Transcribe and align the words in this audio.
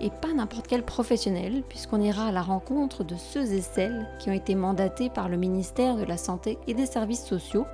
et 0.00 0.10
pas 0.10 0.32
n'importe 0.32 0.66
quel 0.66 0.82
professionnel, 0.82 1.62
puisqu'on 1.68 2.00
ira 2.00 2.26
à 2.26 2.32
la 2.32 2.42
rencontre 2.42 3.04
de 3.04 3.16
ceux 3.16 3.52
et 3.52 3.60
celles 3.60 4.08
qui 4.18 4.30
ont 4.30 4.34
été 4.34 4.54
mandatés 4.54 5.10
par 5.10 5.28
le 5.28 5.36
ministère 5.36 5.96
de 5.96 6.04
la 6.04 6.16
Santé 6.16 6.58
et 6.66 6.74
des 6.74 6.86
Services 6.86 7.24
sociaux 7.24 7.66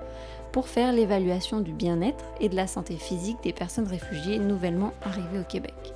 pour 0.52 0.68
faire 0.68 0.92
l'évaluation 0.92 1.60
du 1.60 1.72
bien-être 1.72 2.24
et 2.40 2.48
de 2.48 2.56
la 2.56 2.66
santé 2.66 2.96
physique 2.96 3.42
des 3.42 3.52
personnes 3.52 3.86
réfugiées 3.86 4.38
nouvellement 4.38 4.92
arrivées 5.02 5.40
au 5.40 5.44
Québec. 5.44 5.94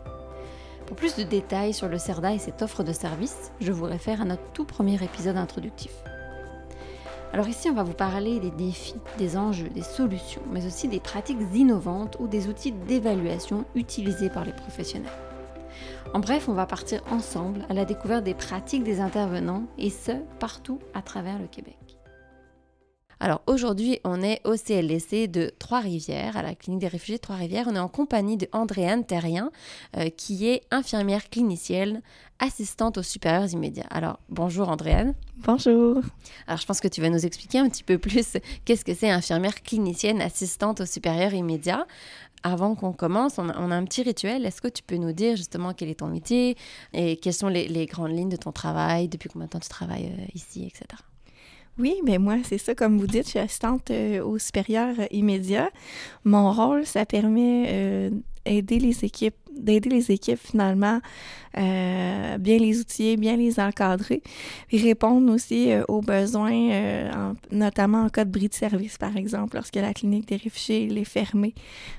Pour 0.86 0.96
plus 0.96 1.16
de 1.16 1.22
détails 1.22 1.72
sur 1.72 1.88
le 1.88 1.98
CERDA 1.98 2.34
et 2.34 2.38
cette 2.38 2.62
offre 2.62 2.82
de 2.82 2.92
service, 2.92 3.52
je 3.60 3.72
vous 3.72 3.84
réfère 3.84 4.22
à 4.22 4.24
notre 4.24 4.50
tout 4.52 4.64
premier 4.64 5.02
épisode 5.02 5.36
introductif. 5.36 5.92
Alors 7.32 7.46
ici, 7.46 7.70
on 7.70 7.74
va 7.74 7.84
vous 7.84 7.92
parler 7.92 8.40
des 8.40 8.50
défis, 8.50 8.96
des 9.16 9.36
enjeux, 9.36 9.68
des 9.68 9.82
solutions, 9.82 10.42
mais 10.50 10.66
aussi 10.66 10.88
des 10.88 10.98
pratiques 10.98 11.38
innovantes 11.54 12.16
ou 12.18 12.26
des 12.26 12.48
outils 12.48 12.72
d'évaluation 12.72 13.64
utilisés 13.76 14.30
par 14.30 14.44
les 14.44 14.52
professionnels. 14.52 15.12
En 16.14 16.18
bref, 16.18 16.48
on 16.48 16.54
va 16.54 16.66
partir 16.66 17.02
ensemble 17.10 17.64
à 17.68 17.74
la 17.74 17.84
découverte 17.84 18.24
des 18.24 18.34
pratiques 18.34 18.84
des 18.84 19.00
intervenants 19.00 19.64
et 19.78 19.90
ce, 19.90 20.12
partout 20.38 20.80
à 20.94 21.02
travers 21.02 21.38
le 21.38 21.46
Québec. 21.46 21.76
Alors 23.22 23.42
aujourd'hui, 23.46 24.00
on 24.02 24.22
est 24.22 24.40
au 24.46 24.56
CLDC 24.56 25.28
de 25.28 25.52
Trois-Rivières, 25.58 26.38
à 26.38 26.42
la 26.42 26.54
clinique 26.54 26.80
des 26.80 26.88
réfugiés 26.88 27.16
de 27.16 27.20
Trois-Rivières. 27.20 27.66
On 27.68 27.76
est 27.76 27.80
en 27.80 27.88
compagnie 27.88 28.38
de 28.38 28.48
Andréane 28.52 29.04
Terrien, 29.04 29.50
euh, 29.98 30.08
qui 30.08 30.48
est 30.48 30.62
infirmière 30.70 31.28
clinicienne, 31.28 32.00
assistante 32.38 32.96
aux 32.96 33.02
supérieurs 33.02 33.52
immédiats. 33.52 33.86
Alors 33.90 34.18
bonjour 34.30 34.70
Andréane. 34.70 35.12
Bonjour. 35.36 36.00
Alors 36.46 36.58
je 36.58 36.66
pense 36.66 36.80
que 36.80 36.88
tu 36.88 37.02
vas 37.02 37.10
nous 37.10 37.26
expliquer 37.26 37.58
un 37.58 37.68
petit 37.68 37.84
peu 37.84 37.98
plus 37.98 38.38
qu'est-ce 38.64 38.86
que 38.86 38.94
c'est 38.94 39.10
infirmière 39.10 39.62
clinicienne, 39.62 40.22
assistante 40.22 40.80
aux 40.80 40.86
supérieurs 40.86 41.34
immédiats 41.34 41.86
avant 42.42 42.74
qu'on 42.74 42.92
commence, 42.92 43.38
on 43.38 43.48
a, 43.48 43.54
un 43.56 43.84
petit 43.84 44.02
rituel. 44.02 44.46
Est-ce 44.46 44.60
que 44.60 44.68
tu 44.68 44.82
peux 44.82 44.96
nous 44.96 45.12
dire 45.12 45.36
justement 45.36 45.72
quel 45.74 45.88
est 45.88 46.00
ton 46.00 46.08
métier 46.08 46.56
et 46.92 47.16
quelles 47.16 47.34
sont 47.34 47.48
les, 47.48 47.86
grandes 47.86 48.16
lignes 48.16 48.28
de 48.28 48.36
ton 48.36 48.52
travail, 48.52 49.08
depuis 49.08 49.28
combien 49.28 49.46
de 49.46 49.50
temps 49.52 49.60
tu 49.60 49.68
travailles 49.68 50.12
euh, 50.18 50.24
ici, 50.34 50.64
etc. 50.64 50.86
Oui, 51.78 51.96
mais 52.04 52.18
moi, 52.18 52.36
c'est 52.44 52.58
ça, 52.58 52.74
comme 52.74 52.98
vous 52.98 53.06
dites, 53.06 53.24
je 53.24 53.30
suis 53.30 53.38
assistante 53.38 53.90
euh, 53.90 54.22
au 54.22 54.38
supérieur 54.38 54.94
immédiat. 55.10 55.70
Mon 56.24 56.52
rôle, 56.52 56.84
ça 56.84 57.06
permet 57.06 58.10
d'aider 58.10 58.22
euh, 58.48 58.62
les 58.68 59.04
équipes, 59.04 59.36
d'aider 59.52 59.90
les 59.90 60.10
équipes 60.10 60.38
finalement, 60.38 61.00
euh, 61.56 62.38
bien 62.38 62.58
les 62.58 62.80
outiller, 62.80 63.16
bien 63.16 63.36
les 63.36 63.60
encadrer, 63.60 64.22
et 64.70 64.78
répondre 64.78 65.32
aussi 65.32 65.70
aux 65.88 66.00
besoins, 66.00 67.10
notamment 67.50 68.04
en 68.04 68.08
cas 68.08 68.24
de 68.24 68.30
bris 68.30 68.48
de 68.48 68.54
service, 68.54 68.96
par 68.96 69.16
exemple, 69.16 69.56
lorsque 69.56 69.76
la 69.76 69.92
clinique 69.92 70.28
des 70.28 70.36
réfugiés 70.36 70.86
est 70.86 71.04
fermée, 71.04 71.54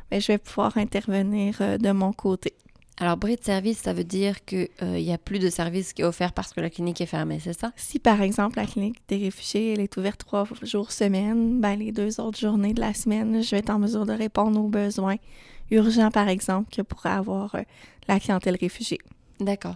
ben, 0.09 0.19
je 0.19 0.27
vais 0.27 0.37
pouvoir 0.37 0.77
intervenir 0.77 1.59
de 1.79 1.91
mon 1.91 2.13
côté. 2.13 2.53
Alors, 3.01 3.17
bris 3.17 3.35
de 3.35 3.43
service, 3.43 3.79
ça 3.79 3.93
veut 3.93 4.03
dire 4.03 4.45
qu'il 4.45 4.69
n'y 4.83 5.09
euh, 5.09 5.15
a 5.15 5.17
plus 5.17 5.39
de 5.39 5.49
service 5.49 5.91
qui 5.91 6.03
est 6.03 6.05
offert 6.05 6.33
parce 6.33 6.53
que 6.53 6.61
la 6.61 6.69
clinique 6.69 7.01
est 7.01 7.07
fermée, 7.07 7.39
c'est 7.43 7.59
ça? 7.59 7.71
Si, 7.75 7.97
par 7.97 8.21
exemple, 8.21 8.57
la 8.57 8.67
clinique 8.67 8.99
des 9.07 9.17
réfugiés 9.17 9.73
elle 9.73 9.79
est 9.79 9.97
ouverte 9.97 10.19
trois 10.19 10.47
jours 10.61 10.91
semaine, 10.91 11.59
ben, 11.59 11.79
les 11.79 11.91
deux 11.91 12.21
autres 12.21 12.37
journées 12.37 12.75
de 12.75 12.79
la 12.79 12.93
semaine, 12.93 13.41
je 13.41 13.49
vais 13.49 13.57
être 13.57 13.71
en 13.71 13.79
mesure 13.79 14.05
de 14.05 14.13
répondre 14.13 14.63
aux 14.63 14.67
besoins 14.67 15.15
urgents, 15.71 16.11
par 16.11 16.27
exemple, 16.27 16.69
que 16.75 16.81
pourrait 16.81 17.09
avoir 17.09 17.55
euh, 17.55 17.61
la 18.07 18.19
clientèle 18.19 18.57
réfugiée. 18.59 18.99
D'accord. 19.39 19.75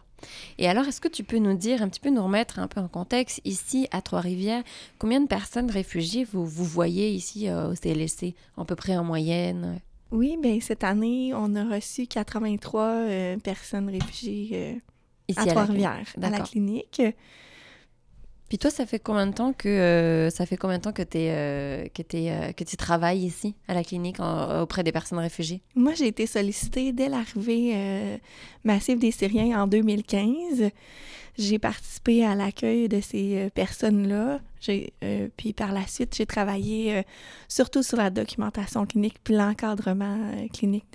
Et 0.57 0.67
alors, 0.67 0.85
est-ce 0.85 1.01
que 1.01 1.07
tu 1.07 1.23
peux 1.23 1.37
nous 1.37 1.55
dire, 1.55 1.81
un 1.81 1.89
petit 1.89 1.99
peu 1.99 2.09
nous 2.09 2.23
remettre 2.23 2.59
un 2.59 2.67
peu 2.67 2.79
en 2.79 2.87
contexte, 2.87 3.41
ici 3.45 3.87
à 3.91 4.01
Trois-Rivières, 4.01 4.63
combien 4.99 5.21
de 5.21 5.27
personnes 5.27 5.69
réfugiées 5.69 6.23
vous, 6.23 6.45
vous 6.45 6.65
voyez 6.65 7.09
ici 7.11 7.49
euh, 7.49 7.71
au 7.71 7.75
CLSC, 7.75 8.35
à 8.57 8.65
peu 8.65 8.75
près 8.75 8.97
en 8.97 9.03
moyenne? 9.03 9.79
Oui, 10.11 10.37
bien 10.41 10.59
cette 10.61 10.83
année, 10.83 11.33
on 11.33 11.55
a 11.55 11.65
reçu 11.65 12.07
83 12.07 12.83
euh, 12.83 13.37
personnes 13.37 13.89
réfugiées 13.89 14.49
euh, 14.53 15.35
à 15.35 15.45
Trois-Rivières, 15.45 16.07
à, 16.21 16.29
la 16.29 16.39
clinique. 16.39 17.01
Puis 18.47 18.57
toi, 18.57 18.69
ça 18.69 18.85
fait 18.85 18.99
combien 18.99 19.27
de 19.27 19.33
temps 19.33 19.53
que 19.53 19.67
euh, 19.67 20.29
ça 20.29 20.45
fait 20.45 20.57
combien 20.57 20.77
de 20.77 20.83
temps 20.83 20.93
que 20.93 21.01
tu 21.01 21.17
que 21.89 22.51
que 22.51 22.63
tu 22.63 22.77
travailles 22.77 23.25
ici 23.25 23.55
à 23.67 23.73
la 23.73 23.83
clinique 23.83 24.17
auprès 24.19 24.83
des 24.83 24.91
personnes 24.91 25.19
réfugiées? 25.19 25.61
Moi, 25.75 25.93
j'ai 25.93 26.07
été 26.07 26.27
sollicitée 26.27 26.93
dès 26.93 27.09
l'arrivée 27.09 28.19
massive 28.63 28.99
des 28.99 29.11
Syriens 29.11 29.63
en 29.63 29.67
2015. 29.67 30.71
J'ai 31.37 31.59
participé 31.59 32.23
à 32.25 32.33
l'accueil 32.33 32.87
de 32.87 33.01
ces 33.01 33.37
euh, 33.37 33.49
personnes-là. 33.49 34.39
Euh, 34.69 35.27
puis 35.35 35.53
par 35.53 35.73
la 35.73 35.85
suite, 35.85 36.15
j'ai 36.15 36.25
travaillé 36.25 36.97
euh, 36.97 37.01
surtout 37.47 37.83
sur 37.83 37.97
la 37.97 38.09
documentation 38.09 38.85
clinique 38.85 39.17
puis 39.23 39.35
l'encadrement 39.35 40.17
clinique 40.53 40.85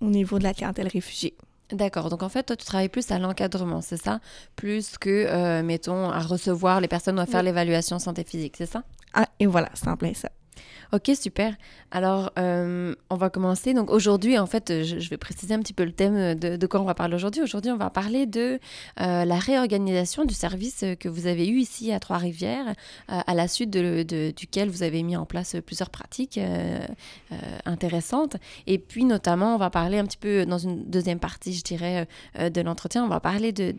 au 0.00 0.06
niveau 0.06 0.38
de 0.38 0.44
la 0.44 0.54
clientèle 0.54 0.88
réfugiée. 0.88 1.34
D'accord. 1.74 2.08
Donc 2.08 2.22
en 2.22 2.28
fait, 2.28 2.44
toi, 2.44 2.56
tu 2.56 2.64
travailles 2.64 2.88
plus 2.88 3.10
à 3.10 3.18
l'encadrement, 3.18 3.80
c'est 3.82 3.96
ça? 3.96 4.20
Plus 4.56 4.96
que, 4.96 5.60
mettons, 5.62 6.08
à 6.08 6.20
recevoir 6.20 6.80
les 6.80 6.88
personnes 6.88 7.18
ou 7.18 7.22
à 7.22 7.26
faire 7.26 7.42
l'évaluation 7.42 7.98
santé 7.98 8.24
physique, 8.24 8.54
c'est 8.56 8.66
ça? 8.66 8.84
Ah, 9.12 9.28
et 9.38 9.46
voilà, 9.46 9.68
c'est 9.74 9.88
en 9.88 9.96
plein 9.96 10.14
ça. 10.14 10.30
Ok, 10.94 11.10
super. 11.20 11.56
Alors, 11.90 12.30
euh, 12.38 12.94
on 13.10 13.16
va 13.16 13.28
commencer. 13.28 13.74
Donc, 13.74 13.90
aujourd'hui, 13.90 14.38
en 14.38 14.46
fait, 14.46 14.84
je, 14.84 15.10
vais 15.10 15.16
préciser 15.16 15.52
un 15.52 15.58
petit 15.58 15.72
peu 15.72 15.82
le 15.84 15.90
thème 15.90 16.36
de, 16.36 16.66
quoi 16.68 16.80
on 16.80 16.84
va 16.84 16.94
parler 16.94 17.16
aujourd'hui. 17.16 17.42
Aujourd'hui, 17.42 17.72
on 17.72 17.76
va 17.76 17.90
parler 17.90 18.26
de 18.26 18.60
euh, 19.00 19.24
la 19.24 19.38
réorganisation 19.40 20.24
du 20.24 20.34
service 20.34 20.84
que 21.00 21.08
vous 21.08 21.26
avez 21.26 21.48
eu 21.48 21.58
ici 21.58 21.90
à 21.90 21.98
Trois-Rivières, 21.98 22.74
euh, 23.10 23.20
à 23.26 23.34
la 23.34 23.48
suite 23.48 23.70
duquel 23.70 24.68
vous 24.68 24.84
avez 24.84 25.02
mis 25.02 25.16
en 25.16 25.26
place 25.26 25.56
plusieurs 25.66 25.90
pratiques 25.90 26.38
intéressantes. 27.64 28.36
Et 28.68 28.78
puis, 28.78 29.04
notamment, 29.04 29.56
on 29.56 29.58
va 29.58 29.70
parler 29.70 29.98
un 29.98 30.04
petit 30.04 30.18
peu 30.18 30.46
dans 30.46 30.58
une 30.58 30.84
deuxième 30.84 31.18
partie, 31.18 31.54
je 31.54 31.64
dirais, 31.64 32.06
de 32.38 32.60
l'entretien, 32.60 33.04
on 33.04 33.08
va 33.08 33.18
parler 33.18 33.50
de, 33.50 33.72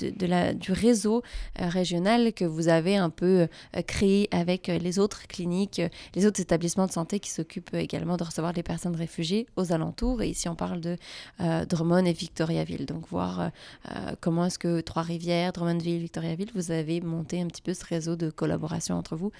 du 0.53 0.71
réseau 0.73 1.23
régional 1.57 2.33
que 2.33 2.43
vous 2.43 2.67
avez 2.67 2.97
un 2.97 3.09
peu 3.09 3.47
créé 3.87 4.27
avec 4.31 4.67
les 4.67 4.99
autres 4.99 5.27
cliniques, 5.27 5.81
les 6.13 6.25
autres 6.25 6.41
établissements 6.41 6.87
de 6.87 6.91
santé 6.91 7.04
qui 7.05 7.29
s'occupe 7.29 7.73
également 7.73 8.17
de 8.17 8.23
recevoir 8.23 8.53
les 8.53 8.63
personnes 8.63 8.95
réfugiées 8.95 9.47
aux 9.55 9.71
alentours. 9.71 10.21
Et 10.21 10.29
ici, 10.29 10.49
on 10.49 10.55
parle 10.55 10.81
de 10.81 10.97
euh, 11.41 11.65
Drummond 11.65 12.05
et 12.05 12.13
Victoriaville. 12.13 12.85
Donc, 12.85 13.07
voir 13.07 13.39
euh, 13.39 13.47
euh, 13.91 14.15
comment 14.19 14.45
est-ce 14.45 14.59
que 14.59 14.81
Trois-Rivières, 14.81 15.53
Drummondville, 15.53 15.99
Victoriaville, 15.99 16.51
vous 16.55 16.71
avez 16.71 17.01
monté 17.01 17.41
un 17.41 17.47
petit 17.47 17.61
peu 17.61 17.73
ce 17.73 17.85
réseau 17.85 18.15
de 18.15 18.29
collaboration 18.29 18.95
entre 18.95 19.15
vous. 19.15 19.31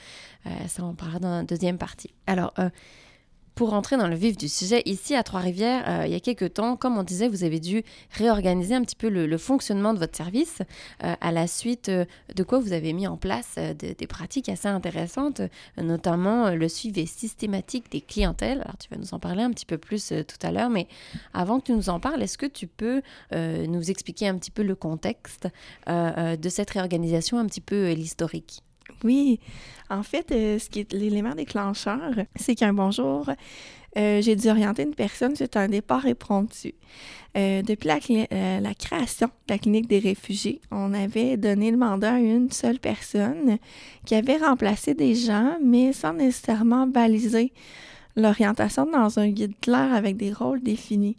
ça, 0.68 0.84
on 0.84 0.94
parlera 0.94 1.20
dans 1.20 1.32
la 1.32 1.44
deuxième 1.44 1.78
partie. 1.78 2.12
Alors, 2.28 2.54
pour 3.56 3.70
rentrer 3.70 3.96
dans 3.96 4.10
le 4.10 4.16
vif 4.16 4.38
du 4.38 4.50
sujet, 4.50 4.82
ici 4.86 5.16
à 5.16 5.24
Trois-Rivières, 5.24 5.84
euh, 5.88 6.06
il 6.06 6.12
y 6.12 6.16
a 6.16 6.20
quelques 6.20 6.54
temps, 6.54 6.76
comme 6.76 6.98
on 6.98 7.04
disait, 7.04 7.30
vous 7.30 7.46
avez 7.46 7.62
dû 7.62 7.84
réorganiser 8.12 8.76
un 8.76 8.82
petit 8.82 8.98
peu 8.98 9.08
le, 9.08 9.38
fonctionnement 9.38 9.94
de 9.94 10.00
votre 10.00 10.16
service 10.16 10.62
euh, 11.04 11.16
à 11.22 11.32
la 11.32 11.48
suite 11.48 11.90
euh, 11.90 12.06
de 12.36 12.44
quoi 12.44 12.60
vous 12.60 12.74
avez 12.74 12.92
mis 12.92 13.08
en 13.08 13.16
place 13.16 13.56
des 13.58 14.08
pratiques 14.08 14.50
assez 14.50 14.68
intéressantes, 14.68 15.42
notamment 15.78 16.50
le 16.50 16.68
suivi 16.68 17.08
systématique 17.08 17.92
des 17.92 18.02
clientèles. 18.02 18.62
Alors 18.62 18.78
tu 18.78 18.90
vas 18.90 18.98
nous 18.98 19.14
en 19.14 19.20
parler 19.20 19.44
un 19.44 19.52
petit 19.52 19.66
peu 19.66 19.78
plus 19.78 20.14
tout 20.28 20.48
à 20.48 20.52
l'heure, 20.52 20.70
mais 20.70 20.88
avant 21.34 21.60
que 21.60 21.66
tu 21.66 21.74
nous 21.74 21.90
en 21.90 22.00
parles, 22.00 22.22
est-ce 22.24 22.38
que 22.38 22.46
tu 22.46 22.68
peux 22.68 23.02
nous 23.32 23.90
expliquer 23.90 24.28
un 24.28 24.38
petit 24.38 24.52
peu 24.52 24.64
le 24.64 24.76
contexte 24.76 25.48
de 25.88 26.50
cette 26.50 26.72
réorganisation, 26.72 27.38
un 27.38 27.46
petit 27.46 27.62
peu 27.62 27.92
l'historique? 27.92 28.65
Oui, 29.06 29.40
en 29.90 30.04
fait, 30.04 30.32
euh, 30.32 30.60
ce 30.60 30.70
qui 30.70 30.80
est 30.82 30.94
l'élément 30.94 31.36
déclencheur, 31.36 32.12
c'est 32.36 32.56
qu'un 32.56 32.74
bonjour, 32.74 33.30
euh, 33.98 34.22
j'ai 34.22 34.36
dû 34.36 34.50
orienter 34.50 34.84
une 34.84 34.96
personne 34.96 35.36
sur 35.36 35.48
un 35.56 35.68
départ 35.68 36.06
impromptu. 36.06 36.74
Euh, 37.38 37.62
depuis 37.62 37.88
la, 37.88 38.00
la, 38.60 38.74
création 38.74 39.28
de 39.28 39.54
la 39.54 39.58
clinique 39.60 39.88
des 39.88 40.00
réfugiés, 40.00 40.60
on 40.72 40.94
avait 40.94 41.38
donné 41.38 41.70
le 41.70 41.78
mandat 41.78 42.16
à 42.16 42.20
une 42.20 42.50
seule 42.50 42.80
personne 42.80 43.58
qui 44.06 44.16
avait 44.16 44.38
remplacé 44.38 44.94
des 44.94 45.16
gens, 45.16 45.58
mais 45.64 45.94
sans 45.94 46.14
nécessairement 46.14 46.88
baliser 46.88 47.52
l'orientation 48.16 48.86
dans 48.86 49.20
un 49.20 49.30
guide 49.30 49.60
clair 49.62 49.94
avec 49.94 50.18
des 50.18 50.32
rôles 50.32 50.64
définis. 50.64 51.18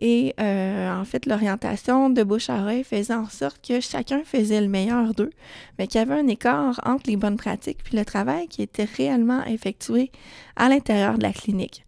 Et 0.00 0.34
euh, 0.38 0.92
en 0.92 1.04
fait, 1.04 1.26
l'orientation 1.26 2.08
de 2.08 2.22
bouche 2.22 2.50
à 2.50 2.60
oreille 2.60 2.84
faisait 2.84 3.14
en 3.14 3.28
sorte 3.28 3.66
que 3.66 3.80
chacun 3.80 4.22
faisait 4.24 4.60
le 4.60 4.68
meilleur 4.68 5.12
d'eux, 5.12 5.30
mais 5.78 5.88
qu'il 5.88 5.98
y 5.98 6.02
avait 6.02 6.14
un 6.14 6.28
écart 6.28 6.80
entre 6.84 7.10
les 7.10 7.16
bonnes 7.16 7.36
pratiques 7.36 7.82
puis 7.82 7.96
le 7.96 8.04
travail 8.04 8.46
qui 8.46 8.62
était 8.62 8.86
réellement 8.96 9.44
effectué 9.44 10.12
à 10.54 10.68
l'intérieur 10.68 11.18
de 11.18 11.24
la 11.24 11.32
clinique. 11.32 11.84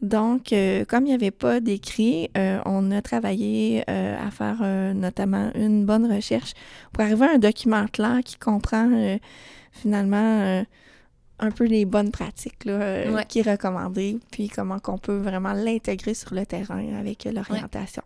Donc, 0.00 0.54
euh, 0.54 0.86
comme 0.86 1.04
il 1.04 1.08
n'y 1.08 1.14
avait 1.14 1.30
pas 1.30 1.60
d'écrit, 1.60 2.30
euh, 2.38 2.60
on 2.64 2.90
a 2.90 3.02
travaillé 3.02 3.86
à 3.86 4.30
faire 4.30 4.62
notamment 4.94 5.50
une 5.54 5.84
bonne 5.84 6.10
recherche 6.10 6.54
pour 6.92 7.04
arriver 7.04 7.26
à 7.26 7.34
un 7.34 7.38
document 7.38 7.86
clair 7.86 8.20
qui 8.24 8.36
comprend 8.36 9.18
finalement 9.72 10.64
un 11.40 11.50
peu 11.50 11.64
les 11.64 11.84
bonnes 11.84 12.10
pratiques 12.10 12.64
là, 12.64 12.72
euh, 12.72 13.14
Ouais. 13.14 13.24
qui 13.28 13.40
est 13.40 13.50
recommandé, 13.50 14.18
puis 14.30 14.48
comment 14.48 14.78
qu'on 14.78 14.98
peut 14.98 15.16
vraiment 15.18 15.52
l'intégrer 15.52 16.14
sur 16.14 16.34
le 16.34 16.46
terrain 16.46 16.84
avec 16.98 17.26
euh, 17.26 17.32
l'orientation. 17.32 18.02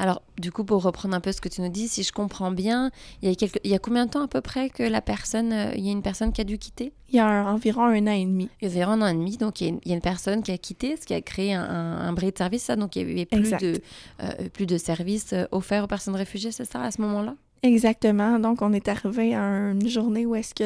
Alors, 0.00 0.22
du 0.38 0.50
coup, 0.50 0.64
pour 0.64 0.82
reprendre 0.82 1.14
un 1.14 1.20
peu 1.20 1.30
ce 1.30 1.40
que 1.40 1.48
tu 1.48 1.60
nous 1.60 1.68
dis, 1.68 1.86
si 1.86 2.02
je 2.02 2.12
comprends 2.12 2.50
bien, 2.50 2.90
il 3.22 3.28
y 3.28 3.32
a, 3.32 3.34
quelques... 3.36 3.60
il 3.62 3.70
y 3.70 3.74
a 3.74 3.78
combien 3.78 4.06
de 4.06 4.10
temps 4.10 4.24
à 4.24 4.28
peu 4.28 4.40
près 4.40 4.68
que 4.68 4.82
la 4.82 5.00
personne, 5.00 5.52
euh, 5.52 5.72
il 5.76 5.86
y 5.86 5.88
a 5.88 5.92
une 5.92 6.02
personne 6.02 6.32
qui 6.32 6.40
a 6.40 6.44
dû 6.44 6.58
quitter? 6.58 6.92
Il 7.10 7.14
y 7.16 7.20
a 7.20 7.26
un- 7.26 7.54
environ 7.54 7.84
un 7.84 8.06
an 8.08 8.10
et 8.12 8.24
demi. 8.24 8.48
Il 8.60 8.64
y 8.64 8.68
a 8.68 8.70
environ 8.72 8.92
un 8.92 9.02
an 9.02 9.06
et 9.06 9.14
demi, 9.14 9.36
donc 9.36 9.60
il 9.60 9.64
y 9.64 9.66
a 9.68 9.70
une, 9.70 9.80
il 9.84 9.88
y 9.90 9.92
a 9.92 9.94
une 9.94 10.00
personne 10.00 10.42
qui 10.42 10.50
a 10.50 10.58
quitté, 10.58 10.96
ce 11.00 11.06
qui 11.06 11.14
a 11.14 11.20
créé 11.20 11.54
un, 11.54 11.62
un, 11.62 12.12
bris 12.12 12.32
de 12.32 12.36
service, 12.38 12.64
ça, 12.64 12.74
donc 12.74 12.96
il 12.96 13.08
y 13.08 13.12
avait 13.12 13.24
plus 13.26 13.38
Exact. 13.38 13.62
de, 13.62 13.80
euh, 14.20 14.48
plus 14.52 14.66
de 14.66 14.78
services 14.78 15.32
offerts 15.52 15.84
aux 15.84 15.88
personnes 15.88 16.16
réfugiées, 16.16 16.50
c'est 16.50 16.64
ça, 16.64 16.82
à 16.82 16.90
ce 16.90 17.00
moment-là? 17.00 17.36
Exactement. 17.64 18.38
Donc, 18.38 18.60
on 18.60 18.74
est 18.74 18.88
arrivé 18.88 19.34
à 19.34 19.40
une 19.40 19.88
journée 19.88 20.26
où 20.26 20.34
est-ce 20.34 20.54
que 20.54 20.64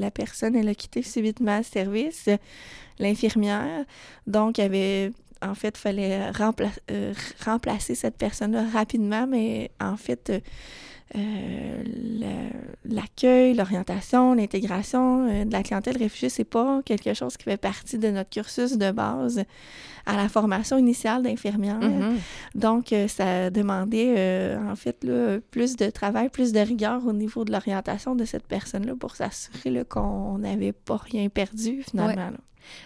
la 0.00 0.10
personne, 0.12 0.54
elle 0.54 0.68
a 0.68 0.76
quitté 0.76 1.02
subitement 1.02 1.58
le 1.58 1.64
service, 1.64 2.28
l'infirmière. 3.00 3.84
Donc, 4.28 4.58
il 4.58 4.62
avait, 4.62 5.12
en 5.42 5.54
fait, 5.56 5.76
fallait 5.78 6.30
rempla- 6.32 6.70
euh, 6.92 7.14
remplacer 7.44 7.96
cette 7.96 8.18
personne-là 8.18 8.66
rapidement, 8.72 9.26
mais 9.26 9.72
en 9.80 9.96
fait, 9.96 10.30
euh, 10.30 10.40
l'accueil, 12.84 13.54
l'orientation, 13.54 14.34
l'intégration 14.34 15.28
euh, 15.28 15.44
de 15.44 15.52
la 15.52 15.62
clientèle 15.62 15.96
réfugiée, 15.96 16.28
c'est 16.28 16.44
pas 16.44 16.82
quelque 16.84 17.14
chose 17.14 17.36
qui 17.36 17.44
fait 17.44 17.56
partie 17.56 17.98
de 17.98 18.08
notre 18.08 18.30
cursus 18.30 18.76
de 18.76 18.90
base 18.90 19.44
à 20.06 20.16
la 20.16 20.28
formation 20.28 20.78
initiale 20.78 21.22
d'infirmière. 21.22 21.80
Mhm. 21.80 22.16
Donc, 22.54 22.92
euh, 22.92 23.06
ça 23.08 23.50
demandait, 23.50 24.14
euh, 24.16 24.70
en 24.70 24.76
fait, 24.76 25.04
là, 25.04 25.38
plus 25.50 25.76
de 25.76 25.90
travail, 25.90 26.28
plus 26.28 26.52
de 26.52 26.60
rigueur 26.60 27.06
au 27.06 27.12
niveau 27.12 27.44
de 27.44 27.52
l'orientation 27.52 28.14
de 28.14 28.24
cette 28.24 28.46
personne-là 28.46 28.94
pour 28.98 29.16
s'assurer 29.16 29.84
qu'on 29.88 30.38
n'avait 30.38 30.72
pas 30.72 30.96
rien 30.96 31.28
perdu, 31.28 31.82
finalement. 31.82 32.32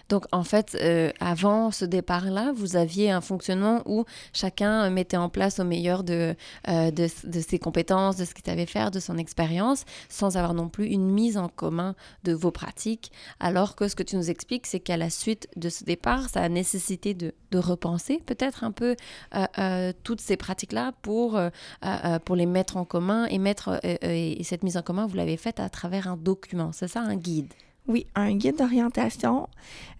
Donc, 0.09 0.25
en 0.31 0.43
fait, 0.43 0.77
euh, 0.81 1.11
avant 1.19 1.71
ce 1.71 1.85
départ-là, 1.85 2.51
vous 2.55 2.75
aviez 2.75 3.11
un 3.11 3.21
fonctionnement 3.21 3.81
où 3.85 4.05
chacun 4.33 4.89
mettait 4.89 5.17
en 5.17 5.29
place 5.29 5.59
au 5.59 5.63
meilleur 5.63 6.03
de, 6.03 6.35
euh, 6.67 6.91
de, 6.91 7.07
ses 7.07 7.59
compétences, 7.59 8.15
de 8.15 8.25
ce 8.25 8.33
qu'il 8.33 8.45
savait 8.45 8.65
faire, 8.65 8.91
de 8.91 8.99
son 8.99 9.17
expérience, 9.17 9.85
sans 10.09 10.37
avoir 10.37 10.53
non 10.53 10.69
plus 10.69 10.87
une 10.87 11.09
mise 11.09 11.37
en 11.37 11.49
commun 11.49 11.95
de 12.23 12.33
vos 12.33 12.51
pratiques. 12.51 13.11
Alors 13.39 13.75
que 13.75 13.87
ce 13.87 13.95
que 13.95 14.03
tu 14.03 14.15
nous 14.15 14.29
expliques, 14.29 14.67
c'est 14.67 14.79
qu'à 14.79 14.97
la 14.97 15.09
suite 15.09 15.47
de 15.55 15.69
ce 15.69 15.83
départ, 15.83 16.29
ça 16.29 16.41
a 16.41 16.49
nécessité 16.49 17.13
de, 17.13 17.33
de 17.51 17.57
repenser 17.57 18.21
peut-être 18.25 18.63
un 18.63 18.71
peu 18.71 18.95
euh, 19.35 19.45
euh, 19.59 19.93
toutes 20.03 20.21
ces 20.21 20.37
pratiques-là 20.37 20.93
pour, 21.01 21.37
euh, 21.37 21.49
euh, 21.85 22.19
pour 22.19 22.35
les 22.35 22.45
mettre 22.45 22.77
en 22.77 22.85
commun 22.85 23.25
et 23.25 23.37
mettre 23.37 23.69
euh, 23.69 23.79
euh, 24.03 24.35
et 24.37 24.43
cette 24.43 24.63
mise 24.63 24.77
en 24.77 24.81
commun, 24.81 25.07
vous 25.07 25.15
l'avez 25.15 25.37
faite 25.37 25.59
à 25.59 25.69
travers 25.69 26.07
un 26.07 26.17
document, 26.17 26.71
c'est 26.71 26.87
ça, 26.87 27.01
un 27.01 27.15
guide? 27.15 27.53
Oui, 27.87 28.07
un 28.15 28.35
guide 28.35 28.57
d'orientation 28.57 29.47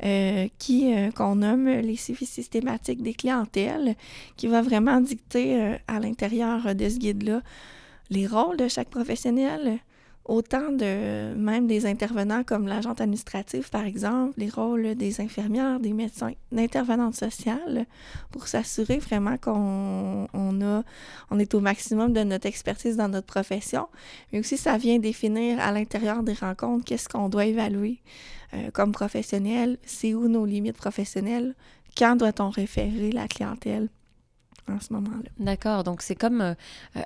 euh, 0.03 0.47
qui 0.57 0.91
euh, 0.91 1.11
qu'on 1.11 1.35
nomme 1.35 1.67
les 1.67 1.95
suivis 1.95 2.25
systématiques 2.25 3.03
des 3.03 3.13
clientèles, 3.13 3.95
qui 4.37 4.47
va 4.47 4.63
vraiment 4.63 4.99
dicter 5.01 5.61
euh, 5.61 5.77
à 5.87 5.99
l'intérieur 5.99 6.73
de 6.73 6.89
ce 6.89 6.97
guide-là 6.97 7.41
les 8.09 8.25
rôles 8.25 8.57
de 8.57 8.67
chaque 8.67 8.89
professionnel, 8.89 9.79
autant 10.25 10.71
de 10.71 11.33
même 11.35 11.67
des 11.67 11.85
intervenants 11.85 12.43
comme 12.43 12.67
l'agente 12.67 12.99
administrative, 12.99 13.69
par 13.69 13.85
exemple, 13.85 14.33
les 14.37 14.49
rôles 14.49 14.95
des 14.95 15.21
infirmières, 15.21 15.79
des 15.79 15.93
médecins, 15.93 16.33
d'intervenantes 16.51 17.15
sociales, 17.15 17.85
pour 18.31 18.47
s'assurer 18.47 18.97
vraiment 18.97 19.37
qu'on 19.37 20.27
est 21.39 21.53
au 21.53 21.59
maximum 21.59 22.11
de 22.11 22.23
notre 22.23 22.47
expertise 22.47 22.97
dans 22.97 23.07
notre 23.07 23.27
profession. 23.27 23.87
Mais 24.33 24.39
aussi, 24.39 24.57
ça 24.57 24.77
vient 24.77 24.97
définir 24.97 25.59
à 25.59 25.71
l'intérieur 25.71 26.23
des 26.23 26.33
rencontres 26.33 26.85
qu'est-ce 26.85 27.07
qu'on 27.07 27.29
doit 27.29 27.45
évaluer 27.45 27.99
euh, 28.53 28.71
comme 28.71 28.91
professionnel, 28.91 29.77
c'est 29.85 30.13
où 30.13 30.27
nos 30.27 30.45
limites 30.45 30.77
professionnelles, 30.77 31.55
quand 31.97 32.15
doit-on 32.15 32.49
référer 32.49 33.11
la 33.11 33.27
clientèle 33.27 33.89
en 34.67 34.79
ce 34.79 34.93
moment-là. 34.93 35.29
D'accord, 35.39 35.83
donc 35.83 36.01
c'est 36.01 36.15
comme 36.15 36.41
euh, 36.41 36.53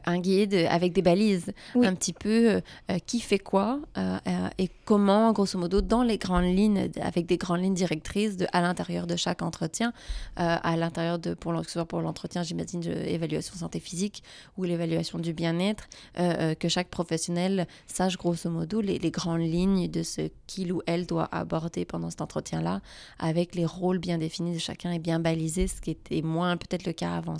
un 0.05 0.19
guide 0.19 0.53
avec 0.69 0.93
des 0.93 1.01
balises, 1.01 1.51
Oui. 1.75 1.85
un 1.85 1.93
petit 1.93 2.13
peu 2.13 2.61
euh, 2.89 2.99
qui 3.05 3.19
fait 3.19 3.39
quoi 3.39 3.79
euh, 3.97 4.17
et 4.57 4.69
comment, 4.85 5.31
grosso 5.33 5.57
modo, 5.59 5.81
dans 5.81 6.03
les 6.03 6.17
grandes 6.17 6.45
lignes, 6.55 6.89
avec 7.01 7.25
des 7.25 7.37
grandes 7.37 7.61
lignes 7.61 7.73
directrices 7.73 8.37
de, 8.37 8.47
à 8.53 8.61
l'intérieur 8.61 9.07
de 9.07 9.15
chaque 9.15 9.41
entretien, 9.41 9.93
à 10.35 10.75
l'intérieur 10.77 11.19
de, 11.19 11.33
pour, 11.33 11.51
l'entretien, 11.53 12.43
j'imagine, 12.43 12.79
de 12.79 12.91
évaluation 12.91 13.55
santé 13.55 13.79
physique 13.79 14.23
ou 14.57 14.63
l'évaluation 14.63 15.19
du 15.19 15.33
bien-être, 15.33 15.87
que 16.15 16.67
chaque 16.67 16.89
professionnel 16.89 17.67
sache, 17.87 18.17
grosso 18.17 18.49
modo, 18.49 18.81
les, 18.81 18.97
les 18.97 19.11
grandes 19.11 19.41
lignes 19.41 19.87
de 19.89 20.03
ce 20.03 20.29
qu'il 20.47 20.73
ou 20.73 20.81
elle 20.87 21.05
doit 21.05 21.29
aborder 21.31 21.85
pendant 21.85 22.09
cet 22.09 22.21
entretien-là, 22.21 22.81
avec 23.19 23.55
les 23.55 23.65
rôles 23.65 23.99
bien 23.99 24.17
définis 24.17 24.53
de 24.53 24.59
chacun 24.59 24.91
et 24.91 24.99
bien 24.99 25.19
balisés, 25.19 25.67
ce 25.67 25.81
qui 25.81 25.91
était 25.91 26.21
moins 26.21 26.57
peut-être 26.57 26.85
le 26.85 26.93
cas 26.93 27.13
avant, 27.15 27.37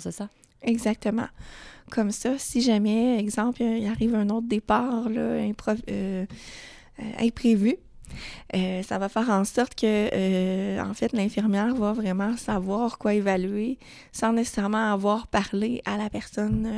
Exactement. 0.62 1.28
Comme 1.90 2.12
ça, 2.12 2.38
si 2.38 2.60
jamais, 2.60 3.18
exemple, 3.18 3.62
il 3.62 3.86
arrive 3.86 4.14
un 4.14 4.28
autre 4.28 4.46
départ 4.46 5.06
euh, 5.08 5.52
euh, 5.90 6.24
imprévu, 7.18 7.76
euh, 8.54 8.82
ça 8.82 8.98
va 8.98 9.08
faire 9.08 9.30
en 9.30 9.44
sorte 9.44 9.74
que, 9.74 10.80
en 10.80 10.94
fait, 10.94 11.12
l'infirmière 11.12 11.74
va 11.74 11.92
vraiment 11.92 12.36
savoir 12.36 12.98
quoi 12.98 13.14
évaluer 13.14 13.78
sans 14.12 14.32
nécessairement 14.32 14.92
avoir 14.92 15.26
parlé 15.26 15.82
à 15.84 15.96
la 15.96 16.10
personne 16.10 16.68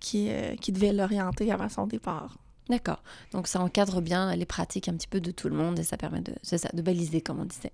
qui 0.00 0.28
devait 0.68 0.92
l'orienter 0.92 1.52
avant 1.52 1.68
son 1.68 1.86
départ. 1.86 2.36
D'accord. 2.68 3.02
Donc 3.32 3.46
ça 3.46 3.60
encadre 3.60 4.00
bien 4.00 4.34
les 4.34 4.44
pratiques 4.44 4.88
un 4.88 4.94
petit 4.94 5.06
peu 5.06 5.20
de 5.20 5.30
tout 5.30 5.48
le 5.48 5.54
monde 5.54 5.78
et 5.78 5.84
ça 5.84 5.96
permet 5.96 6.20
de, 6.20 6.32
ça, 6.42 6.56
de 6.72 6.82
baliser, 6.82 7.20
comme 7.20 7.38
on 7.40 7.44
disait. 7.44 7.72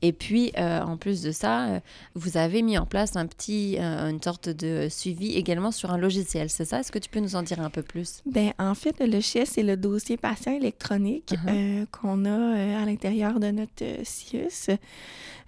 Et 0.00 0.12
puis, 0.12 0.52
euh, 0.56 0.80
en 0.80 0.96
plus 0.96 1.22
de 1.22 1.32
ça, 1.32 1.66
euh, 1.68 1.80
vous 2.14 2.36
avez 2.36 2.62
mis 2.62 2.78
en 2.78 2.86
place 2.86 3.16
un 3.16 3.26
petit, 3.26 3.76
euh, 3.80 4.08
une 4.08 4.22
sorte 4.22 4.48
de 4.48 4.86
suivi 4.88 5.32
également 5.34 5.72
sur 5.72 5.90
un 5.90 5.98
logiciel, 5.98 6.50
c'est 6.50 6.64
ça? 6.64 6.78
Est-ce 6.78 6.92
que 6.92 7.00
tu 7.00 7.08
peux 7.08 7.18
nous 7.18 7.34
en 7.34 7.42
dire 7.42 7.58
un 7.60 7.70
peu 7.70 7.82
plus? 7.82 8.22
Ben, 8.26 8.52
en 8.60 8.76
fait, 8.76 9.00
le 9.00 9.06
logiciel, 9.06 9.46
c'est 9.46 9.64
le 9.64 9.76
dossier 9.76 10.16
patient 10.16 10.52
électronique 10.52 11.32
Uh-huh. 11.32 11.82
euh, 11.82 11.86
qu'on 11.90 12.24
a 12.24 12.80
à 12.80 12.84
l'intérieur 12.84 13.40
de 13.40 13.50
notre 13.50 13.84
CIUS. 14.04 14.76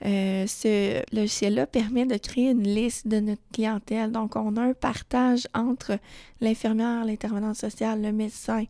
Euh, 0.05 0.47
ce 0.47 1.03
logiciel-là 1.15 1.67
permet 1.67 2.07
de 2.07 2.17
créer 2.17 2.51
une 2.51 2.63
liste 2.63 3.07
de 3.07 3.21
notre 3.21 3.43
clientèle. 3.53 4.13
Donc, 4.13 4.37
on 4.37 4.57
a 4.57 4.63
un 4.63 4.73
partage 4.73 5.47
entre 5.55 5.99
l'infirmière, 6.41 7.05
l'intervenante 7.05 7.57
sociale, 7.57 8.01
le 8.01 8.13
médecin 8.13 8.65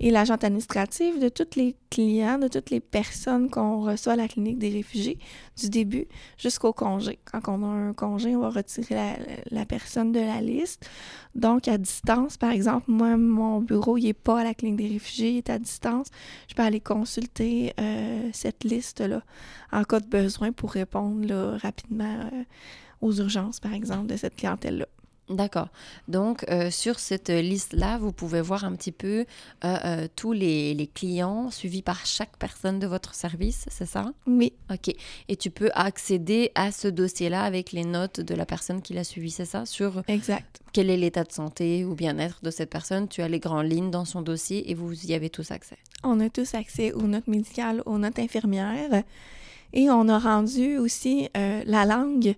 et 0.00 0.12
l'agente 0.12 0.44
administrative 0.44 1.18
de 1.20 1.28
tous 1.28 1.56
les 1.56 1.74
clients, 1.90 2.38
de 2.38 2.46
toutes 2.46 2.70
les 2.70 2.78
personnes 2.78 3.50
qu'on 3.50 3.82
reçoit 3.82 4.12
à 4.12 4.16
la 4.16 4.28
clinique 4.28 4.58
des 4.58 4.70
réfugiés, 4.70 5.18
du 5.56 5.68
début 5.68 6.06
jusqu'au 6.36 6.72
congé. 6.72 7.18
Quand 7.24 7.40
on 7.48 7.64
a 7.64 7.66
un 7.66 7.92
congé, 7.92 8.36
on 8.36 8.40
va 8.40 8.50
retirer 8.50 8.94
la, 8.94 9.16
la 9.50 9.66
personne 9.66 10.12
de 10.12 10.20
la 10.20 10.40
liste. 10.40 10.88
Donc, 11.34 11.66
à 11.66 11.78
distance, 11.78 12.36
par 12.36 12.50
exemple, 12.50 12.84
moi, 12.88 13.16
mon 13.16 13.60
bureau, 13.60 13.96
il 13.96 14.04
n'est 14.04 14.12
pas 14.12 14.40
à 14.40 14.44
la 14.44 14.54
clinique 14.54 14.76
des 14.76 14.88
réfugiés, 14.88 15.30
il 15.30 15.36
est 15.38 15.50
à 15.50 15.58
distance. 15.58 16.08
Je 16.48 16.54
peux 16.54 16.62
aller 16.62 16.80
consulter 16.80 17.72
euh, 17.80 18.30
cette 18.32 18.62
liste-là 18.62 19.22
en 19.72 19.84
cas 19.84 20.00
de 20.00 20.06
besoin 20.06 20.52
pour 20.52 20.67
répondre 20.68 21.26
là, 21.26 21.56
rapidement 21.58 22.20
euh, 22.32 22.44
aux 23.00 23.12
urgences, 23.12 23.60
par 23.60 23.72
exemple, 23.72 24.06
de 24.06 24.16
cette 24.16 24.36
clientèle-là. 24.36 24.86
D'accord. 25.28 25.68
Donc, 26.08 26.44
euh, 26.48 26.70
sur 26.70 26.98
cette 26.98 27.28
liste-là, 27.28 27.98
vous 27.98 28.12
pouvez 28.12 28.40
voir 28.40 28.64
un 28.64 28.74
petit 28.74 28.92
peu 28.92 29.26
euh, 29.64 29.76
euh, 29.84 30.08
tous 30.16 30.32
les, 30.32 30.72
les 30.72 30.86
clients 30.86 31.50
suivis 31.50 31.82
par 31.82 32.06
chaque 32.06 32.36
personne 32.38 32.78
de 32.78 32.86
votre 32.86 33.14
service, 33.14 33.66
c'est 33.68 33.86
ça? 33.86 34.12
Oui, 34.26 34.54
Ok. 34.70 34.94
Et 35.28 35.36
tu 35.36 35.50
peux 35.50 35.70
accéder 35.74 36.50
à 36.54 36.72
ce 36.72 36.88
dossier-là 36.88 37.42
avec 37.42 37.72
les 37.72 37.84
notes 37.84 38.20
de 38.20 38.34
la 38.34 38.46
personne 38.46 38.80
qui 38.80 38.94
l'a 38.94 39.04
suivi, 39.04 39.30
c'est 39.30 39.44
ça? 39.44 39.66
Sur 39.66 40.02
exact. 40.08 40.60
quel 40.72 40.88
est 40.88 40.96
l'état 40.96 41.24
de 41.24 41.32
santé 41.32 41.84
ou 41.84 41.94
bien-être 41.94 42.42
de 42.42 42.50
cette 42.50 42.70
personne. 42.70 43.08
Tu 43.08 43.20
as 43.20 43.28
les 43.28 43.40
grandes 43.40 43.70
lignes 43.70 43.90
dans 43.90 44.06
son 44.06 44.22
dossier 44.22 44.70
et 44.70 44.74
vous 44.74 45.06
y 45.06 45.12
avez 45.12 45.28
tous 45.28 45.50
accès. 45.50 45.76
On 46.04 46.20
a 46.20 46.30
tous 46.30 46.54
accès 46.54 46.92
aux 46.92 47.02
notes 47.02 47.28
médicales, 47.28 47.82
aux 47.84 47.98
notes 47.98 48.18
infirmières. 48.18 49.02
Et 49.72 49.90
on 49.90 50.08
a 50.08 50.18
rendu 50.18 50.78
aussi 50.78 51.28
euh, 51.36 51.62
la 51.66 51.84
langue, 51.84 52.34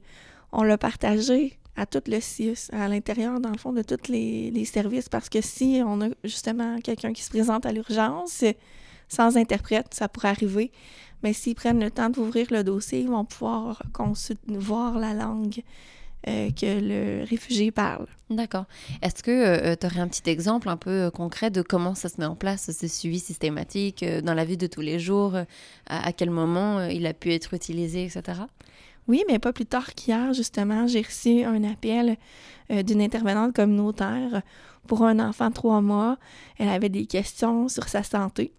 on 0.53 0.63
l'a 0.63 0.79
partagé 0.79 1.59
à 1.77 1.87
tout 1.87 2.03
le 2.07 2.21
CIUS, 2.21 2.71
à 2.73 2.89
l'intérieur, 2.89 3.41
dans 3.41 3.51
le 3.51 3.59
fond, 3.59 3.73
de 3.73 3.83
tous 3.83 4.11
les, 4.11 4.51
les 4.51 4.65
services, 4.65 5.09
parce 5.09 5.29
que 5.29 5.41
si 5.41 5.81
on 5.85 6.01
a 6.01 6.09
justement 6.25 6.79
quelqu'un 6.81 7.13
qui 7.13 7.23
se 7.23 7.31
présente 7.31 7.65
à 7.65 7.73
l'urgence, 7.73 8.45
sans 9.09 9.37
interprète, 9.37 9.95
ça 9.95 10.09
pourrait 10.09 10.29
arriver, 10.29 10.73
mais 11.23 11.33
s'ils 11.33 11.55
prennent 11.55 11.81
le 11.81 11.91
temps 11.91 12.11
d'ouvrir 12.11 12.49
le 12.51 12.65
dossier, 12.65 13.01
ils 13.01 13.09
vont 13.09 13.25
pouvoir 13.25 13.83
voir 14.49 14.99
la 14.99 15.15
langue 15.15 15.63
euh, 16.29 16.51
que 16.51 16.67
le 16.81 17.25
réfugié 17.25 17.71
parle. 17.71 18.07
D'accord. 18.29 18.65
Est-ce 19.03 19.23
que 19.23 19.75
tu 19.75 19.87
aurais 19.87 20.01
un 20.01 20.09
petit 20.09 20.29
exemple 20.31 20.69
un 20.69 20.77
peu 20.77 20.91
euh, 21.07 21.11
concret 21.11 21.51
de 21.51 21.63
comment 21.63 21.95
ça 21.95 22.09
se 22.09 22.21
met 22.21 22.27
en 22.27 22.37
place, 22.37 22.71
ce 22.71 22.87
suivi 22.89 23.19
systématique 23.19 24.03
euh, 24.03 24.21
dans 24.21 24.35
la 24.35 24.45
vie 24.45 24.57
de 24.57 24.67
tous 24.67 24.81
les 24.83 24.99
jours, 24.99 25.35
euh, 25.35 25.45
à, 25.87 26.07
à 26.09 26.13
quel 26.13 26.31
moment 26.31 26.79
euh, 26.79 26.91
il 26.91 27.07
a 27.07 27.15
pu 27.15 27.33
être 27.33 27.55
utilisé, 27.55 28.05
etc. 28.05 28.41
Oui, 29.09 29.25
mais 29.29 29.39
pas 29.39 29.53
plus 29.53 29.67
tard 29.67 29.95
qu'hier, 29.95 30.33
justement, 30.35 30.87
j'ai 30.87 31.01
reçu 31.03 31.43
un 31.43 31.65
appel 31.65 32.17
euh, 32.71 32.83
d'une 32.83 33.01
intervenante 33.03 33.55
communautaire 33.57 34.43
pour 34.87 35.03
un 35.05 35.19
enfant 35.19 35.49
de 35.49 35.55
trois 35.55 35.81
mois. 35.81 36.17
Elle 36.59 36.69
avait 36.69 36.89
des 36.91 37.07
questions 37.07 37.69
sur 37.69 37.89
sa 37.89 38.03
santé. 38.05 38.53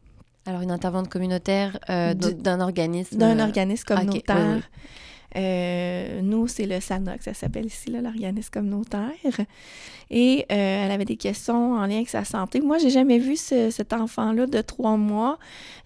Alors, 0.46 0.62
une 0.62 0.72
intervenante 0.72 1.08
communautaire 1.10 1.80
euh, 1.90 2.14
Du- 2.16 2.34
d'un 2.34 2.60
organisme. 2.60 3.18
d'un 3.18 3.40
euh, 3.40 3.44
organisme 3.44 3.86
oui, 3.92 3.96
communautaire. 3.96 4.56
oui. 4.56 4.80
Euh, 5.36 6.22
nous, 6.22 6.48
c'est 6.48 6.66
le 6.66 6.80
SANOC, 6.80 7.22
ça 7.24 7.34
s'appelle 7.34 7.66
ici, 7.66 7.90
l'organisme 7.92 8.50
communautaire. 8.52 9.12
Et 10.10 10.46
euh, 10.52 10.86
elle 10.86 10.92
avait 10.92 11.06
des 11.06 11.16
questions 11.16 11.74
en 11.74 11.86
lien 11.86 11.96
avec 11.98 12.10
sa 12.10 12.26
santé. 12.26 12.60
Moi, 12.60 12.78
j'ai 12.80 12.90
jamais 12.90 13.18
vu 13.18 13.38
ce- 13.38 13.70
cet 13.70 13.94
enfant-là 13.94 14.46
de 14.46 14.62
trois 14.62 14.98
mois. 14.98 15.40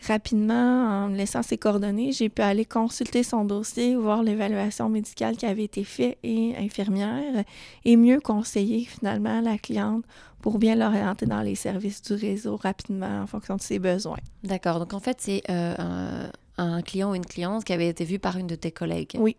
Rapidement, 0.07 1.03
en 1.05 1.09
me 1.09 1.15
laissant 1.15 1.43
ses 1.43 1.57
coordonnées, 1.57 2.11
j'ai 2.11 2.29
pu 2.29 2.41
aller 2.41 2.65
consulter 2.65 3.21
son 3.21 3.45
dossier, 3.45 3.95
voir 3.95 4.23
l'évaluation 4.23 4.89
médicale 4.89 5.37
qui 5.37 5.45
avait 5.45 5.65
été 5.65 5.83
faite 5.83 6.17
et 6.23 6.55
infirmière, 6.57 7.43
et 7.83 7.95
mieux 7.97 8.19
conseiller 8.19 8.85
finalement 8.85 9.41
la 9.41 9.57
cliente 9.59 10.03
pour 10.41 10.57
bien 10.59 10.75
l'orienter 10.75 11.25
dans 11.25 11.41
les 11.41 11.55
services 11.55 12.01
du 12.03 12.13
réseau 12.13 12.55
rapidement 12.55 13.21
en 13.23 13.27
fonction 13.27 13.55
de 13.57 13.61
ses 13.61 13.79
besoins. 13.79 14.17
D'accord. 14.43 14.79
Donc, 14.79 14.93
en 14.93 14.99
fait, 14.99 15.17
c'est 15.19 15.41
euh, 15.49 15.73
un, 15.77 16.29
un 16.57 16.81
client 16.81 17.11
ou 17.11 17.15
une 17.15 17.25
cliente 17.25 17.63
qui 17.63 17.73
avait 17.73 17.87
été 17.87 18.05
vue 18.05 18.19
par 18.19 18.37
une 18.37 18.47
de 18.47 18.55
tes 18.55 18.71
collègues. 18.71 19.15
Oui. 19.19 19.35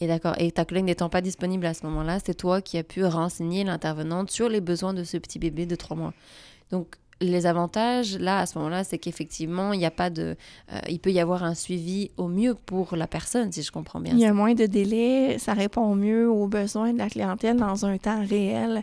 Et 0.00 0.06
d'accord. 0.06 0.34
Et 0.38 0.50
ta 0.50 0.64
collègue 0.64 0.84
n'étant 0.84 1.08
pas 1.08 1.20
disponible 1.20 1.66
à 1.66 1.74
ce 1.74 1.86
moment-là, 1.86 2.18
c'est 2.24 2.34
toi 2.34 2.60
qui 2.60 2.78
as 2.78 2.82
pu 2.82 3.04
renseigner 3.04 3.64
l'intervenante 3.64 4.30
sur 4.30 4.48
les 4.48 4.60
besoins 4.60 4.94
de 4.94 5.04
ce 5.04 5.16
petit 5.16 5.38
bébé 5.38 5.66
de 5.66 5.76
trois 5.76 5.96
mois. 5.96 6.12
Donc, 6.70 6.96
les 7.20 7.46
avantages, 7.46 8.18
là, 8.18 8.40
à 8.40 8.46
ce 8.46 8.58
moment-là, 8.58 8.82
c'est 8.82 8.98
qu'effectivement, 8.98 9.72
il 9.72 9.78
n'y 9.78 9.86
a 9.86 9.92
pas 9.92 10.10
de... 10.10 10.34
euh, 10.72 10.78
il 10.88 10.98
peut 10.98 11.12
y 11.12 11.20
avoir 11.20 11.44
un 11.44 11.54
suivi 11.54 12.10
au 12.16 12.26
mieux 12.26 12.54
pour 12.54 12.96
la 12.96 13.06
personne, 13.06 13.52
si 13.52 13.62
je 13.62 13.70
comprends 13.70 14.00
bien. 14.00 14.12
Il 14.12 14.18
y 14.18 14.24
a 14.24 14.32
moins 14.32 14.54
de 14.54 14.66
délai, 14.66 15.38
ça 15.38 15.54
répond 15.54 15.94
mieux 15.94 16.28
aux 16.28 16.48
besoins 16.48 16.92
de 16.92 16.98
la 16.98 17.08
clientèle 17.08 17.58
dans 17.58 17.86
un 17.86 17.96
temps 17.96 18.26
réel. 18.26 18.82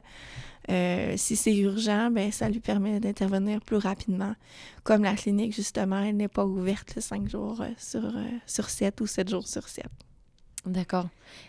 Euh, 0.70 1.16
si 1.18 1.36
c'est 1.36 1.56
urgent, 1.58 2.12
ben, 2.12 2.32
ça 2.32 2.48
lui 2.50 2.60
permet 2.60 3.00
d'intervenir 3.00 3.60
plus 3.62 3.78
rapidement. 3.78 4.36
Comme 4.84 5.04
la 5.04 5.16
clinique, 5.16 5.56
justement, 5.56 6.00
elle 6.04 6.18
n'est 6.18 6.28
pas 6.28 6.46
ouverte 6.46 6.96
le 6.96 7.02
5 7.02 7.28
jours 7.28 7.62
euh, 7.62 7.70
sur, 7.78 8.06
euh, 8.06 8.24
sur 8.46 8.70
7 8.70 9.02
ou 9.02 9.08
7 9.08 9.30
jours 9.30 9.48
sur 9.48 9.68
7. 9.68 9.86
D'accord. 10.66 11.08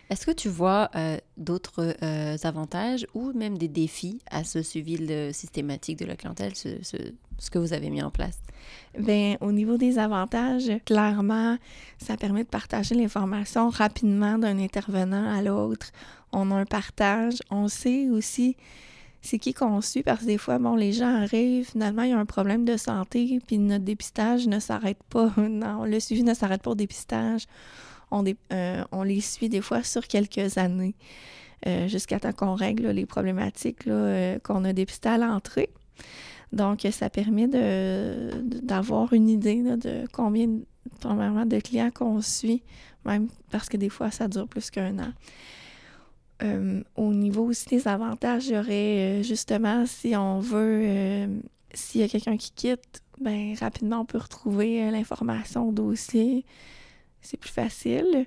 Est-ce 0.09 0.25
que 0.25 0.31
tu 0.31 0.47
vois 0.49 0.89
euh, 0.95 1.17
d'autres 1.37 1.95
euh, 2.01 2.37
avantages 2.43 3.05
ou 3.13 3.33
même 3.33 3.57
des 3.57 3.67
défis 3.67 4.21
à 4.31 4.43
ce 4.43 4.63
suivi 4.63 4.97
le- 4.97 5.31
systématique 5.33 5.99
de 5.99 6.05
la 6.05 6.15
clientèle, 6.15 6.55
ce, 6.55 6.81
ce- 6.81 7.11
ce 7.37 7.49
que 7.51 7.59
vous 7.59 7.73
avez 7.73 7.89
mis 7.89 8.01
en 8.01 8.09
place? 8.09 8.39
Ben, 8.97 9.37
au 9.41 9.51
niveau 9.51 9.77
des 9.77 9.99
avantages, 9.99 10.71
clairement, 10.85 11.57
ça 11.97 12.15
permet 12.15 12.43
de 12.43 12.49
partager 12.49 12.95
l'information 12.95 13.69
rapidement 13.69 14.37
d'un 14.37 14.57
intervenant 14.59 15.29
à 15.31 15.41
l'autre. 15.41 15.91
On 16.31 16.49
a 16.51 16.55
un 16.55 16.65
partage. 16.65 17.35
On 17.49 17.67
sait 17.67 18.07
aussi 18.09 18.55
c'est 19.21 19.37
qui 19.37 19.53
qu'on 19.53 19.81
suit? 19.81 20.03
Parce 20.03 20.21
que 20.21 20.25
des 20.25 20.37
fois, 20.37 20.57
bon, 20.57 20.75
les 20.75 20.93
gens 20.93 21.15
arrivent, 21.21 21.69
finalement, 21.69 22.03
il 22.03 22.09
y 22.09 22.13
a 22.13 22.19
un 22.19 22.25
problème 22.25 22.65
de 22.65 22.75
santé, 22.77 23.39
puis 23.45 23.57
notre 23.59 23.83
dépistage 23.83 24.47
ne 24.47 24.59
s'arrête 24.59 25.01
pas. 25.09 25.31
Non, 25.37 25.85
le 25.85 25.99
suivi 25.99 26.23
ne 26.23 26.33
s'arrête 26.33 26.63
pas 26.63 26.71
au 26.71 26.75
dépistage. 26.75 27.45
On, 28.09 28.23
euh, 28.53 28.83
les 29.05 29.21
suit 29.21 29.47
des 29.47 29.61
fois 29.61 29.83
sur 29.83 30.07
quelques 30.07 30.57
années 30.57 30.95
euh, 31.67 31.87
jusqu'à 31.87 32.19
temps 32.19 32.33
qu'on 32.33 32.55
règle 32.55 32.89
les 32.89 33.05
problématiques 33.05 33.87
euh, 33.87 34.39
qu'on 34.39 34.65
a 34.65 34.73
dépistées 34.73 35.09
à 35.09 35.17
l'entrée. 35.17 35.69
Donc, 36.51 36.85
ça 36.91 37.09
permet 37.09 37.47
d'avoir 37.47 39.13
une 39.13 39.29
idée 39.29 39.61
de 39.61 40.05
combien, 40.11 40.49
premièrement, 40.99 41.45
de 41.45 41.59
clients 41.59 41.91
qu'on 41.91 42.21
suit, 42.21 42.63
même 43.05 43.29
parce 43.51 43.69
que 43.69 43.77
des 43.77 43.89
fois, 43.89 44.11
ça 44.11 44.27
dure 44.27 44.47
plus 44.47 44.69
qu'un 44.69 44.99
an. 44.99 45.13
Euh, 46.43 46.81
au 46.95 47.13
niveau 47.13 47.43
aussi 47.45 47.67
des 47.67 47.87
avantages, 47.87 48.47
il 48.47 48.55
y 48.55 48.57
aurait 48.57 49.19
euh, 49.19 49.23
justement, 49.23 49.85
si 49.85 50.15
on 50.15 50.39
veut, 50.39 50.81
euh, 50.83 51.27
s'il 51.73 52.01
y 52.01 52.03
a 52.03 52.07
quelqu'un 52.07 52.35
qui 52.37 52.51
quitte, 52.51 53.01
ben 53.19 53.53
rapidement, 53.59 53.99
on 54.01 54.05
peut 54.05 54.17
retrouver 54.17 54.89
l'information 54.89 55.69
au 55.69 55.71
dossier. 55.71 56.43
C'est 57.21 57.37
plus 57.37 57.51
facile. 57.51 58.25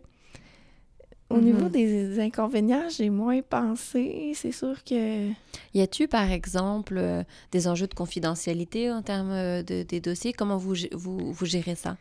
Au 1.30 1.37
Mhm. 1.38 1.42
niveau 1.44 1.68
des 1.68 2.21
inconvénients, 2.21 2.88
j'ai 2.97 3.11
moins 3.11 3.40
pensé. 3.42 4.33
C'est 4.37 4.52
sûr 4.52 4.85
que 4.85 5.30
Y 5.73 5.80
a-tu, 5.80 6.06
par 6.06 6.30
exemple, 6.30 6.94
euh, 6.99 7.25
des 7.50 7.66
enjeux 7.66 7.88
de 7.88 7.94
confidentialité 7.94 8.92
en 8.92 9.02
termes 9.02 9.62
de, 9.64 9.83
des 9.83 10.00
dossiers? 10.00 10.33
Comment 10.33 10.59
vous, 10.59 10.75
vous, 10.92 11.33
vous 11.33 11.47
gérez 11.47 11.75
ça? 11.75 11.97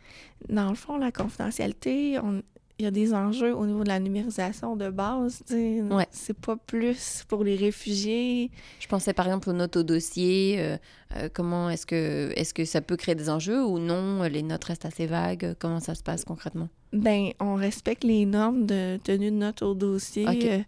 dans 0.48 0.68
le 0.68 0.76
fond, 0.76 0.98
la 0.98 1.10
confidentialité, 1.10 2.18
on- 2.22 2.42
il 2.78 2.84
y 2.84 2.88
a 2.88 2.90
des 2.90 3.14
enjeux 3.14 3.54
au 3.54 3.66
niveau 3.66 3.84
de 3.84 3.88
la 3.88 4.00
numérisation 4.00 4.74
de 4.74 4.90
base. 4.90 5.42
Ouais. 5.50 6.06
C'est 6.10 6.36
pas 6.36 6.56
plus 6.56 7.24
pour 7.28 7.44
les 7.44 7.54
réfugiés. 7.56 8.50
Je 8.80 8.88
pensais 8.88 9.12
par 9.12 9.26
exemple 9.26 9.50
aux 9.50 9.52
notes 9.52 9.76
au 9.76 9.82
dossier. 9.84 10.56
euh, 10.58 10.76
euh, 11.16 11.28
comment 11.32 11.70
est-ce 11.70 11.86
que, 11.86 12.32
est-ce 12.34 12.52
que 12.52 12.64
ça 12.64 12.80
peut 12.80 12.96
créer 12.96 13.14
des 13.14 13.30
enjeux 13.30 13.64
ou 13.64 13.78
non? 13.78 14.22
Les 14.24 14.42
notes 14.42 14.64
restent 14.64 14.86
assez 14.86 15.06
vagues. 15.06 15.54
Comment 15.60 15.78
ça 15.78 15.94
se 15.94 16.02
passe 16.02 16.24
concrètement? 16.24 16.68
Ben, 16.92 17.30
on 17.40 17.54
respecte 17.54 18.02
les 18.02 18.26
normes 18.26 18.66
de 18.66 18.96
tenue 19.04 19.30
de 19.30 19.36
notes 19.36 19.62
au 19.62 19.74
dossier 19.74 20.26
euh, 20.28 20.58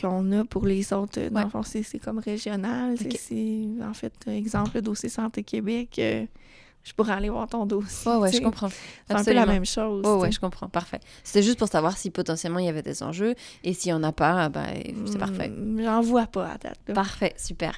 qu'on 0.00 0.30
a 0.30 0.44
pour 0.44 0.66
les 0.66 0.92
autres. 0.92 1.20
Dans 1.28 1.36
Ouais. 1.40 1.44
le 1.44 1.50
fond, 1.50 1.62
c'est 1.64 1.98
comme 1.98 2.18
régional. 2.20 2.96
C'est- 3.18 3.66
en 3.82 3.94
fait, 3.94 4.12
exemple, 4.28 4.70
le 4.76 4.82
dossier 4.82 5.08
Santé 5.08 5.42
Québec. 5.42 6.00
Je 6.82 6.92
pourrais 6.94 7.12
aller 7.12 7.28
voir 7.28 7.46
ton 7.46 7.66
dossier. 7.66 8.10
Ouais, 8.10 8.16
ouais, 8.16 8.30
tu 8.30 8.38
je 8.38 8.42
comprends. 8.42 8.68
C'est 8.68 9.14
un 9.14 9.24
peu 9.24 9.32
la 9.32 9.46
même 9.46 9.66
chose. 9.66 10.02
Oh, 10.06 10.16
tu 10.16 10.22
ouais, 10.22 10.32
je 10.32 10.40
comprends. 10.40 10.68
Parfait. 10.68 11.00
C'était 11.22 11.42
juste 11.42 11.58
pour 11.58 11.68
savoir 11.68 11.96
si 11.96 12.10
potentiellement 12.10 12.58
il 12.58 12.66
y 12.66 12.68
avait 12.68 12.82
des 12.82 13.02
enjeux. 13.02 13.34
Et 13.64 13.74
s'il 13.74 13.92
n'y 13.92 13.98
en 13.98 14.02
a 14.02 14.12
pas, 14.12 14.48
ben, 14.48 14.66
c'est 15.06 15.18
parfait. 15.18 15.48
Mm, 15.48 15.82
J'en 15.84 16.00
vois 16.00 16.26
pas 16.26 16.52
à 16.52 16.58
date. 16.58 16.78
Parfait, 16.94 17.34
super. 17.36 17.74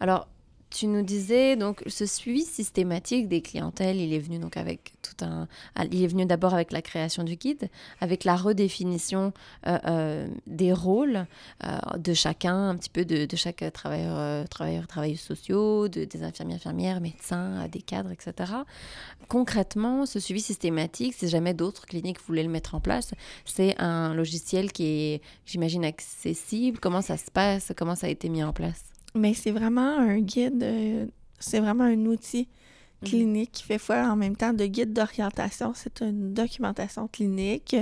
Alors, 0.00 0.28
tu 0.72 0.86
nous 0.86 1.02
disais, 1.02 1.56
donc, 1.56 1.82
ce 1.86 2.06
suivi 2.06 2.42
systématique 2.42 3.28
des 3.28 3.42
clientèles, 3.42 4.00
il 4.00 4.12
est 4.14 4.18
venu 4.18 4.38
donc 4.38 4.56
avec 4.56 4.94
tout 5.02 5.24
un... 5.24 5.46
ah, 5.74 5.84
Il 5.90 6.02
est 6.02 6.06
venu 6.06 6.24
d'abord 6.24 6.54
avec 6.54 6.72
la 6.72 6.82
création 6.82 7.24
du 7.24 7.36
guide, 7.36 7.68
avec 8.00 8.24
la 8.24 8.36
redéfinition 8.36 9.32
euh, 9.66 9.78
euh, 9.86 10.28
des 10.46 10.72
rôles 10.72 11.26
euh, 11.64 11.78
de 11.98 12.14
chacun, 12.14 12.70
un 12.70 12.76
petit 12.76 12.90
peu 12.90 13.04
de, 13.04 13.28
chaque 13.36 13.64
travailleur, 13.72 14.48
travailleur, 14.48 14.86
travailleuses 14.86 15.20
sociaux, 15.20 15.88
de, 15.88 16.04
des 16.04 16.22
infirmiers, 16.22 16.54
infirmières, 16.54 17.00
médecins, 17.00 17.68
des 17.68 17.82
cadres, 17.82 18.10
etc. 18.10 18.52
Concrètement, 19.28 20.06
ce 20.06 20.20
suivi 20.20 20.40
systématique, 20.40 21.14
si 21.14 21.28
jamais 21.28 21.54
d'autres 21.54 21.86
cliniques 21.86 22.20
voulaient 22.26 22.42
le 22.42 22.48
mettre 22.48 22.74
en 22.74 22.80
place, 22.80 23.12
c'est 23.44 23.78
un 23.78 24.14
logiciel 24.14 24.72
qui 24.72 24.84
est, 24.84 25.22
j'imagine, 25.44 25.84
accessible. 25.84 26.78
Comment 26.80 27.02
ça 27.02 27.16
se 27.16 27.30
passe? 27.30 27.72
Comment 27.76 27.94
ça 27.94 28.06
a 28.06 28.10
été 28.10 28.28
mis 28.28 28.42
en 28.42 28.52
place? 28.52 28.92
Mais 29.14 29.34
c'est 29.34 29.50
vraiment 29.50 29.98
un 29.98 30.18
guide, 30.20 30.62
euh, 30.62 31.06
c'est 31.38 31.60
vraiment 31.60 31.84
un 31.84 32.06
outil 32.06 32.48
Mhm. 33.02 33.08
clinique 33.08 33.52
qui 33.52 33.62
fait 33.64 33.78
foi 33.78 33.96
en 34.08 34.16
même 34.16 34.36
temps 34.36 34.52
de 34.52 34.64
guide 34.66 34.92
d'orientation. 34.92 35.72
C'est 35.74 36.00
une 36.02 36.32
documentation 36.34 37.08
clinique 37.08 37.76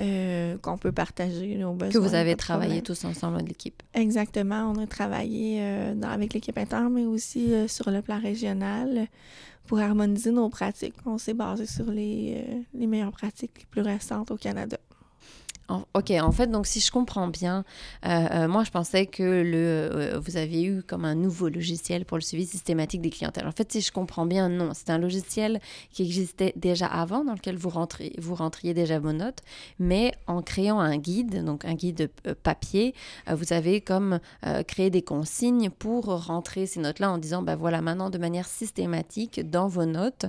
euh, 0.00 0.58
qu'on 0.58 0.76
peut 0.76 0.92
partager 0.92 1.56
là, 1.56 1.68
au 1.68 1.72
besoin. 1.74 1.92
Que 1.92 1.98
vous 2.06 2.14
avez 2.14 2.34
travaillé 2.36 2.82
problème. 2.82 2.82
tous 2.82 3.04
ensemble 3.04 3.42
de 3.42 3.48
l'équipe. 3.48 3.82
Exactement. 3.94 4.72
On 4.74 4.78
a 4.82 4.86
travaillé 4.86 5.58
euh, 5.60 5.94
dans- 5.94 6.08
avec 6.10 6.34
l'équipe 6.34 6.58
interne, 6.58 6.92
mais 6.92 7.06
aussi 7.06 7.52
euh, 7.54 7.68
sur 7.68 7.90
le 7.90 8.02
plan 8.02 8.18
régional 8.20 9.06
pour 9.66 9.78
harmoniser 9.78 10.30
nos 10.32 10.48
pratiques. 10.50 10.94
On 11.06 11.16
s'est 11.16 11.32
basé 11.34 11.66
sur 11.66 11.90
les, 11.90 12.44
les 12.74 12.86
meilleures 12.86 13.12
pratiques 13.12 13.52
les 13.60 13.66
plus 13.70 13.80
récentes 13.82 14.30
au 14.30 14.36
Canada. 14.36 14.76
Ok, 15.68 16.10
en 16.10 16.30
fait, 16.30 16.48
donc 16.48 16.66
si 16.66 16.78
je 16.80 16.90
comprends 16.90 17.28
bien, 17.28 17.64
euh, 18.04 18.26
euh, 18.32 18.48
moi 18.48 18.64
je 18.64 18.70
pensais 18.70 19.06
que 19.06 19.22
le, 19.22 19.54
euh, 19.54 20.20
vous 20.22 20.36
aviez 20.36 20.64
eu 20.66 20.82
comme 20.82 21.06
un 21.06 21.14
nouveau 21.14 21.48
logiciel 21.48 22.04
pour 22.04 22.18
le 22.18 22.22
suivi 22.22 22.44
systématique 22.44 23.00
des 23.00 23.08
clientèles. 23.08 23.46
En 23.46 23.52
fait, 23.52 23.72
si 23.72 23.80
je 23.80 23.90
comprends 23.90 24.26
bien, 24.26 24.50
non, 24.50 24.72
c'est 24.74 24.90
un 24.90 24.98
logiciel 24.98 25.60
qui 25.90 26.02
existait 26.02 26.52
déjà 26.56 26.86
avant, 26.86 27.24
dans 27.24 27.32
lequel 27.32 27.56
vous 27.56 27.70
rentriez, 27.70 28.14
vous 28.18 28.34
rentriez 28.34 28.74
déjà 28.74 28.98
vos 28.98 29.12
notes, 29.12 29.38
mais 29.78 30.12
en 30.26 30.42
créant 30.42 30.80
un 30.80 30.98
guide, 30.98 31.42
donc 31.42 31.64
un 31.64 31.74
guide 31.74 32.10
papier, 32.42 32.94
vous 33.26 33.54
avez 33.54 33.80
comme 33.80 34.20
créé 34.66 34.90
des 34.90 35.02
consignes 35.02 35.70
pour 35.70 36.26
rentrer 36.26 36.66
ces 36.66 36.80
notes-là 36.80 37.10
en 37.10 37.16
disant, 37.16 37.40
ben 37.40 37.56
voilà, 37.56 37.80
maintenant 37.80 38.10
de 38.10 38.18
manière 38.18 38.46
systématique 38.46 39.48
dans 39.48 39.68
vos 39.68 39.86
notes, 39.86 40.26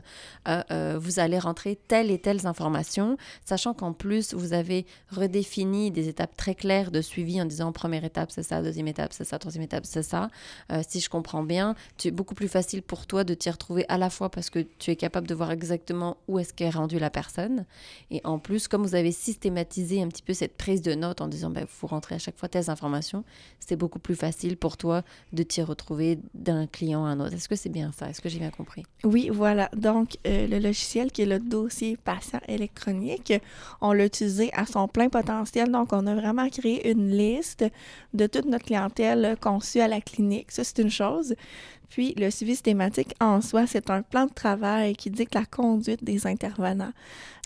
vous 0.47 1.19
allez 1.19 1.39
rentrer 1.39 1.77
telles 1.87 2.09
et 2.09 2.19
telles 2.19 2.47
informations, 2.47 3.17
sachant 3.43 3.73
qu'en 3.73 3.91
plus 3.91 4.33
vous 4.33 4.53
avez 4.53 4.85
redéfini 5.25 5.91
des 5.91 6.07
étapes 6.07 6.35
très 6.35 6.55
claires 6.55 6.91
de 6.91 7.01
suivi 7.01 7.41
en 7.41 7.45
disant 7.45 7.71
première 7.71 8.03
étape 8.03 8.31
c'est 8.31 8.43
ça, 8.43 8.61
deuxième 8.61 8.87
étape 8.87 9.13
c'est 9.13 9.23
ça, 9.23 9.39
troisième 9.39 9.63
étape 9.63 9.85
c'est 9.85 10.03
ça. 10.03 10.29
Euh, 10.71 10.81
si 10.87 10.99
je 10.99 11.09
comprends 11.09 11.43
bien, 11.43 11.75
c'est 11.97 12.11
beaucoup 12.11 12.35
plus 12.35 12.47
facile 12.47 12.81
pour 12.81 13.05
toi 13.05 13.23
de 13.23 13.33
t'y 13.33 13.49
retrouver 13.49 13.85
à 13.89 13.97
la 13.97 14.09
fois 14.09 14.29
parce 14.29 14.49
que 14.49 14.59
tu 14.79 14.91
es 14.91 14.95
capable 14.95 15.27
de 15.27 15.35
voir 15.35 15.51
exactement 15.51 16.17
où 16.27 16.39
est-ce 16.39 16.53
qu'est 16.53 16.69
rendue 16.69 16.99
la 16.99 17.09
personne 17.09 17.65
et 18.11 18.21
en 18.23 18.39
plus 18.39 18.67
comme 18.67 18.83
vous 18.83 18.95
avez 18.95 19.11
systématisé 19.11 20.01
un 20.01 20.07
petit 20.07 20.23
peu 20.23 20.33
cette 20.33 20.57
prise 20.57 20.81
de 20.81 20.93
notes 20.93 21.21
en 21.21 21.27
disant 21.27 21.49
ben 21.49 21.65
vous 21.81 21.87
rentrez 21.87 22.15
à 22.15 22.19
chaque 22.19 22.37
fois 22.37 22.49
telles 22.49 22.69
informations, 22.69 23.23
c'est 23.59 23.75
beaucoup 23.75 23.99
plus 23.99 24.15
facile 24.15 24.57
pour 24.57 24.77
toi 24.77 25.03
de 25.33 25.43
t'y 25.43 25.61
retrouver 25.61 26.19
d'un 26.33 26.67
client 26.67 27.05
à 27.05 27.09
un 27.09 27.19
autre. 27.19 27.33
Est-ce 27.33 27.49
que 27.49 27.55
c'est 27.55 27.69
bien 27.69 27.91
ça? 27.91 28.09
Est-ce 28.09 28.21
que 28.21 28.29
j'ai 28.29 28.39
bien 28.39 28.51
compris? 28.51 28.83
Oui, 29.03 29.29
voilà. 29.31 29.69
Donc, 29.75 30.17
euh, 30.27 30.47
le 30.47 30.59
logiciel 30.59 31.11
qui 31.11 31.23
est 31.23 31.25
le 31.25 31.39
dossier 31.39 31.97
patient 31.97 32.39
électronique, 32.47 33.33
on 33.81 33.93
l'a 33.93 34.05
utilisé 34.05 34.51
à 34.53 34.65
son 34.65 34.87
plein 34.87 35.09
Donc, 35.23 35.93
on 35.93 36.07
a 36.07 36.15
vraiment 36.15 36.49
créé 36.49 36.91
une 36.91 37.09
liste 37.09 37.65
de 38.13 38.27
toute 38.27 38.45
notre 38.45 38.65
clientèle 38.65 39.37
conçue 39.39 39.79
à 39.79 39.87
la 39.87 40.01
clinique. 40.01 40.51
Ça, 40.51 40.63
c'est 40.63 40.79
une 40.79 40.89
chose. 40.89 41.35
Puis, 41.89 42.13
le 42.17 42.29
suivi 42.31 42.53
systématique 42.53 43.13
en 43.21 43.41
soi, 43.41 43.67
c'est 43.67 43.89
un 43.89 44.01
plan 44.01 44.25
de 44.25 44.33
travail 44.33 44.95
qui 44.95 45.09
dicte 45.09 45.35
la 45.35 45.45
conduite 45.45 46.03
des 46.03 46.27
intervenants, 46.27 46.91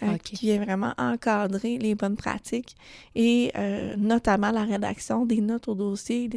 euh, 0.03 0.17
qui 0.17 0.35
vient 0.37 0.63
vraiment 0.63 0.93
encadrer 0.97 1.77
les 1.77 1.93
bonnes 1.93 2.15
pratiques 2.15 2.75
et 3.15 3.51
euh, 3.57 3.95
notamment 3.97 4.51
la 4.51 4.63
rédaction 4.63 5.25
des 5.25 5.41
notes 5.41 5.67
au 5.67 5.75
dossier, 5.75 6.29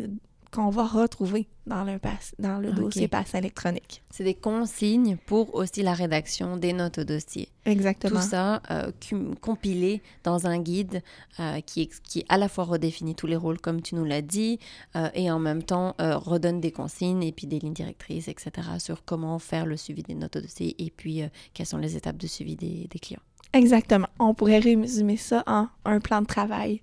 qu'on 0.52 0.68
va 0.68 0.86
retrouver 0.86 1.48
dans 1.66 1.82
le, 1.82 1.98
dans 2.38 2.58
le 2.58 2.72
dossier 2.72 3.08
passe 3.08 3.34
électronique. 3.34 4.02
C'est 4.10 4.24
des 4.24 4.34
consignes 4.34 5.16
pour 5.16 5.54
aussi 5.54 5.82
la 5.82 5.94
rédaction 5.94 6.56
des 6.56 6.72
notes 6.72 6.98
au 6.98 7.04
dossier. 7.04 7.48
Exactement. 7.64 8.20
Tout 8.20 8.26
ça 8.26 8.62
euh, 8.70 8.90
compilé 9.40 10.02
dans 10.24 10.46
un 10.46 10.58
guide 10.58 11.02
euh, 11.40 11.60
qui, 11.60 11.88
qui 12.04 12.24
à 12.28 12.36
la 12.36 12.48
fois 12.48 12.64
redéfinit 12.64 13.14
tous 13.14 13.26
les 13.26 13.36
rôles, 13.36 13.60
comme 13.60 13.80
tu 13.80 13.94
nous 13.94 14.04
l'as 14.04 14.20
dit, 14.20 14.58
euh, 14.94 15.08
et 15.14 15.30
en 15.30 15.38
même 15.38 15.62
temps 15.62 15.94
redonne 15.98 16.60
des 16.60 16.72
consignes 16.72 17.22
et 17.22 17.32
puis 17.32 17.46
des 17.46 17.58
lignes 17.58 17.72
directrices, 17.72 18.28
etc., 18.28 18.52
sur 18.78 19.04
comment 19.04 19.38
faire 19.38 19.64
le 19.64 19.76
suivi 19.76 20.02
des 20.02 20.14
notes 20.14 20.36
au 20.36 20.40
dossier 20.40 20.74
et 20.78 20.90
puis 20.90 21.22
quelles 21.54 21.66
sont 21.66 21.78
les 21.78 21.96
étapes 21.96 22.18
de 22.18 22.26
suivi 22.26 22.56
des, 22.56 22.88
des 22.90 22.98
clients. 22.98 23.22
Exactement. 23.54 24.08
On 24.18 24.34
pourrait 24.34 24.58
résumer 24.58 25.16
ça 25.16 25.42
en 25.46 25.68
un 25.84 26.00
plan 26.00 26.20
de 26.20 26.26
travail 26.26 26.82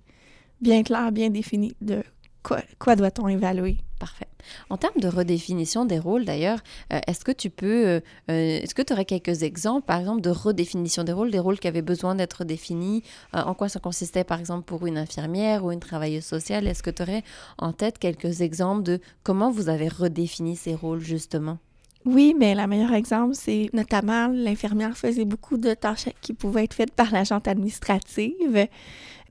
bien 0.60 0.82
clair, 0.82 1.12
bien 1.12 1.30
défini 1.30 1.74
de 1.80 2.02
quoi, 2.42 2.96
doit-on 2.96 3.28
évaluer? 3.28 3.78
Parfait. 3.98 4.28
En 4.70 4.78
termes 4.78 4.98
de 4.98 5.08
redéfinition 5.08 5.84
des 5.84 5.98
rôles, 5.98 6.24
d'ailleurs, 6.24 6.60
euh, 6.92 7.00
est-ce 7.06 7.24
que 7.24 7.32
tu 7.32 7.50
peux, 7.50 7.86
euh, 7.86 8.00
euh, 8.30 8.60
est-ce 8.62 8.74
que 8.74 8.80
tu 8.80 8.94
aurais 8.94 9.04
quelques 9.04 9.42
exemples, 9.42 9.86
par 9.86 10.00
exemple, 10.00 10.22
de 10.22 10.30
redéfinition 10.30 11.04
des 11.04 11.12
rôles, 11.12 11.30
des 11.30 11.38
rôles 11.38 11.58
qui 11.58 11.68
avaient 11.68 11.82
besoin 11.82 12.14
d'être 12.14 12.44
définis, 12.44 13.02
en 13.34 13.52
quoi 13.54 13.68
ça 13.68 13.78
consistait, 13.78 14.24
par 14.24 14.40
exemple, 14.40 14.64
pour 14.64 14.86
une 14.86 14.96
infirmière 14.96 15.64
ou 15.64 15.72
une 15.72 15.80
travailleuse 15.80 16.24
sociale? 16.24 16.66
Est-ce 16.66 16.82
que 16.82 16.90
tu 16.90 17.02
aurais 17.02 17.22
en 17.58 17.72
tête 17.72 17.98
quelques 17.98 18.40
exemples 18.40 18.84
de 18.84 19.00
comment 19.22 19.50
vous 19.50 19.68
avez 19.68 19.88
redéfini 19.88 20.56
ces 20.56 20.74
rôles, 20.74 21.00
justement? 21.00 21.58
Oui, 22.06 22.34
mais 22.38 22.54
le 22.54 22.66
meilleur 22.66 22.94
exemple, 22.94 23.34
c'est 23.34 23.68
notamment 23.74 24.28
l'infirmière 24.28 24.96
faisait 24.96 25.26
beaucoup 25.26 25.58
de 25.58 25.74
tâches 25.74 26.08
qui 26.22 26.32
pouvaient 26.32 26.64
être 26.64 26.72
faites 26.72 26.94
par 26.94 27.12
l'agente 27.12 27.46
administrative. 27.46 28.66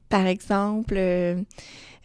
Par 0.10 0.28
exemple, 0.28 0.96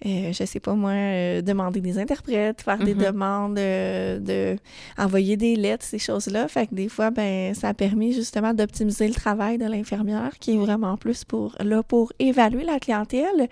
euh, 0.04 0.32
je 0.32 0.44
sais 0.44 0.60
pas 0.60 0.74
moi, 0.74 0.90
euh, 0.90 1.42
demander 1.42 1.80
des 1.80 1.98
interprètes, 1.98 2.62
faire 2.62 2.78
des 2.78 2.94
mm-hmm. 2.94 3.12
demandes, 3.12 3.58
euh, 3.58 4.18
de 4.18 4.58
envoyer 4.98 5.36
des 5.36 5.56
lettres, 5.56 5.84
ces 5.84 5.98
choses-là. 5.98 6.48
Fait 6.48 6.66
que 6.66 6.74
des 6.74 6.88
fois, 6.88 7.10
ben, 7.10 7.54
ça 7.54 7.68
a 7.68 7.74
permis 7.74 8.12
justement 8.12 8.52
d'optimiser 8.54 9.08
le 9.08 9.14
travail 9.14 9.58
de 9.58 9.66
l'infirmière, 9.66 10.38
qui 10.38 10.54
est 10.54 10.58
vraiment 10.58 10.96
plus 10.96 11.24
pour 11.24 11.56
là 11.60 11.82
pour 11.82 12.12
évaluer 12.18 12.64
la 12.64 12.78
clientèle, 12.78 13.48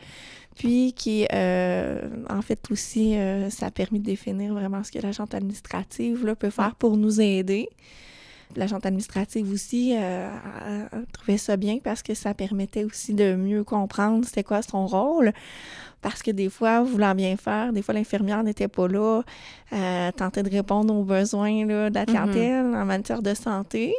puis 0.57 0.93
qui, 0.93 1.27
en 1.33 2.43
fait, 2.43 2.71
aussi, 2.71 3.17
ça 3.49 3.67
a 3.67 3.71
permis 3.71 4.01
de 4.01 4.05
définir 4.05 4.53
vraiment 4.53 4.85
ce 4.85 4.93
que 4.93 4.99
l'agente 4.99 5.35
administrative 5.35 6.27
là, 6.27 6.35
peut 6.37 6.51
faire 6.51 6.75
pour 6.75 6.97
nous 6.99 7.21
aider 7.21 7.71
l'agente 8.57 8.87
administrative 8.87 9.51
aussi 9.53 9.95
euh, 9.97 10.29
trouvait 11.13 11.39
ça 11.39 11.57
bien 11.57 11.79
parce 11.83 12.03
que 12.03 12.15
ça 12.15 12.35
permettait 12.35 12.85
aussi 12.85 13.15
de 13.15 13.35
mieux 13.35 13.65
comprendre 13.65 14.25
c'était 14.25 14.45
quoi 14.45 14.63
son 14.63 14.87
rôle. 14.87 15.33
Parce 16.03 16.23
que 16.23 16.33
des 16.33 16.51
fois, 16.51 16.83
voulant 16.83 17.15
bien 17.15 17.37
faire, 17.37 17.73
des 17.73 17.81
fois 17.81 17.95
l'infirmière 17.95 18.43
n'était 18.43 18.69
pas 18.69 18.89
là, 18.89 19.23
euh, 19.73 20.11
tentait 20.13 20.43
de 20.43 20.51
répondre 20.51 20.95
aux 20.95 21.05
besoins 21.05 21.65
là, 21.65 21.91
de 21.91 21.95
la 21.95 22.05
mm-hmm. 22.05 22.75
en 22.75 22.85
matière 22.85 23.23
de 23.23 23.35
santé. 23.35 23.95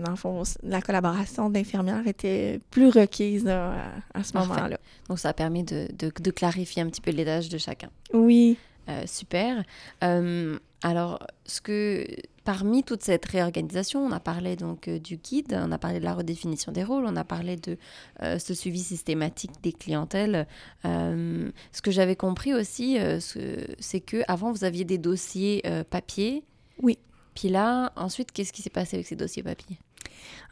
Dans 0.00 0.10
le 0.10 0.16
fond, 0.16 0.42
la 0.62 0.80
collaboration 0.80 1.50
d'infirmières 1.50 2.06
était 2.06 2.58
plus 2.70 2.88
requise 2.88 3.46
à, 3.46 4.24
ce 4.24 4.36
moment-là. 4.38 4.78
Donc 5.08 5.18
ça 5.18 5.28
a 5.28 5.32
permis 5.34 5.62
de, 5.62 5.88
de, 5.96 6.30
clarifier 6.30 6.82
un 6.82 6.86
petit 6.86 7.02
peu 7.02 7.10
les 7.10 7.24
tâches 7.24 7.50
de 7.50 7.58
chacun. 7.58 7.90
Oui. 8.14 8.56
Euh, 8.88 9.04
super. 9.06 9.62
Euh, 10.02 10.58
alors, 10.82 11.24
ce 11.46 11.60
que 11.60 12.04
parmi 12.44 12.82
toute 12.82 13.02
cette 13.02 13.24
réorganisation, 13.26 14.04
on 14.04 14.10
a 14.10 14.18
parlé 14.18 14.56
donc 14.56 14.88
euh, 14.88 14.98
du 14.98 15.16
guide, 15.16 15.56
on 15.56 15.70
a 15.70 15.78
parlé 15.78 16.00
de 16.00 16.04
la 16.04 16.14
redéfinition 16.14 16.72
des 16.72 16.82
rôles, 16.82 17.04
on 17.06 17.14
a 17.14 17.22
parlé 17.22 17.56
de 17.56 17.76
ce 18.20 18.54
suivi 18.54 18.80
systématique 18.80 19.52
des 19.62 19.72
clientèles. 19.72 20.46
ce 20.84 21.82
que 21.82 21.90
j'avais 21.90 22.16
compris 22.16 22.54
aussi, 22.54 22.98
c'est 23.20 24.00
que 24.00 24.22
avant 24.26 24.50
vous 24.52 24.64
aviez 24.64 24.84
des 24.84 24.98
dossiers 24.98 25.62
papier. 25.90 26.44
Oui. 26.82 26.98
Puis 27.34 27.48
là, 27.48 27.92
ensuite, 27.96 28.32
qu'est-ce 28.32 28.52
qui 28.52 28.62
s'est 28.62 28.70
passé 28.70 28.96
avec 28.96 29.06
ces 29.06 29.16
dossiers 29.16 29.42
papier? 29.42 29.78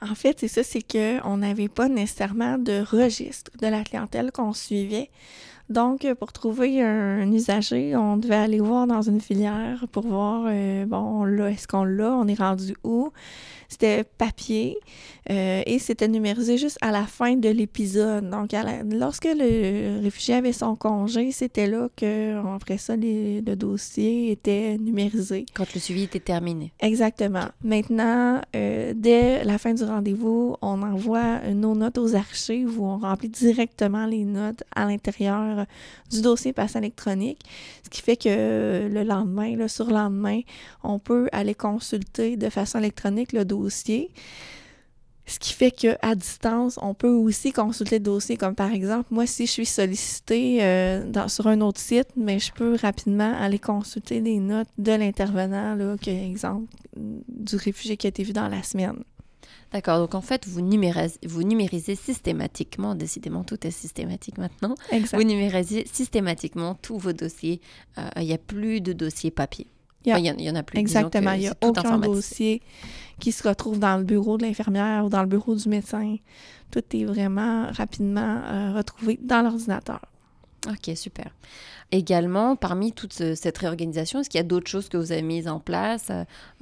En 0.00 0.14
fait, 0.14 0.40
c'est 0.40 0.48
ça, 0.48 0.62
c'est 0.62 0.82
qu'on 0.82 1.36
n'avait 1.36 1.68
pas 1.68 1.88
nécessairement 1.88 2.58
de 2.58 2.82
registre 2.82 3.50
de 3.60 3.66
la 3.66 3.84
clientèle 3.84 4.32
qu'on 4.32 4.52
suivait. 4.52 5.10
Donc, 5.70 6.04
pour 6.18 6.32
trouver 6.32 6.82
un, 6.82 7.30
usager, 7.30 7.94
on 7.94 8.16
devait 8.16 8.34
aller 8.34 8.58
voir 8.58 8.88
dans 8.88 9.02
une 9.02 9.20
filière 9.20 9.86
pour 9.92 10.04
voir, 10.04 10.46
euh, 10.48 10.84
bon, 10.84 11.22
là, 11.24 11.48
est-ce 11.48 11.68
qu'on 11.68 11.84
l'a, 11.84 12.12
on 12.12 12.26
est 12.26 12.34
rendu 12.34 12.74
où? 12.82 13.12
C'était 13.68 14.02
papier 14.02 14.76
euh, 15.30 15.62
et 15.64 15.78
c'était 15.78 16.08
numérisé 16.08 16.58
juste 16.58 16.76
à 16.80 16.90
la 16.90 17.04
fin 17.04 17.36
de 17.36 17.48
l'épisode. 17.48 18.28
Donc, 18.28 18.50
lorsque 18.90 19.26
le 19.26 20.02
réfugié 20.02 20.34
avait 20.34 20.52
son 20.52 20.74
congé, 20.74 21.30
c'était 21.30 21.68
là 21.68 21.88
que, 21.96 22.36
après 22.52 22.78
ça, 22.78 22.96
le 22.96 23.54
dossier 23.54 24.32
était 24.32 24.76
numérisé. 24.76 25.46
Quand 25.54 25.72
le 25.72 25.78
suivi 25.78 26.02
était 26.02 26.18
terminé. 26.18 26.72
Exactement. 26.80 27.46
Maintenant, 27.62 28.40
euh, 28.56 28.92
dès 28.96 29.44
la 29.44 29.56
fin 29.56 29.72
du 29.72 29.84
rendez-vous, 29.84 30.56
on 30.62 30.82
envoie 30.82 31.38
nos 31.54 31.76
notes 31.76 31.98
aux 31.98 32.16
archives 32.16 32.80
où 32.80 32.84
on 32.84 32.98
remplit 32.98 33.28
directement 33.28 34.06
les 34.06 34.24
notes 34.24 34.64
à 34.74 34.86
l'intérieur 34.86 35.59
du 36.10 36.22
dossier 36.22 36.52
passe 36.52 36.76
électronique, 36.76 37.40
ce 37.84 37.90
qui 37.90 38.02
fait 38.02 38.16
que 38.16 38.88
le 38.88 39.02
lendemain, 39.02 39.56
le 39.56 39.68
surlendemain, 39.68 40.40
on 40.82 40.98
peut 40.98 41.28
aller 41.32 41.54
consulter 41.54 42.36
de 42.36 42.48
façon 42.50 42.78
électronique 42.78 43.32
le 43.32 43.44
dossier. 43.44 44.10
Ce 45.26 45.38
qui 45.38 45.52
fait 45.52 45.70
qu'à 45.70 46.14
distance, 46.16 46.76
on 46.82 46.92
peut 46.92 47.12
aussi 47.12 47.52
consulter 47.52 47.98
le 47.98 48.04
dossier, 48.04 48.36
comme 48.36 48.56
par 48.56 48.72
exemple, 48.72 49.06
moi, 49.12 49.26
si 49.26 49.46
je 49.46 49.52
suis 49.52 49.66
sollicitée 49.66 50.58
euh, 50.60 51.28
sur 51.28 51.46
un 51.46 51.60
autre 51.60 51.78
site, 51.78 52.08
mais 52.16 52.40
je 52.40 52.52
peux 52.52 52.74
rapidement 52.74 53.32
aller 53.38 53.60
consulter 53.60 54.20
les 54.20 54.40
notes 54.40 54.66
de 54.76 54.90
l'intervenant, 54.90 55.76
que, 56.02 56.10
exemple, 56.10 56.66
du 56.96 57.54
réfugié 57.54 57.96
qui 57.96 58.08
a 58.08 58.10
été 58.10 58.24
vu 58.24 58.32
dans 58.32 58.48
la 58.48 58.64
semaine. 58.64 59.04
D'accord, 59.72 59.98
donc 59.98 60.14
en 60.14 60.20
fait, 60.20 60.48
vous 60.48 60.60
numérisez, 60.60 61.18
vous 61.24 61.44
numérisez 61.44 61.94
systématiquement, 61.94 62.96
décidément 62.96 63.44
tout 63.44 63.64
est 63.66 63.70
systématique 63.70 64.36
maintenant, 64.38 64.74
vous 65.12 65.22
numérisez 65.22 65.86
systématiquement 65.86 66.74
tous 66.74 66.98
vos 66.98 67.12
dossiers. 67.12 67.60
Euh, 67.98 68.08
il 68.16 68.26
n'y 68.26 68.32
a 68.32 68.38
plus 68.38 68.80
de 68.80 68.92
dossiers 68.92 69.30
papier. 69.30 69.68
Il 70.04 70.16
y, 70.18 70.50
en 70.50 70.54
a 70.54 70.62
plus. 70.62 70.78
Exactement, 70.78 71.32
il 71.32 71.40
n'y 71.40 71.48
a 71.48 71.56
aucun 71.60 71.98
dossier 71.98 72.62
qui 73.18 73.32
se 73.32 73.46
retrouve 73.46 73.78
dans 73.78 73.98
le 73.98 74.04
bureau 74.04 74.38
de 74.38 74.46
l'infirmière 74.46 75.04
ou 75.04 75.08
dans 75.10 75.20
le 75.20 75.28
bureau 75.28 75.54
du 75.54 75.68
médecin. 75.68 76.16
Tout 76.70 76.82
est 76.92 77.04
vraiment 77.04 77.70
rapidement 77.70 78.40
euh, 78.44 78.72
retrouvé 78.72 79.18
dans 79.22 79.42
l'ordinateur. 79.42 80.00
Ok, 80.68 80.94
super. 80.94 81.30
Également, 81.90 82.54
parmi 82.54 82.92
toute 82.92 83.12
cette 83.12 83.58
réorganisation, 83.58 84.20
est-ce 84.20 84.28
qu'il 84.28 84.38
y 84.38 84.42
a 84.42 84.46
d'autres 84.46 84.70
choses 84.70 84.88
que 84.88 84.96
vous 84.96 85.10
avez 85.10 85.22
mises 85.22 85.48
en 85.48 85.58
place 85.58 86.12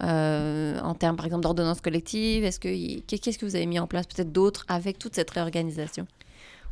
euh, 0.01 0.81
en 0.81 0.95
termes, 0.95 1.17
par 1.17 1.27
exemple, 1.27 1.43
d'ordonnance 1.43 1.81
collective 1.81 2.45
Est-ce 2.45 2.61
que 2.61 3.01
qu'est-ce 3.01 3.39
que 3.39 3.45
vous 3.45 3.57
avez 3.57 3.67
mis 3.67 3.79
en 3.79 3.87
place 3.87 4.07
peut-être 4.07 4.33
d'autres 4.33 4.65
avec 4.69 4.99
toute 4.99 5.17
cette 5.17 5.31
réorganisation? 5.31 6.07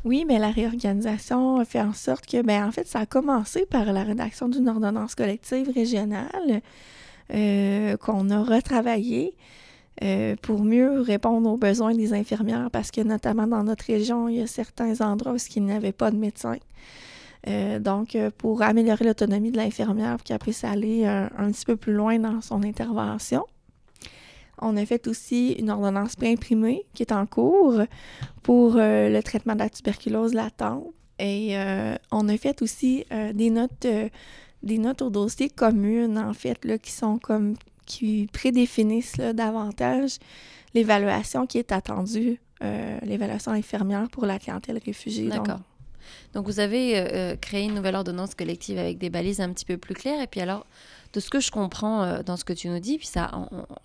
Oui, 0.05 0.25
mais 0.27 0.39
la 0.39 0.51
réorganisation 0.51 1.65
fait 1.65 1.81
en 1.81 1.93
sorte 1.93 2.27
que, 2.27 2.41
ben, 2.43 2.65
en 2.65 2.71
fait, 2.71 2.87
ça 2.87 3.01
a 3.01 3.07
commencé 3.07 3.67
par 3.67 3.93
la 3.93 4.05
rédaction 4.05 4.49
d'une 4.49 4.69
ordonnance 4.69 5.17
collective 5.17 5.69
régionale 5.75 6.63
euh, 7.35 7.97
qu'on 7.97 8.31
a 8.31 8.45
retravaillée 8.45 9.35
euh, 10.05 10.37
pour 10.43 10.63
mieux 10.63 11.01
répondre 11.01 11.51
aux 11.51 11.57
besoins 11.57 11.93
des 11.93 12.13
infirmières 12.13 12.71
parce 12.71 12.93
que, 12.93 13.01
notamment 13.01 13.49
dans 13.49 13.65
notre 13.65 13.87
région, 13.87 14.29
il 14.29 14.37
y 14.37 14.43
a 14.43 14.47
certains 14.47 15.01
endroits 15.01 15.33
où 15.33 15.39
il 15.57 15.65
n'y 15.65 15.73
avait 15.73 15.93
pas 15.93 16.11
de 16.11 16.17
médecins. 16.17 16.59
Euh, 17.49 17.79
donc, 17.79 18.17
euh, 18.17 18.31
pour 18.37 18.63
améliorer 18.63 19.05
l'autonomie 19.05 19.51
de 19.51 19.57
l'infirmière, 19.57 20.17
pour 20.17 20.25
qu'elle 20.25 20.39
puisse 20.39 20.65
aller 20.65 21.05
euh, 21.05 21.29
un 21.37 21.51
petit 21.53 21.65
peu 21.65 21.77
plus 21.77 21.93
loin 21.93 22.19
dans 22.19 22.41
son 22.41 22.63
intervention. 22.63 23.45
On 24.61 24.77
a 24.77 24.87
fait 24.87 25.07
aussi 25.07 25.53
une 25.53 25.71
ordonnance 25.71 26.17
préimprimée 26.17 26.87
qui 26.95 27.03
est 27.03 27.13
en 27.13 27.27
cours 27.27 27.83
pour 28.43 28.77
le 28.77 29.21
traitement 29.21 29.53
de 29.53 29.59
la 29.59 29.69
tuberculose 29.69 30.33
latente. 30.33 30.85
Et 31.19 31.55
on 32.11 32.27
a 32.31 32.39
fait 32.39 32.63
aussi 32.63 33.05
des 33.35 33.51
notes 33.51 33.87
des 34.63 34.79
notes 34.79 35.03
au 35.03 35.11
dossier 35.11 35.51
communes, 35.51 36.17
en 36.17 36.33
fait, 36.33 36.65
là, 36.65 36.79
qui 36.79 36.91
sont 36.91 37.19
comme 37.19 37.57
qui 37.85 38.31
prédéfinissent 38.33 39.19
davantage 39.19 40.17
l'évaluation 40.73 41.47
qui 41.47 41.59
est 41.59 41.71
attendue, 41.71 42.41
l'évaluation 43.03 43.53
infirmière 43.53 44.09
pour 44.09 44.25
la 44.25 44.39
clientèle 44.39 44.81
réfugiée. 44.83 45.29
D'accord. 45.29 45.61
Donc 46.35 46.47
vous 46.47 46.61
avez 46.61 46.99
euh, 46.99 47.07
euh, 47.13 47.37
créé 47.37 47.65
une 47.65 47.75
nouvelle 47.75 47.95
ordonnance 47.95 48.35
collective 48.35 48.79
avec 48.79 48.99
des 48.99 49.11
balises 49.11 49.41
un 49.41 49.53
petit 49.53 49.65
peu 49.65 49.77
plus 49.77 49.95
claires. 49.95 50.21
Et 50.21 50.27
puis 50.27 50.41
alors, 50.41 50.67
de 51.17 51.21
ce 51.21 51.31
que 51.31 51.41
je 51.41 51.51
comprends 51.51 52.03
euh, 52.03 52.23
dans 52.23 52.37
ce 52.37 52.45
que 52.45 52.53
tu 52.53 52.69
nous 52.69 52.79
dis, 52.79 52.99
puis 52.99 53.07
ça, 53.07 53.31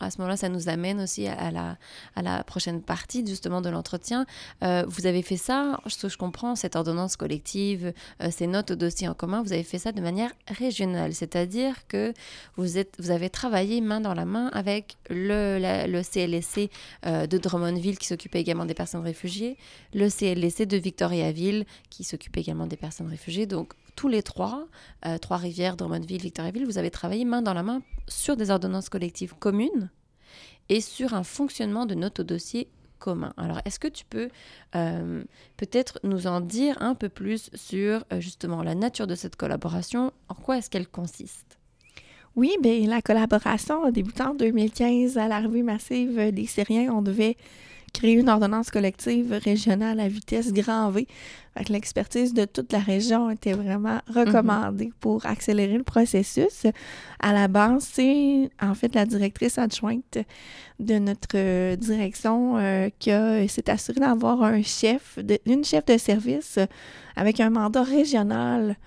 à 0.02 0.12
ce 0.12 0.18
moment-là, 0.18 0.36
ça 0.36 0.50
nous 0.50 0.68
amène 0.68 1.00
aussi 1.00 1.28
à, 1.28 1.50
la, 1.50 1.78
la 2.22 2.44
prochaine 2.44 2.82
partie 2.82 3.26
justement 3.26 3.62
de 3.62 3.70
l'entretien. 3.70 4.26
Euh, 4.64 4.84
vous 4.88 5.06
avez 5.06 5.22
fait 5.22 5.38
ça, 5.38 5.80
ce 5.88 6.02
que 6.02 6.10
je 6.10 6.18
comprends, 6.18 6.58
cette 6.58 6.76
ordonnance 6.76 7.16
collective, 7.16 7.94
ces 8.32 8.48
notes 8.48 8.72
au 8.72 8.76
dossier 8.76 9.08
en 9.08 9.14
commun, 9.14 9.42
vous 9.44 9.54
avez 9.54 9.64
fait 9.64 9.80
ça 9.80 9.94
de 9.94 10.02
manière 10.02 10.32
régionale, 10.48 11.14
c'est-à-dire 11.14 11.88
que 11.88 12.14
vous, 12.58 12.78
avez 13.10 13.30
travaillé 13.30 13.80
main 13.80 14.02
dans 14.02 14.14
la 14.14 14.26
main 14.26 14.48
avec 14.52 14.98
le, 15.10 15.60
le 15.88 16.02
CLSC 16.04 16.70
de 17.06 17.38
Drummondville 17.38 17.98
qui 17.98 18.08
s'occupait 18.08 18.42
également 18.42 18.66
des 18.66 18.74
personnes 18.74 19.04
réfugiées, 19.04 19.58
le 19.94 20.10
CLSC 20.10 20.66
de 20.66 20.78
Victoriaville 20.78 21.66
qui 21.90 22.04
s'occupe 22.04 22.36
également 22.36 22.68
des 22.68 22.78
personnes 22.78 23.08
réfugiées. 23.08 23.46
Donc 23.46 23.74
tous 23.96 24.08
les 24.08 24.24
trois, 24.24 24.68
euh, 25.06 25.18
Trois-Rivières, 25.18 25.78
Drummondville, 25.78 26.22
Victoriaville, 26.22 26.66
vous 26.66 26.78
avez 26.78 26.92
travaillé 26.92 27.26
main 27.26 27.42
dans 27.42 27.54
la 27.54 27.64
main 27.64 27.82
sur 28.08 28.36
des 28.36 28.50
ordonnances 28.50 28.90
collectives 28.90 29.36
communes 29.38 29.90
et 30.70 30.82
sur 30.82 31.14
un 31.14 31.24
fonctionnement 31.24 31.86
de 31.86 31.96
notre 31.96 32.24
dossier 32.24 32.70
commun. 33.00 33.34
Alors, 33.38 33.60
est-ce 33.66 33.80
que 33.80 33.88
tu 33.88 34.06
peux 34.06 34.30
euh, 34.76 35.24
peut-être 35.58 36.00
nous 36.04 36.28
en 36.28 36.40
dire 36.40 36.78
un 36.82 36.96
peu 36.96 37.10
plus 37.10 37.50
sur 37.54 38.06
euh, 38.14 38.22
justement 38.22 38.64
la 38.64 38.76
nature 38.76 39.08
de 39.08 39.16
cette 39.16 39.36
collaboration? 39.36 40.14
En 40.30 40.36
quoi 40.36 40.58
est-ce 40.58 40.70
qu'elle 40.70 40.88
consiste? 40.88 41.58
Oui, 42.36 42.56
bien, 42.62 42.88
la 42.88 43.02
collaboration 43.02 43.84
a 43.84 43.92
débuté 43.92 44.24
en 44.24 44.34
2015 44.34 45.18
à 45.18 45.28
l'arrivée 45.28 45.64
massive 45.64 46.32
des 46.32 46.46
Syriens. 46.46 46.94
On 46.94 47.02
devait 47.02 47.36
créer 47.94 48.14
une 48.14 48.30
ordonnance 48.30 48.72
collective 48.72 49.40
régionale 49.44 50.00
à 50.00 50.08
vitesse 50.08 50.54
grand 50.54 50.90
V. 50.92 51.08
L'expertise 51.70 52.34
de 52.34 52.46
toute 52.46 52.72
la 52.72 52.80
région 52.80 53.30
était 53.30 53.54
vraiment 53.54 54.00
recommandée 54.08 54.86
mhm. 54.86 54.94
pour 55.00 55.26
accélérer 55.26 55.78
le 55.78 55.84
processus. 55.84 56.66
À 57.20 57.34
la 57.34 57.48
base, 57.50 57.90
c'est 57.92 58.50
en 58.62 58.74
fait 58.74 58.96
la 58.96 59.06
directrice 59.06 59.58
adjointe 59.58 60.18
de 60.80 61.00
notre 61.00 61.76
direction 61.76 62.58
euh, 62.58 62.90
qui 63.00 63.12
s'est 63.50 63.70
assurée 63.70 64.00
d'avoir 64.00 64.44
un 64.44 64.62
chef, 64.62 65.20
de, 65.20 65.40
une 65.46 65.66
chef 65.66 65.86
de 65.86 65.98
service 65.98 66.58
avec 67.16 67.40
un 67.40 67.50
mandat 67.50 67.84
régional 67.84 68.78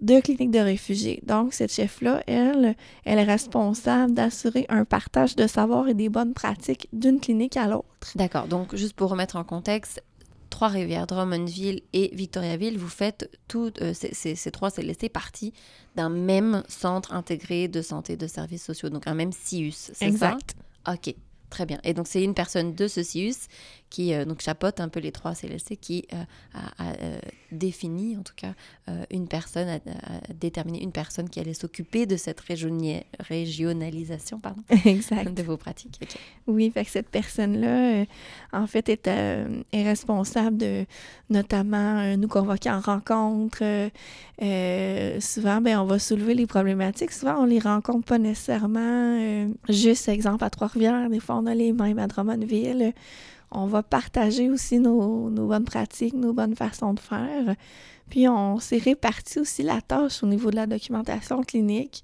de 0.00 0.20
cliniques 0.20 0.50
de 0.50 0.58
réfugiés. 0.58 1.20
Donc, 1.24 1.54
cette 1.54 1.72
chef-là, 1.72 2.22
elle, 2.26 2.76
elle 3.04 3.18
est 3.18 3.24
responsable 3.24 4.12
d'assurer 4.12 4.66
un 4.68 4.84
partage 4.84 5.36
de 5.36 5.46
savoir 5.46 5.88
et 5.88 5.94
des 5.94 6.08
bonnes 6.08 6.34
pratiques 6.34 6.88
d'une 6.92 7.20
clinique 7.20 7.56
à 7.56 7.68
l'autre. 7.68 7.86
D'accord. 8.16 8.46
Donc, 8.48 8.74
juste 8.74 8.94
pour 8.94 9.10
remettre 9.10 9.36
en 9.36 9.44
contexte, 9.44 10.02
Trois-Rivières, 10.50 11.08
Drummondville 11.08 11.82
et 11.92 12.10
Victoriaville, 12.14 12.78
vous 12.78 12.88
faites 12.88 13.28
toutes 13.48 13.82
euh, 13.82 13.92
ces, 13.92 14.50
trois, 14.52 14.70
c'est 14.70 14.82
laissé 14.82 15.08
partie 15.08 15.52
d'un 15.96 16.08
même 16.08 16.62
centre 16.68 17.12
intégré 17.12 17.66
de 17.66 17.82
santé 17.82 18.16
de 18.16 18.28
services 18.28 18.62
sociaux, 18.62 18.88
donc 18.88 19.08
un 19.08 19.14
même 19.14 19.32
CIUS, 19.32 19.72
c'est 19.72 19.94
ça? 19.94 20.06
Exact. 20.06 20.54
OK. 20.88 21.14
Très 21.50 21.66
bien. 21.66 21.78
Et 21.84 21.92
donc, 21.94 22.06
c'est 22.08 22.22
une 22.22 22.34
personne 22.34 22.74
de 22.74 22.88
ce 22.88 23.02
CIUS 23.02 23.48
qui 23.94 24.12
euh, 24.12 24.24
donc 24.24 24.40
chapeaute 24.40 24.80
un 24.80 24.88
peu 24.88 24.98
les 24.98 25.12
trois 25.12 25.36
CLSC, 25.36 25.76
qui 25.80 26.04
euh, 26.12 26.16
a, 26.52 26.94
euh, 27.00 27.20
défini, 27.52 28.16
en 28.16 28.22
tout 28.22 28.32
cas, 28.34 28.54
une 29.10 29.28
personne, 29.28 29.68
a, 29.68 29.78
déterminé 30.34 30.82
une 30.82 30.90
personne 30.90 31.30
qui 31.30 31.38
allait 31.38 31.54
s'occuper 31.54 32.04
de 32.04 32.16
cette 32.16 32.40
régionalisation 32.40 34.40
pardon, 34.40 34.62
exact. 34.84 35.32
de 35.32 35.42
vos 35.44 35.56
pratiques. 35.56 36.00
Oui, 36.48 36.72
fait 36.72 36.84
que 36.84 36.90
cette 36.90 37.08
personne-là, 37.08 38.04
en 38.52 38.66
fait, 38.66 38.88
est, 38.88 39.06
est, 39.06 39.84
responsable 39.84 40.56
de 40.56 40.86
notamment 41.30 42.16
nous 42.16 42.28
convoquer 42.28 42.70
en 42.70 42.80
rencontre. 42.80 43.62
souvent, 45.20 45.60
ben, 45.60 45.78
on 45.78 45.86
va 45.86 46.00
soulever 46.00 46.34
les 46.34 46.48
problématiques. 46.48 47.12
Souvent, 47.12 47.42
on 47.42 47.44
les 47.44 47.60
rencontre 47.60 48.06
pas 48.06 48.18
nécessairement 48.18 49.48
juste, 49.68 50.08
exemple, 50.08 50.42
à 50.42 50.50
Trois-Rivières. 50.50 51.08
Des 51.08 51.20
fois, 51.20 51.36
on 51.36 51.46
a 51.46 51.54
les 51.54 51.72
mêmes 51.72 52.00
à 52.00 52.08
Drummondville 52.08 52.92
on 53.54 53.66
va 53.66 53.82
partager 53.82 54.50
aussi 54.50 54.78
nos, 54.78 55.30
bonnes 55.30 55.64
pratiques, 55.64 56.14
nos 56.14 56.32
bonnes 56.32 56.56
façons 56.56 56.92
de 56.94 57.00
faire. 57.00 57.54
Puis 58.10 58.28
on 58.28 58.58
s'est 58.58 58.78
réparti 58.78 59.38
aussi 59.38 59.62
la 59.62 59.80
tâche 59.80 60.22
au 60.22 60.26
niveau 60.26 60.50
de 60.50 60.56
la 60.56 60.66
documentation 60.66 61.42
clinique 61.42 62.02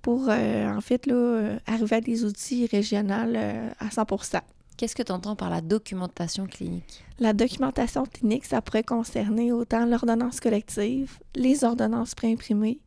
pour, 0.00 0.26
euh, 0.28 0.72
en 0.72 0.80
fait, 0.80 1.06
là, 1.06 1.58
arriver 1.66 1.96
à 1.96 2.00
des 2.00 2.24
outils 2.24 2.66
régionaux 2.66 3.34
euh, 3.34 3.70
à 3.80 3.88
100% 3.88 4.40
Qu'est-ce 4.76 4.94
que 4.94 5.02
tu 5.02 5.10
entends 5.10 5.36
par 5.36 5.48
la 5.48 5.62
documentation 5.62 6.46
clinique? 6.46 7.02
La 7.18 7.32
documentation 7.32 8.04
clinique, 8.04 8.44
ça 8.44 8.60
pourrait 8.60 8.84
concerner 8.84 9.50
autant 9.50 9.86
l'ordonnance 9.86 10.38
collective, 10.38 11.18
les 11.34 11.64
ordonnances 11.64 12.14
préimprimées 12.14 12.78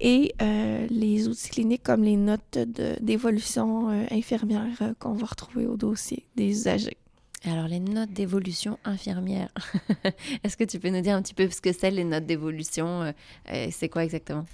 et 0.00 0.34
euh, 0.40 0.86
les 0.88 1.28
outils 1.28 1.50
cliniques 1.50 1.82
comme 1.82 2.02
les 2.02 2.16
notes 2.16 2.58
d'évolution 3.00 3.88
infirmière 4.10 4.94
qu'on 4.98 5.12
va 5.12 5.26
retrouver 5.26 5.66
au 5.66 5.76
dossier 5.76 6.24
des 6.34 6.48
usagers. 6.48 6.96
Alors, 7.44 7.68
les 7.68 7.78
notes 7.78 8.12
d'évolution 8.12 8.78
infirmière, 8.84 9.48
est-ce 10.44 10.56
que 10.56 10.64
tu 10.64 10.80
peux 10.80 10.88
nous 10.88 11.00
dire 11.00 11.14
un 11.14 11.22
petit 11.22 11.34
peu 11.34 11.48
ce 11.48 11.60
que 11.60 11.72
c'est 11.72 11.90
les 11.90 12.04
notes 12.04 12.26
d'évolution? 12.26 13.02
Euh, 13.02 13.12
euh, 13.52 13.68
c'est 13.70 13.88
quoi 13.88 14.04
exactement? 14.04 14.44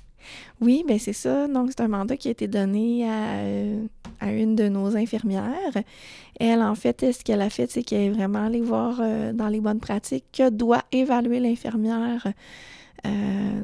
Oui, 0.60 0.84
bien 0.86 0.98
c'est 0.98 1.14
ça. 1.14 1.48
Donc, 1.48 1.70
c'est 1.70 1.82
un 1.82 1.88
mandat 1.88 2.16
qui 2.18 2.28
a 2.28 2.30
été 2.30 2.46
donné 2.46 3.08
à, 3.08 3.36
euh, 3.38 3.86
une 4.22 4.54
de 4.54 4.68
nos 4.68 4.96
infirmières. 4.96 5.72
Elle, 6.38 6.60
en 6.60 6.74
fait, 6.74 7.12
ce 7.12 7.24
qu'elle 7.24 7.40
a 7.40 7.48
fait, 7.48 7.70
c'est 7.70 7.82
qu'elle 7.82 8.02
est 8.02 8.10
vraiment 8.10 8.44
allée 8.46 8.60
voir 8.60 9.00
dans 9.32 9.48
les 9.48 9.60
bonnes 9.60 9.80
pratiques 9.80 10.26
que 10.32 10.50
doit 10.50 10.82
évaluer 10.92 11.40
l'infirmière 11.40 12.32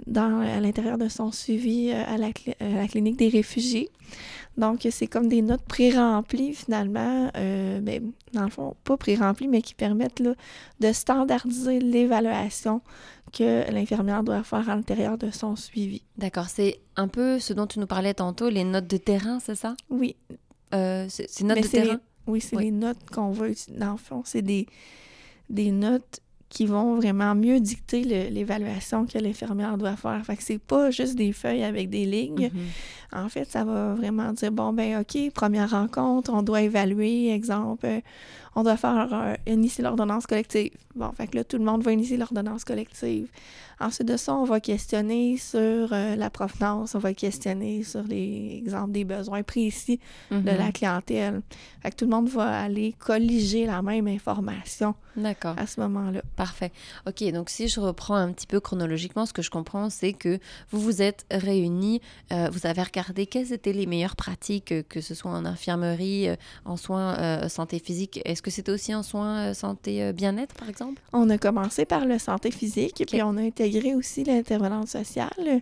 dans, 0.07 0.41
à 0.41 0.61
l'intérieur 0.61 0.99
de 0.99 1.09
son 1.09 1.33
suivi 1.33 1.93
à 1.93 2.19
la 2.19 2.87
clinique 2.89 3.17
des 3.17 3.29
réfugiés. 3.29 3.89
Donc, 4.61 4.87
c'est 4.91 5.07
comme 5.07 5.29
des 5.29 5.41
notes 5.41 5.63
pré-remplies, 5.63 6.53
finalement, 6.53 7.31
euh, 7.37 7.81
ben, 7.81 8.13
dans 8.35 8.45
le 8.45 8.51
fond, 8.51 8.77
pas 8.85 8.99
pré-remplies, 8.99 9.49
mais 9.49 9.63
qui 9.63 9.75
permettent 9.75 10.23
de 10.81 10.93
standardiser 10.93 11.81
l'évaluation 11.81 12.83
que 13.33 13.71
l'infirmière 13.73 14.23
doit 14.23 14.43
faire 14.43 14.69
à 14.69 14.77
l'intérieur 14.77 15.17
de 15.17 15.31
son 15.31 15.57
suivi. 15.57 16.03
D'accord, 16.19 16.51
c'est 16.51 16.81
un 16.97 17.09
peu 17.09 17.39
ce 17.39 17.55
dont 17.55 17.67
tu 17.67 17.79
nous 17.79 17.87
parlais 17.87 18.13
tantôt, 18.13 18.51
les 18.51 18.65
notes 18.65 18.87
de 18.87 18.99
terrain, 18.99 19.41
c'est 19.41 19.55
ça? 19.55 19.75
Oui. 19.89 20.15
Euh, 20.75 21.07
c'est 21.09 21.43
notes 21.43 21.63
de 21.63 21.67
terrain? 21.67 22.01
oui, 22.27 22.43
c'est 22.43 22.57
les 22.57 22.71
notes 22.71 22.99
qu'on 23.11 23.31
veut 23.31 23.51
utiliser. 23.53 23.81
Dans 23.81 23.93
le 23.93 23.99
fond, 23.99 24.23
c'est 24.27 24.43
des, 24.43 24.67
des 25.49 25.71
notes 25.71 26.21
qui 26.51 26.67
vont 26.67 26.97
vraiment 26.97 27.37
mieux 27.37 27.61
dicter 27.61 28.03
l'évaluation 28.29 29.07
que 29.07 29.17
l'infirmière 29.19 29.79
doit 29.79 29.97
faire. 29.97 30.21
Fait 30.27 30.37
que 30.37 30.43
c'est 30.43 30.59
pas 30.59 30.91
juste 30.91 31.15
des 31.15 31.33
feuilles 31.33 31.63
avec 31.63 31.89
des 31.89 32.05
lignes. 32.05 32.49
Mm-hmm. 32.49 33.25
En 33.25 33.29
fait, 33.29 33.49
ça 33.49 33.65
va 33.65 33.95
vraiment 33.95 34.33
dire, 34.33 34.51
bon, 34.51 34.73
ben 34.73 35.01
OK, 35.01 35.33
première 35.33 35.71
rencontre, 35.71 36.33
on 36.35 36.43
doit 36.43 36.63
évaluer, 36.63 37.33
exemple, 37.33 37.87
on 38.55 38.63
doit 38.63 38.77
faire 38.77 39.09
euh, 39.13 39.35
initier 39.47 39.85
l'ordonnance 39.85 40.27
collective. 40.27 40.73
Bon, 40.95 41.13
fait 41.13 41.29
que 41.29 41.37
là, 41.37 41.45
tout 41.45 41.59
le 41.59 41.65
monde 41.65 41.83
va 41.83 41.93
initier 41.93 42.17
l'ordonnance 42.17 42.65
collective. 42.65 43.29
Ensuite 43.83 44.09
de 44.09 44.19
ça, 44.19 44.35
on 44.35 44.45
va 44.45 44.61
questionner 44.61 45.39
sur 45.39 45.93
euh, 45.93 46.15
la 46.15 46.29
provenance, 46.29 46.95
on 46.95 46.99
va 46.99 47.15
questionner 47.15 47.83
sur 47.83 48.03
les 48.03 48.57
exemples 48.59 48.93
des 48.93 49.05
besoins 49.05 49.43
précis 49.43 49.99
de 50.31 50.45
la 50.45 50.69
mm-hmm. 50.69 50.73
clientèle. 50.73 51.41
Fait 51.83 51.91
que 51.91 51.97
tout 51.97 52.05
le 52.05 52.11
monde 52.11 52.29
va 52.29 52.61
aller 52.61 52.93
colliger 52.99 53.65
la 53.65 53.81
même 53.81 54.07
information 54.07 54.95
D'accord. 55.17 55.55
à 55.57 55.67
ce 55.67 55.81
moment-là. 55.81 56.21
Parfait. 56.37 56.73
OK, 57.07 57.25
donc 57.33 57.49
si 57.49 57.69
je 57.69 57.81
reprends 57.81 58.17
un 58.17 58.33
petit 58.33 58.47
peu 58.47 58.61
chronologiquement, 58.61 59.25
ce 59.25 59.33
que 59.33 59.41
je 59.41 59.51
comprends, 59.51 59.89
c'est 59.89 60.13
que 60.13 60.39
vous 60.71 60.81
vous 60.81 61.01
êtes 61.01 61.25
réunis, 61.31 62.03
euh, 62.33 62.51
vous 62.53 62.67
avez 62.67 62.83
regardé 62.83 63.27
quelles 63.27 63.55
étaient 63.55 63.73
les 63.73 63.87
meilleures 63.87 64.17
pratiques, 64.17 64.75
que 64.91 65.01
ce 65.01 65.15
soit 65.15 65.31
en 65.31 65.47
infirmerie, 65.47 66.29
euh, 66.29 66.37
en 66.67 66.77
soins 66.77 67.49
santé 67.49 67.79
physique. 67.79 68.21
Est-ce 68.41 68.45
que 68.47 68.51
c'était 68.51 68.73
aussi 68.73 68.95
en 68.95 69.03
soins 69.03 69.53
santé 69.53 70.15
bien-être, 70.15 70.55
par 70.55 70.71
exemple? 70.71 71.03
On 71.13 71.29
a 71.29 71.37
commencé 71.37 71.85
par 71.85 72.07
le 72.07 72.19
santé 72.19 72.51
physique, 72.51 72.99
et 73.03 73.05
puis 73.05 73.23
on 73.23 73.37
a 73.37 73.43
été 73.43 73.95
aussi 73.95 74.25
l'intervenante 74.25 74.89
sociale 74.89 75.61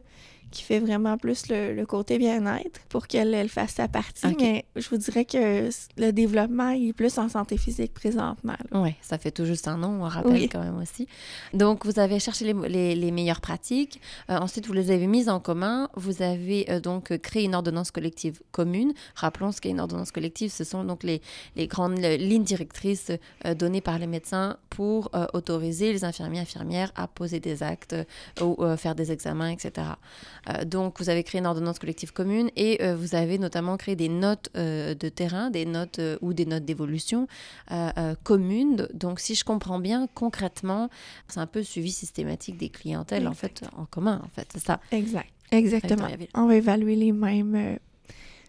qui 0.50 0.62
fait 0.62 0.80
vraiment 0.80 1.16
plus 1.18 1.48
le, 1.48 1.84
côté 1.84 2.18
bien-être 2.18 2.80
pour 2.88 3.06
qu'elle 3.06 3.34
elle 3.34 3.48
fasse 3.48 3.74
sa 3.74 3.88
partie. 3.88 4.26
Mais 4.38 4.64
je 4.76 4.88
vous 4.88 4.96
dirais 4.96 5.24
que 5.24 5.68
le 5.96 6.10
développement 6.10 6.70
est 6.70 6.92
plus 6.92 7.18
en 7.18 7.28
santé 7.28 7.56
physique 7.56 7.94
présentement. 7.94 8.56
Oui, 8.72 8.94
ça 9.00 9.18
fait 9.18 9.30
tout 9.30 9.44
juste 9.44 9.68
un 9.68 9.78
nom, 9.78 10.02
on 10.02 10.08
rappelle 10.08 10.48
quand 10.48 10.62
même 10.62 10.78
aussi. 10.78 11.06
Donc, 11.54 11.86
vous 11.86 11.98
avez 11.98 12.18
cherché 12.18 12.52
les, 12.52 12.94
les, 12.94 13.10
meilleures 13.10 13.40
pratiques. 13.40 14.00
Euh, 14.30 14.38
ensuite, 14.38 14.66
vous 14.66 14.72
les 14.72 14.90
avez 14.90 15.06
mises 15.06 15.28
en 15.28 15.40
commun. 15.40 15.88
Vous 15.94 16.22
avez 16.22 16.70
euh, 16.70 16.80
donc 16.80 17.16
créé 17.18 17.44
une 17.44 17.54
ordonnance 17.54 17.90
collective 17.90 18.40
commune. 18.52 18.92
Rappelons 19.14 19.52
ce 19.52 19.60
qu'est 19.60 19.70
une 19.70 19.80
ordonnance 19.80 20.12
collective. 20.12 20.50
Ce 20.50 20.64
sont 20.64 20.84
donc 20.84 21.02
les, 21.02 21.20
les 21.56 21.66
grandes 21.66 21.98
lignes 21.98 22.44
directrices 22.44 23.12
euh, 23.44 23.54
données 23.54 23.80
par 23.80 23.98
les 23.98 24.06
médecins 24.06 24.56
pour 24.70 25.10
autoriser 25.32 25.92
les 25.92 26.04
infirmiers 26.04 26.38
et 26.38 26.42
infirmières 26.42 26.92
à 26.94 27.08
poser 27.08 27.40
des 27.40 27.62
actes 27.62 27.96
ou 28.40 28.56
faire 28.76 28.94
des 28.94 29.10
examens, 29.10 29.48
etc. 29.48 29.88
Euh, 30.48 30.64
donc, 30.64 30.98
vous 30.98 31.08
avez 31.08 31.22
créé 31.22 31.40
une 31.40 31.46
ordonnance 31.46 31.78
collective 31.78 32.12
commune 32.12 32.50
et 32.56 32.82
euh, 32.82 32.96
vous 32.96 33.14
avez 33.14 33.38
notamment 33.38 33.76
créé 33.76 33.96
des 33.96 34.08
notes 34.08 34.50
euh, 34.56 34.94
de 34.94 35.08
terrain, 35.08 35.50
des 35.50 35.64
notes 35.64 36.00
ou 36.20 36.32
des 36.32 36.46
notes 36.46 36.64
d'évolution 36.64 37.26
communes. 38.24 38.88
Donc, 38.94 39.20
si 39.20 39.34
je 39.34 39.44
comprends 39.44 39.78
bien, 39.78 40.08
concrètement, 40.14 40.88
c'est 41.28 41.40
un 41.40 41.46
peu 41.46 41.62
suivi 41.62 41.90
systématique 41.90 42.56
des 42.56 42.68
clientèles, 42.68 43.28
en 43.28 43.34
fait, 43.34 43.62
en 43.76 43.84
commun, 43.84 44.20
en 44.24 44.28
fait, 44.28 44.48
c'est 44.52 44.64
ça. 44.64 44.80
Exact. 44.92 45.28
Exactement. 45.50 46.08
On 46.34 46.46
va 46.46 46.56
évaluer 46.56 46.96
les 46.96 47.12
mêmes 47.12 47.78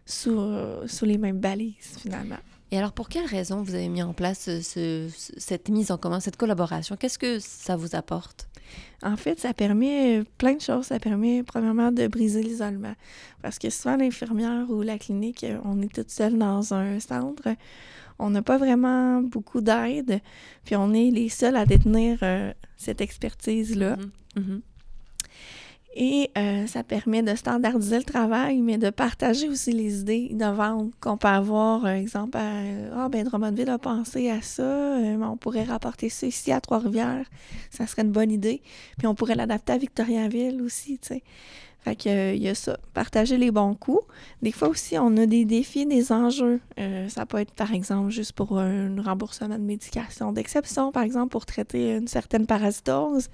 sous, 0.06 0.40
sous 0.88 1.06
les 1.06 1.18
mêmes 1.18 1.40
balises, 1.40 1.98
finalement. 1.98 2.38
Et 2.72 2.78
alors, 2.78 2.92
pour 2.92 3.10
quelles 3.10 3.26
raisons 3.26 3.64
vous 3.64 3.74
avez 3.74 3.90
mis 3.90 4.04
en 4.04 4.14
place 4.14 4.50
ce, 4.62 5.08
cette 5.38 5.70
mise 5.70 5.92
en 5.92 5.98
commun, 5.98 6.20
cette 6.20 6.38
collaboration? 6.38 6.96
Qu'est-ce 6.98 7.18
que 7.18 7.40
ça 7.40 7.76
vous 7.76 7.96
apporte? 7.96 8.49
En 9.02 9.16
fait, 9.16 9.40
ça 9.40 9.54
permet 9.54 10.24
plein 10.38 10.56
de 10.56 10.62
choses. 10.62 10.88
Ça 10.88 11.00
permet, 11.00 11.44
premièrement, 11.44 11.92
de 11.92 12.08
briser 12.08 12.44
l'isolement. 12.44 12.94
Parce 13.42 13.60
que 13.60 13.70
souvent, 13.70 13.96
l'infirmière 13.96 14.70
ou 14.70 14.82
la 14.82 14.98
clinique, 14.98 15.46
on 15.64 15.82
est 15.82 15.94
toute 15.94 16.10
seule 16.10 16.38
dans 16.38 16.74
un 16.74 17.00
centre. 17.00 17.50
On 18.20 18.30
n'a 18.30 18.42
pas 18.42 18.58
vraiment 18.58 19.22
beaucoup 19.22 19.62
d'aide. 19.62 20.20
Puis 20.66 20.76
on 20.76 20.94
est 20.94 21.10
les 21.10 21.30
seuls 21.30 21.56
à 21.56 21.66
détenir 21.66 22.20
euh, 22.22 22.54
cette 22.76 23.00
expertise-là. 23.00 23.96
Mm-hmm. 23.96 24.42
Mm-hmm. 24.42 24.62
Et 25.96 26.30
euh, 26.38 26.68
ça 26.68 26.84
permet 26.84 27.24
de 27.24 27.36
standardiser 27.36 27.98
le 27.98 28.04
travail, 28.04 28.62
mais 28.62 28.78
de 28.78 28.92
partager 28.92 29.50
aussi 29.50 29.72
les 29.72 30.02
idées 30.02 30.28
innovantes 30.30 30.92
qu'on 31.00 31.18
peut 31.18 31.28
avoir. 31.28 31.82
Par 31.82 31.92
exemple, 31.92 32.38
ah, 32.38 33.10
ben 33.10 33.24
Drummondville 33.24 33.70
a 33.70 33.80
pensé 33.80 34.30
à 34.30 34.42
ça, 34.42 34.62
euh, 34.62 35.18
on 35.18 35.36
pourrait 35.36 35.64
rapporter 35.64 36.10
ça 36.10 36.28
ici 36.28 36.52
à 36.52 36.62
Trois-Rivières, 36.62 37.26
ça 37.72 37.88
serait 37.88 38.04
une 38.04 38.12
bonne 38.12 38.32
idée. 38.32 38.62
Puis 39.00 39.08
on 39.08 39.16
pourrait 39.16 39.36
l'adapter 39.36 39.74
à 39.74 39.78
Victoriaville 39.78 40.62
aussi, 40.62 41.00
tu 41.00 41.08
sais. 41.08 41.24
Fait 41.82 41.96
qu'il 41.96 42.12
euh, 42.12 42.34
y 42.36 42.50
a 42.50 42.56
ça, 42.56 42.78
partager 42.94 43.38
les 43.38 43.52
bons 43.52 43.74
coups. 43.74 44.04
Des 44.42 44.52
fois 44.52 44.68
aussi, 44.68 45.00
on 45.00 45.16
a 45.18 45.26
des 45.26 45.46
défis, 45.46 45.86
des 45.86 46.12
enjeux. 46.12 46.60
ça 47.08 47.26
peut 47.26 47.40
être, 47.40 47.54
par 47.54 47.74
exemple, 47.74 48.12
juste 48.12 48.34
pour 48.34 48.60
un 48.60 49.02
remboursement 49.02 49.58
de 49.58 49.64
médication 49.64 50.34
d'exception, 50.34 50.92
par 50.92 51.04
exemple, 51.04 51.30
pour 51.30 51.46
traiter 51.46 51.96
une 51.96 52.08
certaine 52.08 52.46
parasitose. 52.46 53.30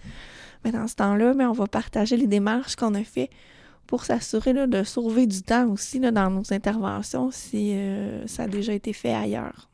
Mais 0.66 0.72
dans 0.72 0.88
ce 0.88 0.96
temps-là, 0.96 1.34
on 1.48 1.52
va 1.52 1.68
partager 1.68 2.18
les 2.18 2.26
démarches 2.26 2.76
qu'on 2.76 2.96
a 2.96 3.04
fait 3.04 3.30
pour 3.86 4.04
s'assurer 4.04 4.68
de 4.68 4.84
sauver 4.84 5.28
du 5.28 5.44
temps 5.44 5.70
aussi 5.70 6.00
dans 6.00 6.32
nos 6.32 6.52
interventions 6.52 7.30
si 7.30 7.74
euh, 7.76 8.26
ça 8.26 8.44
a 8.44 8.48
déjà 8.48 8.74
été 8.74 8.92
fait 8.92 9.14
ailleurs. 9.14 9.70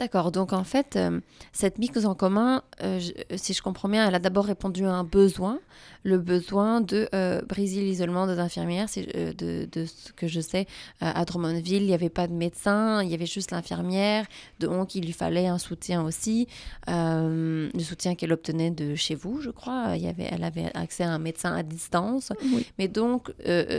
D'accord. 0.00 0.32
Donc, 0.32 0.54
en 0.54 0.64
fait, 0.64 0.96
euh, 0.96 1.20
cette 1.52 1.76
mise 1.76 2.06
en 2.06 2.14
commun, 2.14 2.62
euh, 2.82 2.98
si 3.36 3.52
je 3.52 3.60
comprends 3.60 3.90
bien, 3.90 4.08
elle 4.08 4.14
a 4.14 4.18
d'abord 4.18 4.46
répondu 4.46 4.86
à 4.86 4.92
un 4.92 5.04
besoin, 5.04 5.60
le 6.04 6.16
besoin 6.16 6.80
de 6.80 7.06
euh, 7.14 7.42
briser 7.42 7.82
l'isolement 7.82 8.26
des 8.26 8.38
infirmières. 8.38 8.86
De, 8.96 9.68
de, 9.70 9.84
ce 9.84 10.12
que 10.12 10.26
je 10.26 10.40
sais, 10.40 10.66
à 11.02 11.22
Drummondville, 11.26 11.82
il 11.82 11.86
n'y 11.88 11.92
avait 11.92 12.08
pas 12.08 12.26
de 12.26 12.32
médecin, 12.32 13.02
il 13.02 13.10
y 13.10 13.14
avait 13.14 13.26
juste 13.26 13.50
l'infirmière. 13.50 14.24
Donc, 14.58 14.94
il 14.94 15.04
lui 15.04 15.12
fallait 15.12 15.48
un 15.48 15.58
soutien 15.58 16.02
aussi, 16.02 16.48
le 16.88 17.70
soutien 17.80 18.14
qu'elle 18.14 18.32
obtenait 18.32 18.70
de 18.70 18.94
chez 18.94 19.14
vous, 19.14 19.42
je 19.42 19.50
crois. 19.50 19.92
Il 19.96 20.02
y 20.02 20.08
avait, 20.08 20.28
elle 20.30 20.44
avait 20.44 20.70
accès 20.74 21.04
à 21.04 21.10
un 21.10 21.18
médecin 21.18 21.54
à 21.54 21.62
distance. 21.62 22.32
Mais 22.78 22.88
donc, 22.88 23.32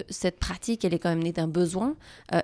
cette 0.10 0.38
pratique, 0.38 0.86
elle 0.86 0.94
est 0.94 1.00
quand 1.00 1.10
même 1.10 1.24
née 1.24 1.32
d'un 1.32 1.48
besoin. 1.48 1.96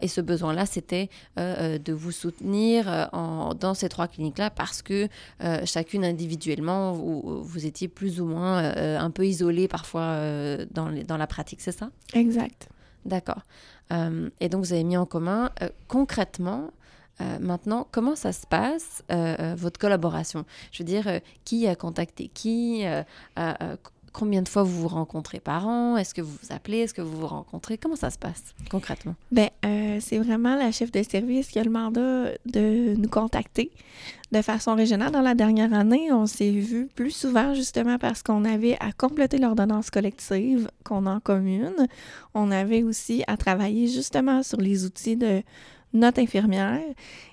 et 0.02 0.08
ce 0.08 0.22
besoin-là, 0.22 0.66
c'était 0.66 1.10
de 1.36 1.94
vous 1.94 2.12
soutenir 2.12 3.10
en, 3.14 3.54
dans 3.54 3.67
ces 3.74 3.90
trois 3.90 4.08
cliniques-là 4.08 4.50
parce 4.50 4.82
que 4.82 5.08
euh, 5.44 5.62
chacune 5.66 6.04
individuellement, 6.04 6.94
vous, 6.94 7.44
vous, 7.44 7.66
étiez 7.66 7.88
plus 7.88 8.22
ou 8.22 8.26
moins 8.26 8.64
euh, 8.64 9.00
un 9.00 9.12
peu 9.12 9.26
isolée 9.26 9.68
parfois 9.68 10.02
euh, 10.02 10.66
dans, 10.72 10.92
dans 11.06 11.18
la 11.18 11.28
pratique, 11.28 11.62
c'est 11.62 11.72
ça? 11.72 11.90
Exact. 12.14 12.70
D'accord. 13.06 13.44
et 14.42 14.50
donc, 14.50 14.66
vous 14.66 14.74
avez 14.74 14.84
mis 14.84 14.98
en 14.98 15.06
commun 15.06 15.50
concrètement 15.88 16.72
maintenant, 17.40 17.88
comment 17.90 18.18
ça 18.18 18.34
se 18.34 18.46
passe, 18.46 19.02
votre 19.56 19.80
collaboration? 19.80 20.44
Je 20.74 20.84
veux 20.84 20.86
dire, 20.86 21.22
qui 21.46 21.68
a 21.68 21.76
contacté 21.78 22.28
qui 22.28 22.84
Combien 24.18 24.42
de 24.42 24.50
fois 24.50 24.64
vous 24.64 24.82
vous 24.82 24.88
rencontrez 24.88 25.40
par 25.40 25.68
an? 25.68 25.96
Est-ce 25.96 26.16
que 26.16 26.22
vous 26.22 26.36
vous 26.42 26.52
appelez? 26.52 26.80
Est-ce 26.80 26.96
que 26.96 27.04
vous 27.04 27.20
vous 27.20 27.28
rencontrez? 27.28 27.78
Comment 27.78 27.96
ça 27.96 28.10
se 28.10 28.18
passe 28.18 28.56
concrètement? 28.72 29.14
Bien, 29.32 29.50
euh, 29.64 30.00
c'est 30.02 30.18
vraiment 30.18 30.56
la 30.56 30.72
chef 30.72 30.92
de 30.92 31.04
service 31.04 31.50
qui 31.50 31.60
a 31.60 31.64
le 31.64 31.70
mandat 31.70 32.32
de 32.48 32.96
nous 32.96 33.10
contacter 33.10 33.70
de 34.32 34.42
façon 34.42 34.74
régionale. 34.74 35.12
Dans 35.12 35.22
la 35.22 35.36
dernière 35.36 35.72
année, 35.72 36.12
on 36.12 36.26
s'est 36.26 36.50
vu 36.50 36.88
plus 36.96 37.12
souvent 37.12 37.54
justement 37.54 38.00
parce 38.00 38.24
qu'on 38.24 38.44
avait 38.44 38.76
à 38.80 38.92
compléter 38.92 39.38
l'ordonnance 39.38 39.92
collective 39.92 40.68
qu'on 40.84 41.06
a 41.06 41.12
en 41.12 41.20
commune. 41.20 41.88
On 42.34 42.50
avait 42.50 42.82
aussi 42.82 43.24
à 43.28 43.38
travailler 43.38 43.88
justement 43.88 44.42
sur 44.42 44.60
les 44.60 44.84
outils 44.84 45.16
de 45.16 45.44
notre 45.98 46.22
infirmière 46.22 46.82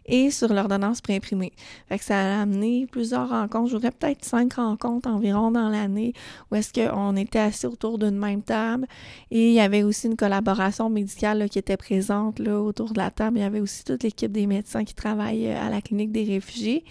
et 0.06 0.30
sur 0.30 0.52
l'ordonnance 0.52 1.00
préimprimée. 1.00 1.52
Fait 1.88 1.98
que 1.98 2.04
ça 2.04 2.18
a 2.18 2.42
amené 2.42 2.86
plusieurs 2.90 3.28
rencontres. 3.28 3.70
J'aurais 3.70 3.90
peut-être 3.90 4.24
cinq 4.24 4.54
rencontres 4.54 5.08
environ 5.08 5.50
dans 5.50 5.68
l'année 5.68 6.12
où 6.50 6.56
est-ce 6.56 6.72
qu'on 6.72 7.16
était 7.16 7.38
assis 7.38 7.66
autour 7.66 7.98
d'une 7.98 8.18
même 8.18 8.42
table 8.42 8.86
et 9.30 9.48
il 9.48 9.54
y 9.54 9.60
avait 9.60 9.82
aussi 9.82 10.06
une 10.08 10.16
collaboration 10.16 10.90
médicale 10.90 11.48
qui 11.48 11.58
était 11.58 11.76
présente 11.76 12.40
autour 12.40 12.92
de 12.92 12.98
la 12.98 13.10
table. 13.10 13.38
Il 13.38 13.40
y 13.40 13.44
avait 13.44 13.60
aussi 13.60 13.84
toute 13.84 14.02
l'équipe 14.02 14.32
des 14.32 14.46
médecins 14.46 14.84
qui 14.84 14.94
travaillent 14.94 15.50
à 15.50 15.70
la 15.70 15.80
clinique 15.80 16.12
des 16.12 16.24
réfugiés. 16.24 16.84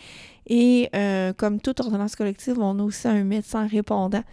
Et 0.47 0.89
euh, 0.93 1.33
comme 1.33 1.59
toute 1.59 1.79
ordonnance 1.79 2.15
collective, 2.15 2.59
on 2.59 2.79
a 2.79 2.83
aussi 2.83 3.07
un 3.07 3.23
médecin 3.23 3.65
répondant 3.65 4.23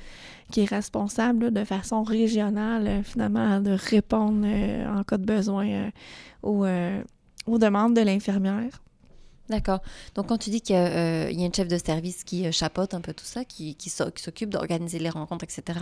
qui 0.51 0.63
est 0.63 0.69
responsable 0.69 1.53
de 1.53 1.65
façon 1.65 2.03
régionale, 2.03 2.87
euh, 2.89 3.03
finalement, 3.05 3.61
de 3.61 3.71
répondre 3.71 4.45
euh, 4.45 4.99
en 4.99 5.05
cas 5.05 5.19
de 5.19 5.25
besoin 5.25 5.91
aux, 6.43 6.65
aux 7.51 7.59
demandes 7.59 7.95
de 7.95 8.01
l'infirmière. 8.01 8.81
D'accord. 9.51 9.81
Donc, 10.15 10.29
quand 10.29 10.39
tu 10.39 10.51
dis 10.51 10.61
qu'il 10.61 10.77
y, 10.77 10.79
a 10.79 10.87
euh, 10.87 11.29
une 11.29 11.53
chef 11.53 11.67
de 11.67 11.77
service 11.77 12.23
qui 12.23 12.47
euh, 12.47 12.53
chapeaute 12.53 12.95
un 12.95 13.01
peu 13.01 13.13
tout 13.13 13.25
ça, 13.25 13.45
qui, 13.45 13.75
qui 13.75 13.91
s'occupe 13.91 14.49
d'organiser 14.49 15.01
les 15.01 15.11
rencontres, 15.11 15.45
etc., 15.45 15.79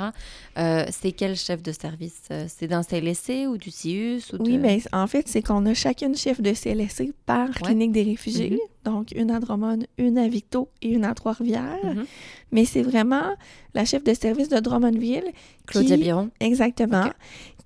euh, 0.57 0.87
c'est 0.91 1.13
quel 1.13 1.37
chef 1.37 1.63
de 1.63 1.71
service? 1.71 2.23
C'est 2.49 2.67
d'un 2.67 2.83
CLSC 2.83 3.47
ou 3.47 3.59
du 3.59 3.71
CIUS 3.71 4.33
Oui, 4.41 4.57
mais 4.57 4.81
en 4.93 5.07
fait, 5.07 5.29
c'est 5.29 5.43
qu'on 5.43 5.67
a 5.67 5.75
chacune 5.75 6.17
chef 6.17 6.41
de 6.41 6.55
CLSC 6.55 7.13
par 7.27 7.51
clinique 7.51 7.93
des 7.93 8.05
réfugiés. 8.05 8.51
Mm-hmm. 8.53 8.91
Donc, 8.91 9.13
une 9.13 9.31
à 9.31 9.39
Drummond, 9.39 9.81
une 9.99 10.17
à 10.17 10.29
Victo 10.29 10.71
et 10.81 10.89
une 10.89 11.05
à 11.05 11.13
Trois-Rivières. 11.13 11.77
Mm-hmm. 11.85 12.07
Mais 12.53 12.65
c'est 12.65 12.83
vraiment 12.83 13.35
la 13.75 13.85
chef 13.85 14.03
de 14.03 14.15
service 14.15 14.49
de 14.49 14.61
Drummondville. 14.61 15.31
Claudia 15.67 15.99
Biron. 15.99 16.31
Exactement 16.41 17.11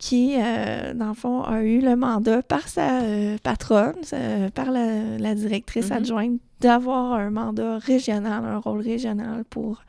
qui, 0.02 0.34
euh, 0.36 0.94
dans 0.94 1.10
le 1.10 1.14
fond, 1.14 1.42
a 1.44 1.62
eu 1.62 1.80
le 1.80 1.94
mandat 1.94 2.42
par 2.42 2.66
sa 2.66 3.02
euh, 3.02 3.36
patronne, 3.40 3.94
par 4.52 4.72
la, 4.72 5.34
directrice 5.36 5.90
mm-hmm. 5.90 5.96
adjointe, 5.96 6.40
d'avoir 6.60 7.12
un 7.12 7.30
mandat 7.30 7.78
régional, 7.78 8.44
un 8.44 8.58
rôle 8.58 8.80
régional 8.80 9.44
pour 9.48 9.84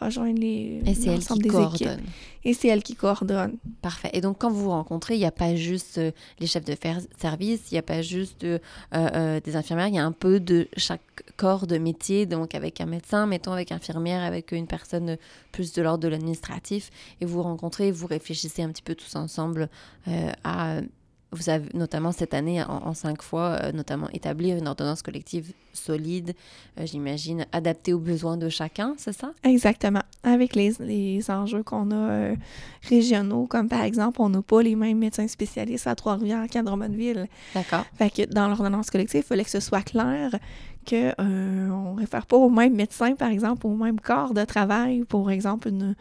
rejoindre 0.00 0.38
les 0.38 0.80
Et 0.86 0.94
c'est 0.94 1.10
elle 1.10 1.24
qui 1.24 1.38
des 1.38 1.48
coordonne. 1.48 2.00
Et 2.44 2.54
c'est 2.54 2.68
elle 2.68 2.82
qui 2.82 2.94
coordonne. 2.94 3.56
Parfait. 3.82 4.10
Et 4.12 4.20
donc, 4.20 4.38
quand 4.38 4.50
vous 4.50 4.64
vous 4.64 4.70
rencontrez, 4.70 5.14
il 5.14 5.18
n'y 5.18 5.26
a 5.26 5.32
pas 5.32 5.54
juste 5.56 5.98
euh, 5.98 6.12
les 6.38 6.46
chefs 6.46 6.64
de 6.64 6.76
service, 7.18 7.70
il 7.70 7.74
n'y 7.74 7.78
a 7.78 7.82
pas 7.82 8.02
juste 8.02 8.44
des 8.44 9.56
infirmières, 9.56 9.88
il 9.88 9.94
y 9.94 9.98
a 9.98 10.04
un 10.04 10.12
peu 10.12 10.40
de 10.40 10.68
chaque 10.76 11.00
corps 11.36 11.66
de 11.66 11.78
métier, 11.78 12.26
donc 12.26 12.54
avec 12.54 12.80
un 12.80 12.86
médecin, 12.86 13.26
mettons 13.26 13.52
avec 13.52 13.72
infirmière, 13.72 14.22
avec 14.22 14.52
une 14.52 14.66
personne 14.66 15.16
plus 15.52 15.72
de 15.72 15.82
l'ordre 15.82 16.02
de 16.02 16.08
l'administratif, 16.08 16.90
et 17.20 17.24
vous 17.24 17.42
rencontrez, 17.42 17.90
vous 17.90 18.06
réfléchissez 18.06 18.62
un 18.62 18.70
petit 18.70 18.82
peu 18.82 18.94
tous 18.94 19.16
ensemble 19.16 19.68
euh, 20.08 20.30
à 20.44 20.80
vous 21.36 21.50
avez 21.50 21.68
notamment 21.74 22.12
cette 22.12 22.34
année 22.34 22.62
en, 22.62 22.94
cinq 22.94 23.22
fois, 23.22 23.58
euh, 23.62 23.72
notamment 23.72 24.08
établir 24.12 24.56
une 24.56 24.68
ordonnance 24.68 25.02
collective 25.02 25.52
solide, 25.72 26.34
euh, 26.78 26.86
j'imagine, 26.86 27.46
adaptée 27.52 27.92
aux 27.92 27.98
besoins 27.98 28.36
de 28.36 28.48
chacun, 28.48 28.94
c'est 28.96 29.12
ça? 29.12 29.32
Exactement. 29.44 30.02
Avec 30.22 30.54
les, 30.54 30.72
les 30.80 31.30
enjeux 31.30 31.62
qu'on 31.62 31.90
a 31.92 32.34
régionaux, 32.88 33.46
comme 33.46 33.68
par 33.68 33.82
exemple, 33.82 34.20
on 34.20 34.28
n'a 34.28 34.42
pas 34.42 34.62
les 34.62 34.76
mêmes 34.76 34.98
médecins 34.98 35.28
spécialistes 35.28 35.86
à 35.86 35.94
Trois-Rivières 35.94 36.46
qu'à 36.48 36.62
Drummondville. 36.62 37.28
D'accord. 37.54 37.84
Fait 37.94 38.10
que 38.10 38.32
dans 38.32 38.48
l'ordonnance 38.48 38.90
collective, 38.90 39.20
il 39.24 39.26
fallait 39.26 39.44
que 39.44 39.50
ce 39.50 39.60
soit 39.60 39.82
clair 39.82 40.30
qu'on 40.88 41.12
euh, 41.20 41.92
ne 41.94 41.98
réfère 41.98 42.26
pas 42.26 42.36
au 42.36 42.48
même 42.48 42.74
médecin, 42.74 43.14
par 43.14 43.28
exemple, 43.28 43.66
au 43.66 43.74
même 43.74 44.00
corps 44.00 44.34
de 44.34 44.44
travail, 44.44 45.04
pour 45.04 45.30
exemple, 45.30 45.68
une, 45.68 45.94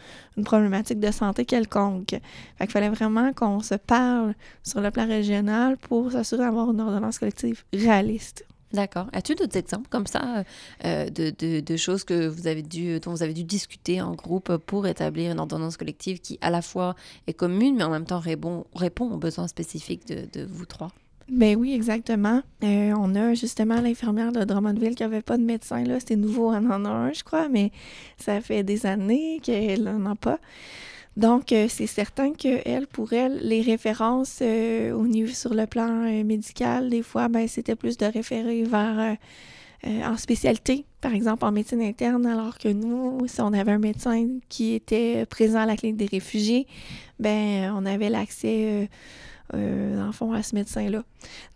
problématique 0.44 1.00
de 1.00 1.12
santé 1.12 1.46
quelconque. 1.46 2.10
Fait 2.10 2.66
qu'il 2.66 2.72
fallait 2.72 2.90
vraiment 2.90 3.34
qu'on 3.34 3.62
se 3.62 3.76
parle 3.76 4.36
sur 4.64 4.82
le 4.82 4.92
plan 4.92 5.08
régional 5.08 5.78
pour 5.78 6.12
s'assurer 6.12 6.44
d'avoir 6.44 6.72
une 6.72 6.82
ordonnance 6.82 7.20
collective 7.20 7.64
réaliste. 7.74 8.46
D'accord. 8.74 9.08
As-tu 9.14 9.36
d'autres 9.36 9.58
exemples 9.58 9.88
comme 9.90 10.08
ça 10.08 10.44
euh, 10.84 11.10
de, 11.10 11.60
de, 11.62 11.78
choses 11.78 12.04
que 12.04 12.28
vous 12.28 12.48
avez 12.48 12.62
dû, 12.62 13.00
dont 13.00 13.12
vous 13.12 13.24
avez 13.24 13.34
dû 13.34 13.46
discuter 13.46 14.02
en 14.02 14.14
groupe 14.14 14.58
pour 14.58 14.86
établir 14.86 15.32
une 15.32 15.40
ordonnance 15.40 15.78
collective 15.78 16.20
qui, 16.20 16.38
à 16.42 16.50
la 16.50 16.62
fois, 16.62 16.96
est 17.28 17.34
commune, 17.34 17.78
mais 17.78 17.84
en 17.84 17.90
même 17.90 18.06
temps 18.06 18.20
répond, 18.20 18.66
répond 18.76 19.10
aux 19.12 19.18
besoins 19.18 19.48
spécifiques 19.48 20.08
de 20.08 20.46
vous 20.46 20.66
trois? 20.66 20.92
Ben 21.30 21.56
oui, 21.56 21.74
exactement. 21.74 22.44
Euh, 22.64 22.94
on 22.96 23.16
a 23.16 23.34
justement 23.34 23.82
l'infirmière 23.82 24.32
de 24.32 24.44
Drummondville 24.44 24.94
qui 24.94 25.02
n'avait 25.02 25.24
pas 25.24 25.38
de 25.38 25.44
médecin. 25.44 25.84
là. 25.84 26.00
C'était 26.00 26.16
nouveau, 26.16 26.54
elle 26.54 26.68
en 26.72 26.86
a 26.86 26.90
un, 26.90 27.14
je 27.14 27.24
crois, 27.24 27.50
mais 27.50 27.72
ça 28.18 28.40
fait 28.42 28.64
des 28.64 28.86
années 28.86 29.40
qu'elle 29.42 29.84
n'en 29.84 30.12
a 30.12 30.16
pas. 30.16 30.40
Donc, 31.18 31.52
euh, 31.52 31.66
c'est 31.68 31.88
certain 31.88 32.34
que 32.34 32.60
elle, 32.66 32.86
pour 32.88 33.14
elle, 33.14 33.40
les 33.42 33.62
références 33.62 34.40
euh, 34.42 34.92
au 34.92 35.08
niveau 35.08 35.34
sur 35.34 35.56
le 35.56 35.66
plan 35.66 35.88
médical, 36.24 36.90
des 36.90 37.02
fois, 37.02 37.28
ben, 37.28 37.48
c'était 37.48 37.76
plus 37.76 37.98
de 37.98 38.06
référer 38.06 38.64
vers 38.64 39.18
en 39.84 40.18
spécialité, 40.18 40.84
par 41.00 41.14
exemple 41.14 41.46
en 41.46 41.52
médecine 41.52 41.82
interne, 41.82 42.26
alors 42.26 42.58
que 42.58 42.70
nous, 42.70 43.28
si 43.28 43.40
on 43.42 43.54
avait 43.54 43.74
un 43.74 43.78
médecin 43.78 44.28
qui 44.50 44.74
était 44.74 45.28
présent 45.28 45.60
à 45.60 45.68
la 45.68 45.76
clinique 45.78 45.98
des 45.98 46.08
réfugiés, 46.08 46.66
ben, 47.20 47.72
on 47.76 47.86
avait 47.86 48.10
l'accès. 48.10 48.90
Euh, 49.54 50.12
fond, 50.12 50.34
à 50.34 50.42
ce 50.42 50.56
médecin-là. 50.56 51.04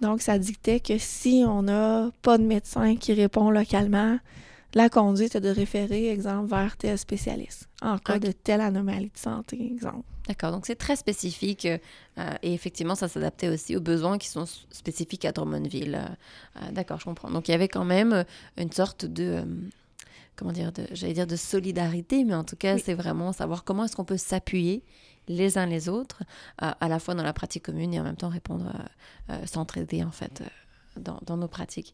Donc, 0.02 0.21
ça 0.21 0.38
dictait 0.38 0.80
que 0.80 0.97
si 0.97 1.43
on 1.47 1.63
n'a 1.63 2.12
pas 2.21 2.38
de 2.38 2.43
médecin 2.43 2.95
qui 2.95 3.13
répond 3.13 3.49
localement, 3.49 4.19
la 4.75 4.89
conduite 4.89 5.36
est 5.36 5.41
de 5.41 5.49
référer, 5.49 6.10
exemple, 6.10 6.49
vers 6.49 6.78
tel 6.78 6.97
spécialiste 6.97 7.69
en 7.82 7.97
cas 7.97 8.19
de 8.19 8.32
telle 8.32 8.62
anomalie 8.62 9.12
de 9.13 9.17
santé, 9.17 9.71
exemple. 9.73 10.04
D'accord, 10.28 10.52
donc 10.52 10.67
c'est 10.67 10.75
très 10.75 10.95
spécifique 10.95 11.65
euh, 11.65 12.34
et 12.43 12.54
effectivement, 12.54 12.93
ça 12.93 13.08
s'adaptait 13.08 13.49
aussi 13.49 13.75
aux 13.75 13.82
besoins 13.82 14.19
qui 14.19 14.28
sont 14.28 14.45
spécifiques 14.69 15.25
à 15.25 15.32
Drummondville. 15.32 15.95
Euh, 15.95 16.62
euh, 16.62 16.71
d'accord, 16.71 16.99
je 16.99 17.06
comprends. 17.06 17.32
Donc 17.32 17.47
il 17.47 17.52
y 17.52 17.56
avait 17.56 17.67
quand 17.67 17.86
même 17.86 18.25
une 18.58 18.71
sorte 18.71 19.06
de, 19.06 19.43
comment 20.39 20.54
dire, 20.54 20.71
j'allais 20.93 21.13
dire 21.13 21.28
de 21.28 21.36
solidarité, 21.36 22.23
mais 22.23 22.34
en 22.34 22.45
tout 22.45 22.56
cas, 22.56 22.78
c'est 22.78 22.93
vraiment 22.93 23.34
savoir 23.34 23.65
comment 23.65 23.84
est-ce 23.84 23.95
qu'on 23.95 24.06
peut 24.06 24.17
s'appuyer 24.17 24.84
les 25.28 25.58
uns 25.58 25.65
les 25.65 25.89
autres, 25.89 26.23
à 26.58 26.88
la 26.88 26.97
fois 26.97 27.13
dans 27.13 27.23
la 27.23 27.34
pratique 27.34 27.65
commune 27.65 27.93
et 27.93 27.99
en 27.99 28.04
même 28.04 28.15
temps 28.15 28.30
répondre, 28.30 28.73
s'entraider 29.45 30.04
en 30.04 30.12
fait 30.12 30.41
dans, 30.99 31.38
nos 31.38 31.47
pratiques. 31.47 31.93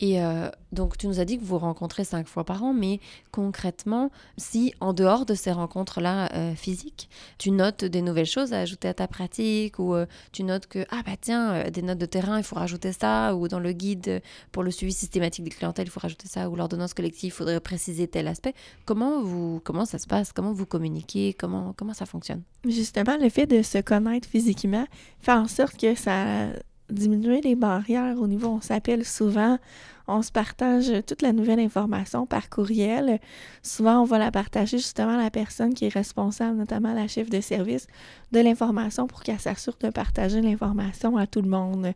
Et 0.00 0.22
euh, 0.22 0.48
donc, 0.72 0.96
tu 0.96 1.06
nous 1.06 1.20
as 1.20 1.26
dit 1.26 1.38
que 1.38 1.44
vous 1.44 1.58
rencontrez 1.58 2.04
cinq 2.04 2.26
fois 2.26 2.44
par 2.44 2.62
an, 2.62 2.72
mais 2.72 3.00
concrètement, 3.32 4.10
si 4.38 4.72
en 4.80 4.94
dehors 4.94 5.26
de 5.26 5.34
ces 5.34 5.52
rencontres-là 5.52 6.32
euh, 6.32 6.54
physiques, 6.54 7.10
tu 7.36 7.50
notes 7.50 7.84
des 7.84 8.00
nouvelles 8.00 8.24
choses 8.24 8.54
à 8.54 8.60
ajouter 8.60 8.88
à 8.88 8.94
ta 8.94 9.06
pratique, 9.06 9.78
ou 9.78 9.94
euh, 9.94 10.06
tu 10.32 10.42
notes 10.42 10.66
que, 10.66 10.86
ah 10.90 11.02
bah 11.04 11.16
tiens, 11.20 11.68
des 11.70 11.82
notes 11.82 11.98
de 11.98 12.06
terrain, 12.06 12.38
il 12.38 12.44
faut 12.44 12.56
rajouter 12.56 12.92
ça, 12.92 13.36
ou 13.36 13.46
dans 13.46 13.60
le 13.60 13.72
guide 13.72 14.22
pour 14.52 14.62
le 14.62 14.70
suivi 14.70 14.92
systématique 14.92 15.44
des 15.44 15.50
clientèles, 15.50 15.88
il 15.88 15.90
faut 15.90 16.00
rajouter 16.00 16.28
ça, 16.28 16.48
ou 16.48 16.56
l'ordonnance 16.56 16.94
collective, 16.94 17.28
il 17.28 17.32
faudrait 17.32 17.60
préciser 17.60 18.08
tel 18.08 18.26
aspect. 18.26 18.54
Comment, 18.86 19.20
vous, 19.20 19.60
comment 19.64 19.84
ça 19.84 19.98
se 19.98 20.06
passe? 20.06 20.32
Comment 20.32 20.54
vous 20.54 20.66
communiquez? 20.66 21.34
Comment, 21.34 21.74
comment 21.74 21.94
ça 21.94 22.06
fonctionne? 22.06 22.42
Justement, 22.66 23.18
le 23.20 23.28
fait 23.28 23.46
de 23.46 23.60
se 23.62 23.78
connaître 23.78 24.26
physiquement 24.26 24.86
fait 25.20 25.32
en 25.32 25.48
sorte 25.48 25.76
que 25.76 25.94
ça 25.94 26.48
diminuer 26.90 27.40
les 27.40 27.54
barrières 27.54 28.16
au 28.20 28.26
niveau, 28.26 28.48
on 28.48 28.60
s'appelle 28.60 29.04
souvent, 29.04 29.58
on 30.06 30.22
se 30.22 30.32
partage 30.32 30.92
toute 31.06 31.22
la 31.22 31.32
nouvelle 31.32 31.60
information 31.60 32.26
par 32.26 32.50
courriel. 32.50 33.20
Souvent, 33.62 34.00
on 34.00 34.04
va 34.04 34.18
la 34.18 34.30
partager 34.30 34.78
justement 34.78 35.16
à 35.18 35.22
la 35.22 35.30
personne 35.30 35.72
qui 35.74 35.86
est 35.86 35.94
responsable, 35.94 36.56
notamment 36.58 36.92
la 36.92 37.06
chef 37.06 37.30
de 37.30 37.40
service, 37.40 37.86
de 38.32 38.40
l'information 38.40 39.06
pour 39.06 39.22
qu'elle 39.22 39.38
s'assure 39.38 39.76
de 39.80 39.90
partager 39.90 40.40
l'information 40.40 41.16
à 41.16 41.26
tout 41.26 41.42
le 41.42 41.48
monde. 41.48 41.92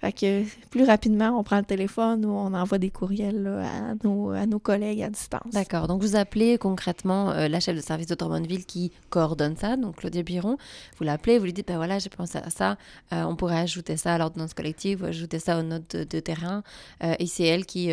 Fait 0.00 0.12
que 0.12 0.44
plus 0.70 0.84
rapidement, 0.84 1.38
on 1.38 1.42
prend 1.42 1.58
le 1.58 1.64
téléphone 1.64 2.24
ou 2.24 2.30
on 2.30 2.54
envoie 2.54 2.78
des 2.78 2.90
courriels 2.90 3.46
à, 3.46 3.94
nos, 4.04 4.30
à 4.30 4.46
nos 4.46 4.60
collègues 4.60 5.02
à 5.02 5.10
distance. 5.10 5.52
D'accord. 5.52 5.88
Donc, 5.88 6.02
vous 6.02 6.14
appelez 6.14 6.56
concrètement 6.56 7.30
euh, 7.30 7.48
la 7.48 7.58
chef 7.58 7.74
de 7.74 7.80
service 7.80 8.06
de 8.06 8.14
Drummondville 8.14 8.64
qui 8.64 8.92
coordonne 9.10 9.56
ça, 9.56 9.76
donc 9.76 9.96
Claudia 9.96 10.22
Biron. 10.22 10.56
Vous 10.98 11.04
l'appelez, 11.04 11.38
vous 11.38 11.46
lui 11.46 11.52
dites, 11.52 11.66
ben 11.66 11.76
voilà, 11.76 11.98
j'ai 11.98 12.10
pensé 12.10 12.38
à 12.38 12.50
ça, 12.50 12.78
euh, 13.12 13.24
on 13.24 13.34
pourrait 13.34 13.58
ajouter 13.58 13.96
ça 13.96 14.14
à 14.14 14.18
l'ordonnance 14.18 14.54
collective 14.54 15.02
ou 15.02 15.06
ajouter 15.06 15.40
ça 15.40 15.58
aux 15.58 15.62
notes 15.62 15.96
de, 15.96 16.20
terrain. 16.20 16.62
Euh, 17.02 17.14
et 17.18 17.26
c'est 17.26 17.44
elle 17.44 17.66
qui 17.66 17.90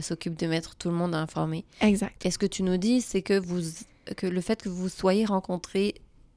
s'occupe 0.00 0.36
de 0.36 0.46
mettre 0.46 0.74
tout 0.74 0.88
le 0.88 0.94
monde 0.94 1.14
informé. 1.14 1.64
Exact. 1.80 2.24
est 2.24 2.30
ce 2.30 2.38
que 2.38 2.46
tu 2.46 2.62
nous 2.62 2.76
dis, 2.76 3.00
c'est 3.00 3.22
que 3.22 3.38
vous 3.38 3.60
que 4.16 4.26
le 4.26 4.40
fait 4.40 4.62
que 4.62 4.68
vous 4.68 4.88
soyez 4.88 5.24
rencontrés 5.24 5.94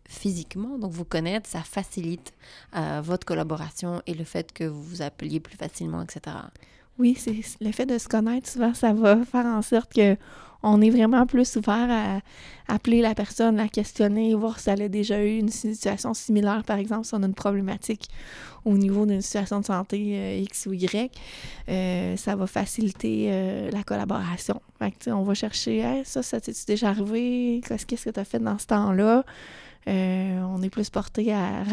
physiquement, 0.08 0.78
donc 0.78 0.92
vous 0.92 1.06
connaître, 1.06 1.50
ça 1.50 1.62
facilite 1.62 2.34
euh, 2.76 3.02
votre 3.04 3.26
collaboration 3.26 4.02
et 4.08 4.14
le 4.14 4.24
fait 4.24 4.52
que 4.54 4.64
vous 4.64 4.82
vous 4.82 5.02
appeliez 5.02 5.40
plus 5.40 5.58
facilement, 5.58 6.02
etc. 6.02 6.36
Oui, 6.98 7.16
c'est 7.18 7.36
le 7.62 7.72
fait 7.72 7.86
de 7.86 7.98
se 7.98 8.08
connaître, 8.08 8.50
souvent, 8.50 8.74
ça 8.74 8.94
va 8.94 9.24
faire 9.24 9.46
en 9.46 9.62
sorte 9.62 9.94
que 9.94 10.18
on 10.64 10.82
est 10.82 10.90
vraiment 10.90 11.28
plus 11.28 11.56
ouvert 11.56 11.88
à 11.88 12.74
appeler 12.74 13.02
la 13.02 13.14
personne, 13.14 13.58
la 13.58 13.68
questionner, 13.68 14.34
voir 14.34 14.60
si 14.60 14.72
elle 14.72 14.82
a 14.82 14.90
déjà 14.90 15.24
eu 15.24 15.38
une 15.38 15.50
situation 15.50 16.16
similaire, 16.16 16.64
par 16.66 16.78
exemple, 16.78 17.06
si 17.06 17.14
on 17.14 17.22
a 17.22 17.28
une 17.28 17.36
problématique 17.36 18.10
au 18.66 18.76
niveau 18.76 19.06
d'une 19.06 19.22
situation 19.22 19.60
de 19.60 19.66
santé 19.66 20.18
euh, 20.18 20.40
X 20.42 20.66
ou 20.66 20.74
Y. 20.74 21.12
Euh, 21.70 22.18
ça 22.18 22.36
va 22.36 22.48
faciliter 22.48 23.70
la 23.72 23.84
collaboration. 23.84 24.60
on 25.06 25.22
va 25.22 25.34
chercher 25.36 26.02
ça, 26.06 26.24
ça 26.24 26.42
t'est 26.42 26.68
déjà 26.68 26.90
arrivé? 26.90 27.62
Qu'est-ce 27.68 27.86
que 27.86 28.10
tu 28.10 28.20
as 28.20 28.26
fait 28.26 28.40
dans 28.40 28.58
ce 28.58 28.66
temps-là? 28.66 29.24
Euh, 29.88 30.42
on 30.42 30.62
est 30.62 30.70
plus 30.70 30.90
porté 30.90 31.34
à, 31.34 31.64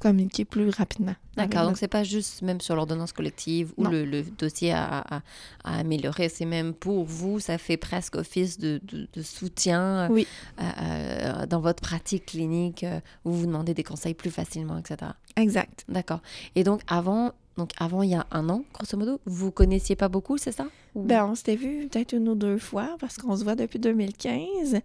communiquer 0.00 0.44
plus 0.44 0.68
rapidement. 0.68 1.14
D'accord, 1.36 1.64
donc 1.64 1.78
c'est 1.78 1.88
pas 1.88 2.04
juste 2.04 2.42
même 2.42 2.60
sur 2.60 2.76
l'ordonnance 2.76 3.12
collective 3.12 3.72
ou 3.78 3.84
le, 3.86 4.22
dossier 4.22 4.72
à, 4.72 5.22
améliorer, 5.64 6.28
c'est 6.28 6.44
même 6.44 6.74
pour 6.74 7.04
vous, 7.04 7.40
ça 7.40 7.56
fait 7.56 7.78
presque 7.78 8.16
office 8.16 8.58
de, 8.58 8.80
soutien 9.22 10.08
oui. 10.10 10.26
Euh, 10.60 11.46
dans 11.46 11.60
votre 11.60 11.80
pratique 11.80 12.26
clinique, 12.26 12.84
où 13.24 13.30
vous 13.30 13.40
vous 13.40 13.46
demandez 13.46 13.72
des 13.72 13.84
conseils 13.84 14.14
plus 14.14 14.30
facilement, 14.30 14.76
etc. 14.76 15.12
Exact. 15.36 15.84
D'accord. 15.88 16.20
Et 16.54 16.64
donc 16.64 16.82
avant, 16.86 17.32
donc 17.56 17.70
avant 17.78 18.02
il 18.02 18.10
y 18.10 18.14
a 18.14 18.26
un 18.30 18.48
an, 18.48 18.64
grosso 18.72 18.96
modo, 18.96 19.20
vous 19.26 19.50
connaissiez 19.50 19.96
pas 19.96 20.08
beaucoup, 20.08 20.38
c'est 20.38 20.52
ça? 20.52 20.66
Ben, 20.94 21.26
on 21.26 21.34
s'était 21.34 21.56
vu 21.56 21.88
peut-être 21.88 22.12
une 22.12 22.28
ou 22.28 22.34
deux 22.34 22.58
fois 22.58 22.96
parce 23.00 23.16
qu'on 23.16 23.36
se 23.36 23.44
voit 23.44 23.56
depuis 23.56 23.78
2015. 23.78 24.80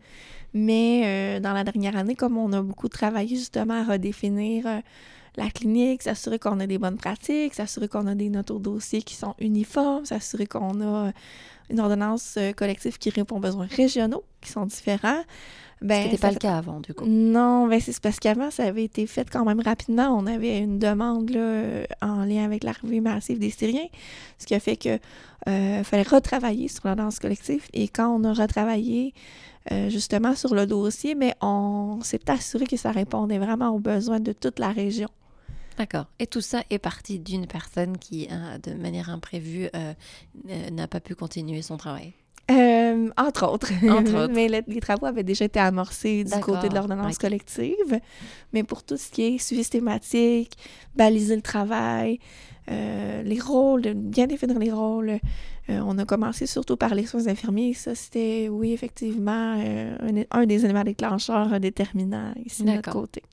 Mais 0.53 1.03
euh, 1.05 1.39
dans 1.39 1.53
la 1.53 1.63
dernière 1.63 1.95
année, 1.95 2.15
comme 2.15 2.37
on 2.37 2.51
a 2.53 2.61
beaucoup 2.61 2.89
travaillé 2.89 3.35
justement 3.35 3.75
à 3.75 3.83
redéfinir 3.83 4.65
euh, 4.65 4.79
la 5.39 5.49
clinique, 5.49 6.03
s'assurer 6.03 6.39
qu'on 6.39 6.59
a 6.59 6.67
des 6.67 6.77
bonnes 6.77 6.97
pratiques, 6.97 7.53
s'assurer 7.53 7.87
qu'on 7.87 8.07
a 8.07 8.15
des 8.15 8.29
notes 8.29 8.51
au 8.51 8.59
dossier 8.59 9.01
qui 9.01 9.15
sont 9.15 9.35
uniformes, 9.39 10.05
s'assurer 10.05 10.45
qu'on 10.45 10.81
a 10.81 11.11
une 11.69 11.79
ordonnance 11.79 12.35
euh, 12.37 12.51
collective 12.53 12.97
qui 12.97 13.09
répond 13.09 13.37
aux 13.37 13.41
besoins 13.41 13.67
régionaux 13.67 14.23
qui 14.41 14.51
sont 14.51 14.65
différents. 14.65 15.23
Ben, 15.81 16.03
Ce 16.03 16.05
n'était 16.05 16.17
pas 16.17 16.31
le 16.31 16.37
cas 16.37 16.57
avant, 16.57 16.79
du 16.81 16.93
coup. 16.93 17.05
Non, 17.05 17.67
ben 17.67 17.79
c'est 17.79 17.97
parce 18.01 18.19
qu'avant, 18.19 18.51
ça 18.51 18.63
avait 18.65 18.83
été 18.83 19.07
fait 19.07 19.29
quand 19.29 19.45
même 19.45 19.61
rapidement. 19.61 20.09
On 20.09 20.27
avait 20.27 20.59
une 20.59 20.77
demande 20.77 21.29
là, 21.29 21.85
en 22.01 22.25
lien 22.25 22.43
avec 22.43 22.65
l'arrivée 22.65 22.99
massive 22.99 23.39
des 23.39 23.49
Syriens, 23.49 23.87
ce 24.39 24.45
qui 24.45 24.55
a 24.55 24.59
fait 24.59 24.75
que 24.75 24.99
fallait 25.45 26.03
retravailler 26.03 26.67
sur 26.67 26.81
l'ordonnance 26.85 27.19
collective. 27.19 27.65
Et 27.71 27.87
quand 27.87 28.09
on 28.09 28.25
a 28.25 28.33
retravaillé, 28.33 29.13
euh, 29.71 29.89
justement 29.89 30.35
sur 30.35 30.55
le 30.55 30.65
dossier, 30.65 31.13
mais 31.13 31.35
on 31.41 31.99
s'est 32.01 32.27
assuré 32.31 32.65
que 32.65 32.75
ça 32.77 32.91
répondait 32.91 33.37
vraiment 33.37 33.69
aux 33.69 33.79
besoins 33.79 34.19
de 34.19 34.31
toute 34.31 34.57
la 34.57 34.71
région. 34.71 35.09
D'accord. 35.79 36.05
Et 36.19 36.27
tout 36.27 36.41
ça 36.41 36.63
est 36.69 36.77
parti 36.77 37.19
d'une 37.19 37.47
personne 37.47 37.97
qui, 37.97 38.27
euh, 38.31 38.57
de 38.59 38.73
manière 38.73 39.09
imprévue, 39.09 39.69
euh, 39.75 39.93
n'a 40.71 40.87
pas 40.87 40.99
pu 40.99 41.15
continuer 41.15 41.61
son 41.61 41.77
travail. 41.77 42.13
entre 43.17 43.47
autres. 43.51 43.71
Entre 43.89 44.13
autres. 44.23 44.33
mais 44.33 44.47
les, 44.47 44.81
travaux 44.81 45.07
avaient 45.07 45.23
déjà 45.23 45.45
été 45.45 45.59
amorcés 45.59 46.23
du 46.23 46.39
côté 46.41 46.69
de 46.69 46.75
l'ordonnance 46.75 47.17
collective. 47.17 47.99
Mais 48.53 48.63
pour 48.63 48.83
tout 48.83 48.97
ce 48.97 49.09
qui 49.09 49.23
est 49.23 49.37
suivi 49.37 49.63
systématique, 49.63 50.53
baliser 50.95 51.35
le 51.35 51.41
travail, 51.41 52.19
les 52.67 53.39
rôles, 53.39 53.93
bien 53.95 54.27
définir 54.27 54.59
les 54.59 54.71
rôles, 54.71 55.19
euh, 55.69 55.81
on 55.85 55.97
a 55.97 56.05
commencé 56.05 56.47
surtout 56.47 56.77
par 56.77 56.95
les 56.95 57.05
soins 57.05 57.27
infirmiers. 57.27 57.73
Ça, 57.73 57.93
c'était, 57.93 58.47
oui, 58.49 58.73
effectivement, 58.73 59.55
euh, 59.59 60.23
un, 60.31 60.45
des 60.45 60.65
éléments 60.65 60.83
déclencheurs 60.83 61.59
déterminants 61.59 62.33
ici 62.43 62.63
de 62.63 62.71
notre 62.71 62.91
côté. 62.91 63.23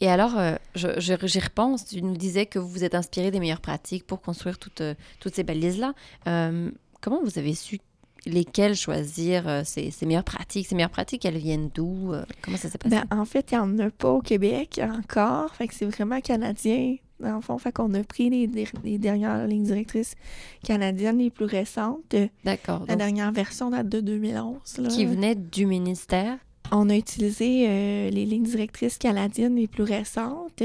Et 0.00 0.08
alors, 0.08 0.38
euh, 0.38 0.56
j'y 0.74 1.14
repense, 1.14 1.86
tu 1.86 2.02
nous 2.02 2.16
disais 2.16 2.46
que 2.46 2.58
vous 2.58 2.68
vous 2.68 2.84
êtes 2.84 2.94
inspiré 2.94 3.30
des 3.30 3.40
meilleures 3.40 3.60
pratiques 3.60 4.06
pour 4.06 4.20
construire 4.20 4.58
toutes, 4.58 4.82
toutes 5.20 5.34
ces 5.34 5.44
balises-là. 5.44 5.94
comment 7.00 7.20
vous 7.22 7.38
avez 7.38 7.54
su 7.54 7.78
lesquelles 8.26 8.74
choisir 8.74 9.62
ces, 9.64 9.92
meilleures 10.02 10.24
pratiques? 10.24 10.66
Ces 10.66 10.74
meilleures 10.74 10.90
pratiques, 10.90 11.24
elles 11.24 11.38
viennent 11.38 11.70
d'où? 11.74 12.12
comment 12.42 12.56
ça 12.56 12.68
s'est 12.68 12.78
passé? 12.78 12.96
Ben, 12.96 13.18
en 13.18 13.24
fait, 13.24 13.50
il 13.52 13.54
n'y 13.54 13.60
en 13.60 13.78
a 13.78 13.90
pas 13.90 14.10
au 14.10 14.20
Québec 14.20 14.80
encore. 14.82 15.54
Fait 15.54 15.68
que 15.68 15.74
c'est 15.74 15.86
vraiment 15.86 16.20
canadien 16.20 16.96
dans 17.20 17.36
le 17.36 17.40
fond. 17.40 17.58
Fait 17.58 17.72
qu'on 17.72 17.92
a 17.94 18.02
pris 18.02 18.30
les, 18.30 18.46
les, 18.84 18.98
dernières 18.98 19.46
lignes 19.46 19.64
directrices 19.64 20.14
canadiennes 20.64 21.18
les 21.18 21.30
plus 21.30 21.44
récentes. 21.44 22.16
D'accord. 22.44 22.84
La 22.88 22.96
dernière 22.96 23.32
version 23.32 23.70
date 23.70 23.88
de 23.88 24.00
2011. 24.00 24.78
Là. 24.78 24.88
Qui 24.88 25.06
venait 25.06 25.34
du 25.34 25.66
ministère? 25.66 26.38
On 26.72 26.88
a 26.88 26.96
utilisé 26.96 27.66
euh, 27.68 28.10
les 28.10 28.24
lignes 28.24 28.44
directrices 28.44 28.98
canadiennes 28.98 29.56
les 29.56 29.66
plus 29.66 29.82
récentes. 29.82 30.62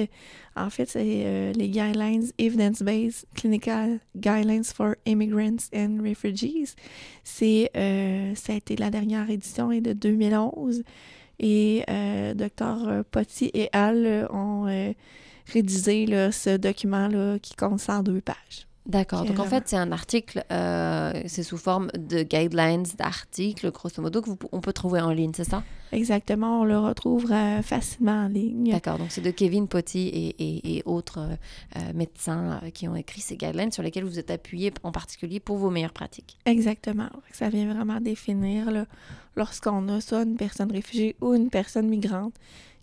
En 0.56 0.70
fait, 0.70 0.90
c'est 0.90 1.24
euh, 1.26 1.52
les 1.54 1.70
Guidelines 1.70 2.28
Evidence-Based 2.38 3.26
Clinical 3.36 4.00
Guidelines 4.16 4.64
for 4.64 4.96
Immigrants 5.06 5.70
and 5.76 5.98
Refugees. 6.04 6.76
C'est, 7.24 7.72
euh, 7.76 8.34
ça 8.36 8.54
a 8.54 8.56
été 8.56 8.76
la 8.76 8.92
dernière 8.92 9.30
édition 9.30 9.72
et 9.72 9.82
de 9.82 9.94
2011. 9.94 10.84
Et 11.40 11.84
Dr. 12.36 13.04
Potty 13.12 13.52
et 13.54 13.70
Al 13.74 14.30
ont 14.32 14.68
rédiger 15.52 16.06
là, 16.06 16.32
ce 16.32 16.56
document-là 16.56 17.40
qui 17.40 17.56
compte 17.56 17.82
102 17.82 18.22
pages. 18.22 18.68
D'accord. 18.86 19.26
Donc, 19.26 19.40
en 19.40 19.46
fait, 19.46 19.64
c'est 19.66 19.78
un 19.78 19.92
article, 19.92 20.44
euh, 20.52 21.12
c'est 21.26 21.42
sous 21.42 21.58
forme 21.58 21.90
de 21.98 22.22
guidelines 22.22 22.86
d'articles, 22.98 23.72
grosso 23.72 24.00
modo, 24.00 24.22
qu'on 24.22 24.62
peut 24.62 24.74
trouver 24.74 25.02
en 25.02 25.10
ligne, 25.10 25.32
c'est 25.36 25.50
ça? 25.50 25.64
Exactement, 25.96 26.62
on 26.62 26.64
le 26.66 26.78
retrouve 26.78 27.32
euh, 27.32 27.62
facilement 27.62 28.26
en 28.26 28.28
ligne. 28.28 28.72
D'accord, 28.72 28.98
donc 28.98 29.12
c'est 29.12 29.22
de 29.22 29.32
Kevin 29.32 29.68
Potty 29.70 30.08
et, 30.08 30.78
et, 30.78 30.84
autres 30.86 31.20
euh, 31.20 31.36
euh, 31.78 31.94
médecins 31.94 32.60
qui 32.74 32.90
ont 32.90 32.98
écrit 32.98 33.22
ces 33.22 33.38
guidelines 33.38 33.72
sur 33.72 33.82
lesquels 33.82 34.04
vous 34.04 34.20
êtes 34.20 34.30
appuyé 34.30 34.74
en 34.84 34.92
particulier 34.92 35.40
pour 35.40 35.58
vos 35.58 35.70
meilleures 35.70 35.94
pratiques. 35.94 36.38
Exactement, 36.46 37.10
ça 37.32 37.48
vient 37.48 37.74
vraiment 37.74 38.02
définir 38.02 38.86
lorsqu'on 39.38 39.88
a 39.88 40.02
soit 40.02 40.24
une 40.24 40.36
personne 40.36 40.72
réfugiée 40.72 41.16
ou 41.22 41.34
une 41.34 41.50
personne 41.50 41.88
migrante, 41.88 42.34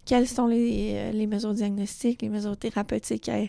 quelles 0.07 0.27
sont 0.27 0.47
les, 0.47 1.13
les 1.13 1.27
mesures 1.27 1.53
diagnostiques, 1.53 2.23
les 2.23 2.31
mesures 2.31 2.57
thérapeutiques 2.57 3.29
à, 3.29 3.43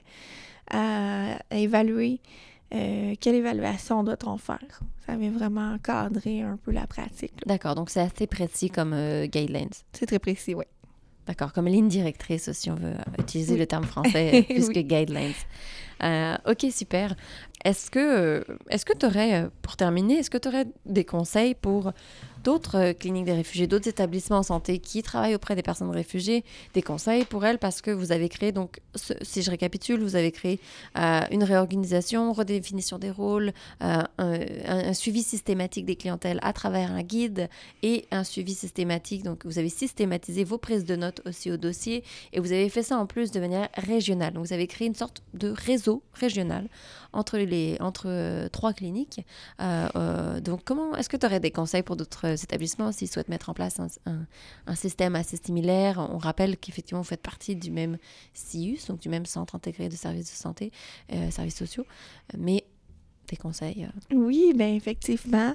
à, 0.69 1.37
évaluer, 1.51 2.19
quelle 3.19 3.35
évaluation 3.35 4.03
doit-on 4.03 4.37
faire? 4.37 4.79
Ça 5.05 5.15
vient 5.15 5.31
vraiment 5.31 5.73
encadrer 5.73 6.41
un 6.41 6.57
peu 6.57 6.71
la 6.71 6.87
pratique. 6.87 7.33
D'accord, 7.45 7.75
donc 7.75 7.89
c'est 7.89 8.01
assez 8.01 8.27
précis 8.27 8.69
comme 8.69 8.95
guidelines. 9.25 9.69
C'est 9.91 10.05
très 10.05 10.19
précis, 10.19 10.55
oui. 10.55 10.65
D'accord, 11.25 11.53
comme 11.53 11.67
ligne 11.67 11.87
directrice, 11.87 12.51
si 12.51 12.69
on 12.69 12.75
veut 12.75 12.95
utiliser 13.17 13.55
le 13.55 13.65
terme 13.65 13.85
français 13.85 14.45
plus 14.49 14.67
que 14.69 14.79
guidelines. 14.79 15.33
Euh, 16.03 16.35
ok, 16.45 16.65
super. 16.69 17.15
Est-ce 17.63 17.89
que 17.89 18.43
est-ce 18.69 18.83
que 18.83 18.97
tu 18.97 19.05
aurais, 19.05 19.47
pour 19.61 19.77
terminer, 19.77 20.15
est-ce 20.15 20.29
que 20.29 20.37
tu 20.37 20.49
aurais 20.49 20.65
des 20.85 21.05
conseils 21.05 21.55
pour 21.55 21.93
d'autres 22.43 22.77
euh, 22.77 22.93
cliniques 22.93 23.25
des 23.25 23.33
réfugiés, 23.33 23.67
d'autres 23.67 23.87
établissements 23.87 24.37
en 24.37 24.43
santé 24.43 24.79
qui 24.79 25.01
travaillent 25.01 25.35
auprès 25.35 25.55
des 25.55 25.61
personnes 25.61 25.89
réfugiées, 25.89 26.43
des 26.73 26.81
conseils 26.81 27.25
pour 27.25 27.45
elles 27.45 27.57
parce 27.57 27.81
que 27.81 27.91
vous 27.91 28.11
avez 28.11 28.29
créé, 28.29 28.51
donc, 28.51 28.81
si 29.21 29.41
je 29.41 29.49
récapitule, 29.49 30.01
vous 30.01 30.15
avez 30.15 30.31
créé 30.31 30.59
euh, 30.97 31.21
une 31.31 31.43
réorganisation, 31.43 32.33
redéfinition 32.33 32.99
des 32.99 33.11
rôles, 33.11 33.53
euh, 33.81 34.03
un, 34.17 34.93
suivi 34.93 35.23
systématique 35.23 35.85
des 35.85 35.95
clientèles 35.95 36.39
à 36.43 36.53
travers 36.53 36.91
un 36.91 37.03
guide 37.03 37.49
et 37.81 38.05
un 38.11 38.23
suivi 38.23 38.53
systématique. 38.53 39.23
Donc, 39.23 39.45
vous 39.45 39.57
avez 39.57 39.69
systématisé 39.69 40.43
vos 40.43 40.57
prises 40.57 40.85
de 40.85 40.95
notes 40.95 41.21
aussi 41.25 41.51
au 41.51 41.57
dossier 41.57 42.03
et 42.33 42.39
vous 42.39 42.51
avez 42.51 42.69
fait 42.69 42.83
ça 42.83 42.97
en 42.97 43.05
plus 43.05 43.31
de 43.31 43.39
manière 43.39 43.69
régionale. 43.75 44.33
Donc, 44.33 44.45
vous 44.45 44.53
avez 44.53 44.67
créé 44.67 44.87
une 44.87 44.95
sorte 44.95 45.23
de 45.33 45.49
réseau 45.49 46.03
régional 46.13 46.67
entre, 47.13 47.37
les, 47.37 47.77
entre 47.79 48.47
trois 48.49 48.73
cliniques. 48.73 49.21
donc, 49.59 50.61
comment 50.65 50.95
est-ce 50.95 51.09
que 51.09 51.17
tu 51.17 51.25
aurais 51.25 51.39
des 51.39 51.51
conseils 51.51 51.83
pour 51.83 51.95
d'autres 51.95 52.32
établissements 52.35 52.91
s'ils 52.91 53.09
souhaitent 53.09 53.29
mettre 53.29 53.49
en 53.49 53.53
place 53.53 53.79
un, 53.79 54.75
système 54.75 55.15
assez 55.15 55.37
similaire. 55.37 55.99
On 56.11 56.17
rappelle 56.17 56.57
qu'effectivement, 56.57 57.01
vous 57.01 57.07
faites 57.07 57.21
partie 57.21 57.55
du 57.55 57.71
même 57.71 57.97
CIUS, 58.33 58.79
donc 58.87 58.99
du 58.99 59.09
même 59.09 59.25
Centre 59.25 59.55
intégré 59.55 59.89
de 59.89 59.95
services 59.95 60.31
de 60.31 60.35
santé, 60.35 60.71
euh, 61.11 61.31
services 61.31 61.57
sociaux. 61.57 61.85
Mais 62.37 62.65
conseils? 63.35 63.87
Euh? 63.87 64.15
Oui, 64.15 64.53
bien 64.55 64.73
effectivement. 64.73 65.53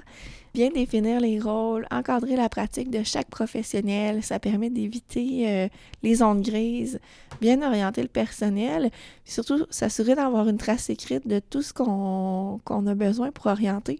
Bien 0.55 0.71
définir 0.71 1.19
les 1.19 1.39
rôles, 1.39 1.85
encadrer 1.91 2.35
la 2.35 2.49
pratique 2.49 2.89
de 2.89 3.03
chaque 3.03 3.29
professionnel, 3.29 4.23
ça 4.23 4.39
permet 4.39 4.71
d'éviter 4.71 5.47
euh, 5.47 5.67
les 6.01 6.15
zones 6.15 6.41
grises, 6.41 6.99
bien 7.39 7.61
orienter 7.61 8.01
le 8.01 8.07
personnel, 8.07 8.89
puis 9.23 9.31
surtout 9.31 9.67
s'assurer 9.69 10.15
d'avoir 10.15 10.49
une 10.49 10.57
trace 10.57 10.89
écrite 10.89 11.27
de 11.27 11.39
tout 11.39 11.61
ce 11.61 11.71
qu'on 11.71 12.87
a 12.87 12.95
besoin 12.95 13.31
pour 13.31 13.45
orienter. 13.45 13.99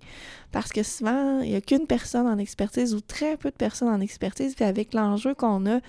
Parce 0.51 0.71
que 0.71 0.81
souvent, 0.81 1.41
il 1.41 1.51
n'y 1.51 1.55
a 1.55 1.61
qu'une 1.61 1.85
personne 1.85 2.25
en 2.25 2.39
expertise 2.39 2.95
ou 2.95 3.01
très 3.01 3.37
peu 3.37 3.51
de 3.51 3.55
personnes 3.55 3.89
en 3.89 4.01
expertise, 4.01 4.55
puis 4.55 4.65
avec 4.65 4.95
l'enjeu 4.95 5.35
qu'on 5.35 5.67
a 5.67 5.79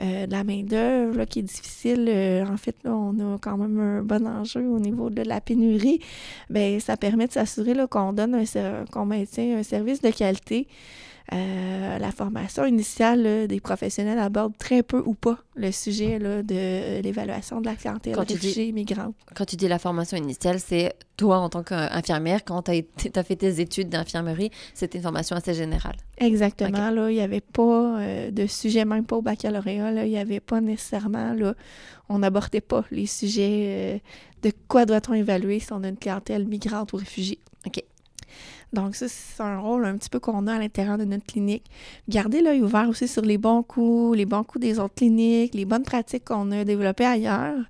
euh, 0.00 0.26
de 0.26 0.32
la 0.32 0.42
main-d'œuvre 0.42 1.24
qui 1.26 1.38
est 1.38 1.42
difficile, 1.42 2.10
en 2.50 2.56
fait, 2.56 2.74
là, 2.82 2.96
on 2.96 3.34
a 3.34 3.38
quand 3.38 3.56
même 3.56 3.78
un 3.78 4.02
bon 4.02 4.26
enjeu 4.26 4.66
au 4.66 4.80
niveau 4.80 5.08
de 5.08 5.22
la 5.22 5.40
pénurie, 5.40 6.00
bien, 6.48 6.80
ça 6.80 6.96
permet 6.96 7.28
s'assurer 7.32 7.74
qu'on 7.88 8.12
donne 8.12 8.44
qu'on 8.92 9.06
maintient 9.06 9.58
un 9.58 9.62
service 9.62 10.00
de 10.00 10.10
qualité. 10.10 10.66
Euh, 11.32 11.98
la 11.98 12.10
formation 12.10 12.64
initiale 12.64 13.46
des 13.46 13.60
professionnels 13.60 14.18
aborde 14.18 14.56
très 14.58 14.82
peu 14.82 15.00
ou 15.04 15.14
pas 15.14 15.38
le 15.54 15.70
sujet 15.70 16.18
là, 16.18 16.42
de 16.42 17.00
l'évaluation 17.02 17.60
de 17.60 17.66
la 17.66 17.76
clientèle 17.76 18.16
quand 18.16 18.28
réfugiée 18.28 18.72
migrante. 18.72 19.14
Quand 19.36 19.44
tu 19.44 19.54
dis 19.54 19.68
la 19.68 19.78
formation 19.78 20.16
initiale, 20.16 20.58
c'est 20.58 20.94
toi 21.16 21.38
en 21.38 21.48
tant 21.48 21.62
qu'infirmière, 21.62 22.44
quand 22.44 22.62
tu 22.62 22.72
as, 23.14 23.22
fait 23.22 23.36
tes 23.36 23.60
études 23.60 23.88
d'infirmerie, 23.90 24.50
c'était 24.74 24.98
une 24.98 25.04
formation 25.04 25.36
assez 25.36 25.54
générale. 25.54 25.96
Exactement. 26.18 26.90
Là, 26.90 27.10
il 27.10 27.14
n'y 27.14 27.20
avait 27.20 27.40
pas 27.40 28.00
euh, 28.00 28.30
de 28.32 28.46
sujet, 28.46 28.84
même 28.84 29.04
pas 29.04 29.16
au 29.16 29.22
baccalauréat. 29.22 29.92
Là, 29.92 30.06
il 30.06 30.10
n'y 30.10 30.18
avait 30.18 30.40
pas 30.40 30.60
nécessairement, 30.60 31.32
là, 31.34 31.54
on 32.08 32.18
n'abordait 32.18 32.60
pas 32.60 32.84
les 32.90 33.06
sujets 33.06 34.00
euh, 34.42 34.48
de 34.48 34.52
quoi 34.66 34.84
doit-on 34.84 35.14
évaluer 35.14 35.60
si 35.60 35.72
on 35.72 35.84
a 35.84 35.88
une 35.88 35.96
clientèle 35.96 36.48
migrante 36.48 36.92
ou 36.92 36.96
réfugiée. 36.96 37.38
OK. 37.66 37.84
Donc, 38.72 38.94
ça, 38.94 39.08
c'est 39.08 39.42
un 39.42 39.58
rôle 39.58 39.84
un 39.84 39.96
petit 39.96 40.10
peu 40.10 40.20
qu'on 40.20 40.46
a 40.46 40.54
à 40.54 40.58
l'intérieur 40.58 40.96
de 40.96 41.04
notre 41.04 41.24
clinique. 41.24 41.64
Garder 42.08 42.40
l'œil 42.40 42.60
ouvert 42.60 42.88
aussi 42.88 43.08
sur 43.08 43.22
les 43.22 43.38
bons 43.38 43.62
coups, 43.62 44.16
les 44.16 44.26
bons 44.26 44.44
coups 44.44 44.62
des 44.62 44.78
autres 44.78 44.94
cliniques, 44.94 45.54
les 45.54 45.64
bonnes 45.64 45.82
pratiques 45.82 46.24
qu'on 46.24 46.50
a 46.52 46.64
développées 46.64 47.06
ailleurs. 47.06 47.64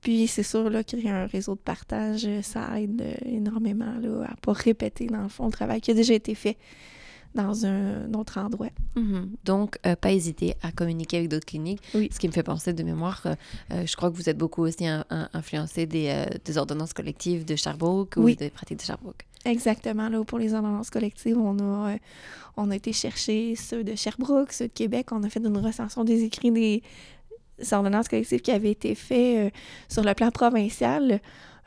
Puis, 0.00 0.26
c'est 0.26 0.42
sûr, 0.42 0.68
là, 0.68 0.82
créer 0.82 1.10
un 1.10 1.26
réseau 1.26 1.54
de 1.54 1.60
partage, 1.60 2.28
ça 2.42 2.80
aide 2.80 3.04
énormément 3.24 3.94
là, 4.00 4.24
à 4.24 4.30
ne 4.30 4.36
pas 4.40 4.52
répéter, 4.52 5.06
dans 5.06 5.22
le 5.22 5.28
fond, 5.28 5.46
le 5.46 5.52
travail 5.52 5.80
qui 5.80 5.92
a 5.92 5.94
déjà 5.94 6.14
été 6.14 6.34
fait 6.34 6.56
dans 7.34 7.66
un 7.66 8.12
autre 8.14 8.38
endroit. 8.38 8.70
Mhm. 8.96 9.30
Donc, 9.44 9.78
euh, 9.86 9.96
pas 9.96 10.12
hésiter 10.12 10.54
à 10.62 10.72
communiquer 10.72 11.18
avec 11.18 11.28
d'autres 11.28 11.46
cliniques. 11.46 11.80
Ce 11.92 12.18
qui 12.18 12.26
me 12.26 12.32
fait 12.32 12.42
penser 12.42 12.72
de 12.72 12.82
mémoire, 12.82 13.22
euh, 13.26 13.34
euh, 13.72 13.86
je 13.86 13.96
crois 13.96 14.10
que 14.10 14.16
vous 14.16 14.28
êtes 14.28 14.38
beaucoup 14.38 14.62
aussi 14.62 14.86
influencé 15.32 15.86
des, 15.86 16.26
des, 16.44 16.58
ordonnances 16.58 16.92
collectives 16.92 17.44
de 17.44 17.56
Sherbrooke 17.56 18.16
ou 18.16 18.30
des 18.30 18.50
pratiques 18.50 18.78
de 18.78 18.84
Sherbrooke. 18.84 19.24
Exactement. 19.44 20.08
Là, 20.08 20.24
pour 20.24 20.38
les 20.38 20.54
ordonnances 20.54 20.90
collectives, 20.90 21.38
on 21.38 21.58
a, 21.58 21.96
on 22.56 22.70
a 22.70 22.76
été 22.76 22.92
chercher 22.92 23.56
ceux 23.56 23.84
de 23.84 23.94
Sherbrooke, 23.94 24.52
ceux 24.52 24.68
de 24.68 24.72
Québec. 24.72 25.08
On 25.12 25.22
a 25.22 25.28
fait 25.28 25.40
une 25.40 25.56
recension 25.58 26.04
des 26.04 26.24
écrits 26.24 26.50
des 26.50 26.82
ordonnances 27.72 28.08
collectives 28.08 28.40
qui 28.40 28.50
avaient 28.50 28.70
été 28.70 28.94
faits 28.94 29.52
sur 29.88 30.02
le 30.02 30.14
plan 30.14 30.30
provincial. 30.30 31.20